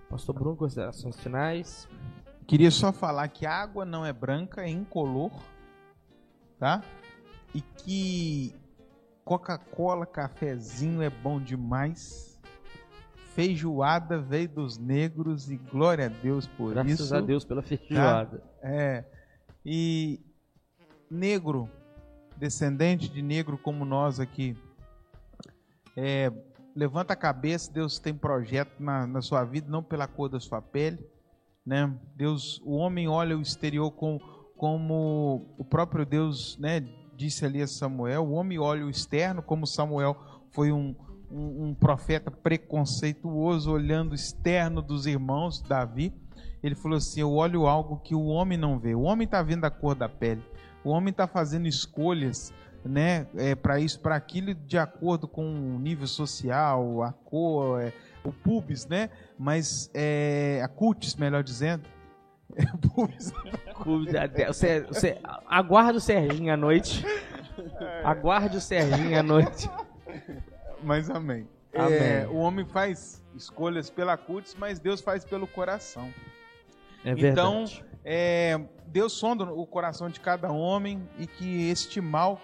Pastor 0.08 0.34
Bruno, 0.34 0.56
considerações 0.56 1.18
finais. 1.18 1.88
Queria 2.46 2.70
só 2.70 2.92
falar 2.92 3.26
que 3.28 3.44
a 3.44 3.52
água 3.52 3.84
não 3.84 4.06
é 4.06 4.12
branca, 4.12 4.62
é 4.62 4.68
incolor, 4.68 5.32
tá? 6.58 6.82
E 7.56 7.62
que 7.62 8.54
Coca-Cola, 9.24 10.04
cafezinho 10.04 11.00
é 11.00 11.08
bom 11.08 11.40
demais. 11.40 12.38
Feijoada 13.34 14.20
veio 14.20 14.46
dos 14.50 14.76
negros 14.76 15.50
e 15.50 15.56
glória 15.56 16.04
a 16.04 16.08
Deus 16.08 16.46
por 16.46 16.74
Graças 16.74 16.92
isso. 16.92 17.02
Graças 17.04 17.12
a 17.12 17.20
Deus 17.26 17.44
pela 17.46 17.62
feijoada. 17.62 18.38
Tá? 18.38 18.46
É. 18.60 19.04
E 19.64 20.20
negro, 21.10 21.66
descendente 22.36 23.08
de 23.08 23.22
negro 23.22 23.56
como 23.56 23.86
nós 23.86 24.20
aqui, 24.20 24.54
é, 25.96 26.30
levanta 26.74 27.14
a 27.14 27.16
cabeça, 27.16 27.72
Deus 27.72 27.98
tem 27.98 28.12
projeto 28.12 28.74
na, 28.78 29.06
na 29.06 29.22
sua 29.22 29.44
vida, 29.44 29.66
não 29.70 29.82
pela 29.82 30.06
cor 30.06 30.28
da 30.28 30.38
sua 30.38 30.60
pele. 30.60 30.98
Né? 31.64 31.90
Deus, 32.14 32.60
o 32.66 32.76
homem 32.76 33.08
olha 33.08 33.36
o 33.36 33.40
exterior 33.40 33.90
com, 33.92 34.20
como 34.58 35.54
o 35.56 35.64
próprio 35.64 36.04
Deus 36.04 36.58
né, 36.58 36.86
disse 37.16 37.44
ali 37.44 37.62
a 37.62 37.66
Samuel, 37.66 38.24
o 38.24 38.32
homem 38.32 38.58
olha 38.58 38.84
o 38.84 38.90
externo, 38.90 39.42
como 39.42 39.66
Samuel 39.66 40.16
foi 40.50 40.70
um, 40.70 40.94
um, 41.30 41.68
um 41.68 41.74
profeta 41.74 42.30
preconceituoso, 42.30 43.72
olhando 43.72 44.12
o 44.12 44.14
externo 44.14 44.82
dos 44.82 45.06
irmãos, 45.06 45.60
Davi. 45.60 46.12
Ele 46.62 46.74
falou 46.74 46.98
assim: 46.98 47.20
Eu 47.20 47.32
olho 47.32 47.66
algo 47.66 47.98
que 47.98 48.14
o 48.14 48.26
homem 48.26 48.58
não 48.58 48.78
vê. 48.78 48.94
O 48.94 49.02
homem 49.02 49.24
está 49.24 49.42
vendo 49.42 49.64
a 49.64 49.70
cor 49.70 49.94
da 49.94 50.08
pele. 50.08 50.42
O 50.84 50.90
homem 50.90 51.10
está 51.10 51.26
fazendo 51.26 51.66
escolhas 51.66 52.52
né, 52.84 53.26
é, 53.36 53.54
para 53.54 53.80
isso, 53.80 53.98
para 54.00 54.14
aquilo, 54.14 54.54
de 54.54 54.78
acordo 54.78 55.26
com 55.26 55.44
o 55.44 55.78
nível 55.78 56.06
social, 56.06 57.02
a 57.02 57.12
cor, 57.12 57.80
é, 57.80 57.92
o 58.24 58.32
pubis, 58.32 58.86
né? 58.86 59.10
Mas 59.38 59.90
é, 59.92 60.60
a 60.62 60.68
cutis, 60.68 61.16
melhor 61.16 61.42
dizendo. 61.42 61.82
você, 64.48 64.80
você, 64.82 65.18
aguarde 65.46 65.98
o 65.98 66.00
Serginho 66.00 66.52
à 66.52 66.56
noite. 66.56 67.04
Aguarde 68.04 68.56
o 68.56 68.60
Serginho 68.60 69.18
à 69.18 69.22
noite. 69.22 69.68
Mas 70.82 71.10
amém. 71.10 71.46
amém. 71.74 71.98
É, 71.98 72.26
o 72.28 72.36
homem 72.36 72.64
faz 72.64 73.22
escolhas 73.34 73.90
pela 73.90 74.16
cutis, 74.16 74.54
mas 74.58 74.78
Deus 74.78 75.00
faz 75.00 75.24
pelo 75.24 75.46
coração. 75.46 76.12
É 77.04 77.10
então, 77.10 77.64
é, 78.04 78.58
Deus 78.86 79.12
sonda 79.12 79.44
o 79.44 79.66
coração 79.66 80.08
de 80.08 80.20
cada 80.20 80.50
homem 80.50 81.06
e 81.18 81.26
que 81.26 81.68
este 81.68 82.00
mal 82.00 82.40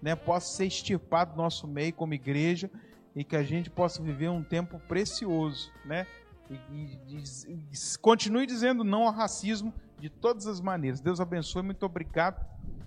né, 0.00 0.14
possa 0.14 0.54
ser 0.56 0.66
extirpado 0.66 1.32
do 1.32 1.36
nosso 1.38 1.66
meio 1.66 1.92
como 1.92 2.12
igreja 2.12 2.70
e 3.16 3.24
que 3.24 3.36
a 3.36 3.42
gente 3.42 3.70
possa 3.70 4.02
viver 4.02 4.28
um 4.28 4.42
tempo 4.42 4.78
precioso, 4.86 5.72
né? 5.84 6.06
E, 6.50 6.54
e, 6.54 7.16
e, 7.48 7.98
continue 8.00 8.46
dizendo 8.46 8.84
não 8.84 9.04
ao 9.04 9.12
racismo 9.12 9.72
de 9.98 10.10
todas 10.10 10.46
as 10.46 10.60
maneiras. 10.60 11.00
Deus 11.00 11.20
abençoe, 11.20 11.62
muito 11.62 11.84
obrigado. 11.84 12.44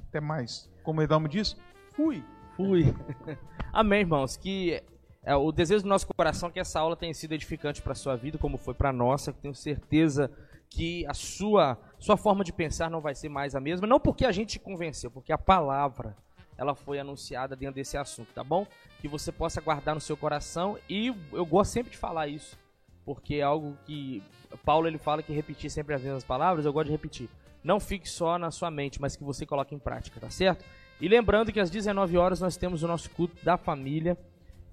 Até 0.10 0.20
mais. 0.20 0.70
Como 0.84 1.02
Edalmo 1.02 1.28
diz, 1.28 1.58
fui. 1.94 2.24
Fui. 2.56 2.94
Amém, 3.74 4.02
irmãos. 4.02 4.38
Que 4.38 4.84
é, 5.24 5.36
o 5.36 5.52
desejo 5.52 5.84
do 5.84 5.90
nosso 5.90 6.08
coração 6.08 6.50
é 6.50 6.52
que 6.52 6.60
essa 6.60 6.80
aula 6.80 6.96
tenha 6.96 7.14
sido 7.14 7.34
edificante 7.34 7.82
para 7.82 7.94
a 7.94 7.96
sua 7.96 8.16
vida, 8.16 8.38
como 8.38 8.58
foi 8.58 8.74
para 8.74 8.90
a 8.90 8.94
nossa. 8.94 9.34
Tenho 9.34 9.56
certeza 9.56 10.32
que 10.70 11.06
a 11.08 11.14
sua, 11.14 11.78
sua 11.98 12.18
forma 12.18 12.44
de 12.44 12.54
pensar 12.54 12.90
não 12.90 13.02
vai 13.02 13.16
ser 13.16 13.30
mais 13.30 13.56
a 13.56 13.60
mesma. 13.60 13.88
Não 13.88 14.00
porque 14.00 14.26
a 14.26 14.32
gente 14.32 14.52
te 14.52 14.60
convenceu, 14.60 15.10
porque 15.10 15.34
a 15.34 15.38
palavra 15.38 16.16
ela 16.58 16.76
foi 16.76 17.00
anunciada 17.00 17.56
dentro 17.56 17.76
desse 17.76 17.98
assunto, 17.98 18.34
tá 18.34 18.44
bom? 18.44 18.66
Que 19.00 19.08
você 19.08 19.32
possa 19.32 19.62
guardar 19.62 19.96
no 19.96 20.02
seu 20.02 20.18
coração 20.18 20.78
e 20.90 21.14
eu 21.32 21.46
gosto 21.46 21.72
sempre 21.72 21.92
de 21.92 21.98
falar 21.98 22.28
isso 22.28 22.58
porque 23.08 23.36
é 23.36 23.42
algo 23.42 23.78
que 23.86 24.22
Paulo 24.66 24.86
ele 24.86 24.98
fala 24.98 25.24
que 25.24 25.32
repetir 25.32 25.72
sempre 25.72 25.96
as 25.96 26.02
mesmas 26.02 26.26
palavras, 26.26 26.66
eu 26.66 26.74
gosto 26.74 26.88
de 26.88 26.92
repetir. 26.92 27.30
Não 27.64 27.80
fique 27.80 28.08
só 28.08 28.38
na 28.38 28.52
sua 28.52 28.70
mente, 28.70 29.00
mas 29.00 29.16
que 29.16 29.24
você 29.24 29.46
coloque 29.46 29.74
em 29.74 29.80
prática, 29.80 30.20
tá 30.20 30.30
certo? 30.30 30.66
E 31.00 31.08
lembrando 31.08 31.54
que 31.54 31.60
às 31.62 31.70
19 31.70 32.18
horas 32.18 32.42
nós 32.42 32.58
temos 32.58 32.84
o 32.84 32.88
nosso 32.88 33.10
culto 33.12 33.34
da 33.46 33.56
família, 33.56 34.18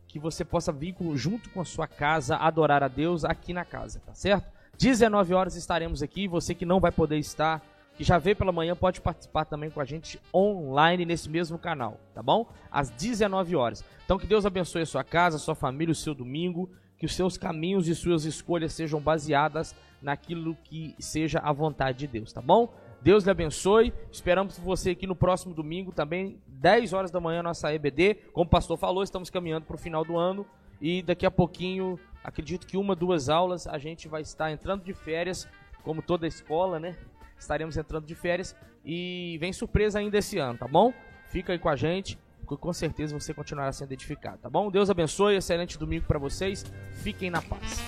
que 0.09 0.19
você 0.19 0.45
possa 0.45 0.73
vir 0.73 0.97
junto 1.15 1.49
com 1.51 1.61
a 1.61 1.65
sua 1.65 1.87
casa 1.87 2.35
adorar 2.35 2.83
a 2.83 2.89
Deus 2.89 3.25
aqui 3.25 3.53
na 3.53 3.65
casa, 3.65 4.01
tá 4.05 4.15
certo? 4.15 4.51
19 4.79 5.33
horas 5.33 5.55
estaremos 5.55 6.03
aqui, 6.03 6.27
você 6.27 6.57
que 6.57 6.67
não 6.67 6.81
vai 6.81 6.91
poder 6.91 7.19
estar, 7.19 7.63
que 7.97 8.03
já 8.03 8.19
veio 8.19 8.35
pela 8.35 8.51
manhã, 8.51 8.75
pode 8.75 9.01
participar 9.01 9.45
também 9.45 9.71
com 9.71 9.81
a 9.81 9.85
gente 9.85 10.21
online 10.35 11.05
nesse 11.05 11.31
mesmo 11.31 11.57
canal, 11.57 12.01
tá 12.13 12.21
bom? 12.21 12.49
Às 12.69 12.91
19 12.91 13.55
horas. 13.55 13.85
Então 14.05 14.19
que 14.19 14.27
Deus 14.27 14.45
abençoe 14.45 14.83
a 14.83 14.87
sua 14.87 15.05
casa, 15.05 15.37
a 15.37 15.39
sua 15.39 15.55
família, 15.55 15.93
o 15.93 15.95
seu 15.95 16.17
domingo 16.17 16.69
que 17.05 17.07
os 17.07 17.15
seus 17.15 17.37
caminhos 17.37 17.87
e 17.87 17.95
suas 17.95 18.25
escolhas 18.25 18.73
sejam 18.73 18.99
baseadas 18.99 19.77
naquilo 20.01 20.57
que 20.65 20.95
seja 20.99 21.39
a 21.39 21.53
vontade 21.53 21.99
de 21.99 22.07
Deus, 22.07 22.33
tá 22.33 22.41
bom? 22.41 22.73
Deus 23.03 23.25
lhe 23.25 23.31
abençoe. 23.31 23.93
Esperamos 24.11 24.59
você 24.59 24.91
aqui 24.91 25.07
no 25.07 25.15
próximo 25.15 25.53
domingo 25.53 25.93
também, 25.93 26.41
10 26.47 26.95
horas 26.95 27.11
da 27.11 27.21
manhã, 27.21 27.43
nossa 27.43 27.75
EBD. 27.75 28.15
Como 28.33 28.47
o 28.47 28.51
pastor 28.51 28.79
falou, 28.79 29.03
estamos 29.03 29.29
caminhando 29.29 29.67
para 29.67 29.75
o 29.75 29.79
final 29.79 30.03
do 30.03 30.17
ano 30.17 30.47
e 30.81 31.03
daqui 31.03 31.27
a 31.27 31.31
pouquinho, 31.31 32.01
acredito 32.23 32.67
que 32.67 32.79
uma, 32.79 32.97
duas 32.97 33.29
aulas, 33.29 33.67
a 33.67 33.77
gente 33.77 34.09
vai 34.09 34.23
estar 34.23 34.51
entrando 34.51 34.83
de 34.83 34.95
férias, 34.95 35.47
como 35.83 36.01
toda 36.01 36.25
a 36.25 36.29
escola, 36.29 36.81
né? 36.81 36.97
Estaremos 37.39 37.77
entrando 37.77 38.07
de 38.07 38.15
férias 38.15 38.57
e 38.83 39.37
vem 39.39 39.53
surpresa 39.53 39.99
ainda 39.99 40.17
esse 40.17 40.39
ano, 40.39 40.59
tá 40.59 40.67
bom? 40.67 40.91
Fica 41.27 41.53
aí 41.53 41.59
com 41.59 41.69
a 41.69 41.77
gente 41.77 42.19
com 42.45 42.73
certeza 42.73 43.19
você 43.19 43.33
continuará 43.33 43.73
sendo 43.73 43.93
edificado, 43.93 44.39
tá 44.39 44.51
bom? 44.51 44.71
Deus 44.71 44.91
abençoe, 44.91 45.37
excelente 45.37 45.79
domingo 45.79 46.05
para 46.07 46.19
vocês. 46.19 46.65
Fiquem 47.03 47.31
na 47.31 47.43
paz. 47.43 47.83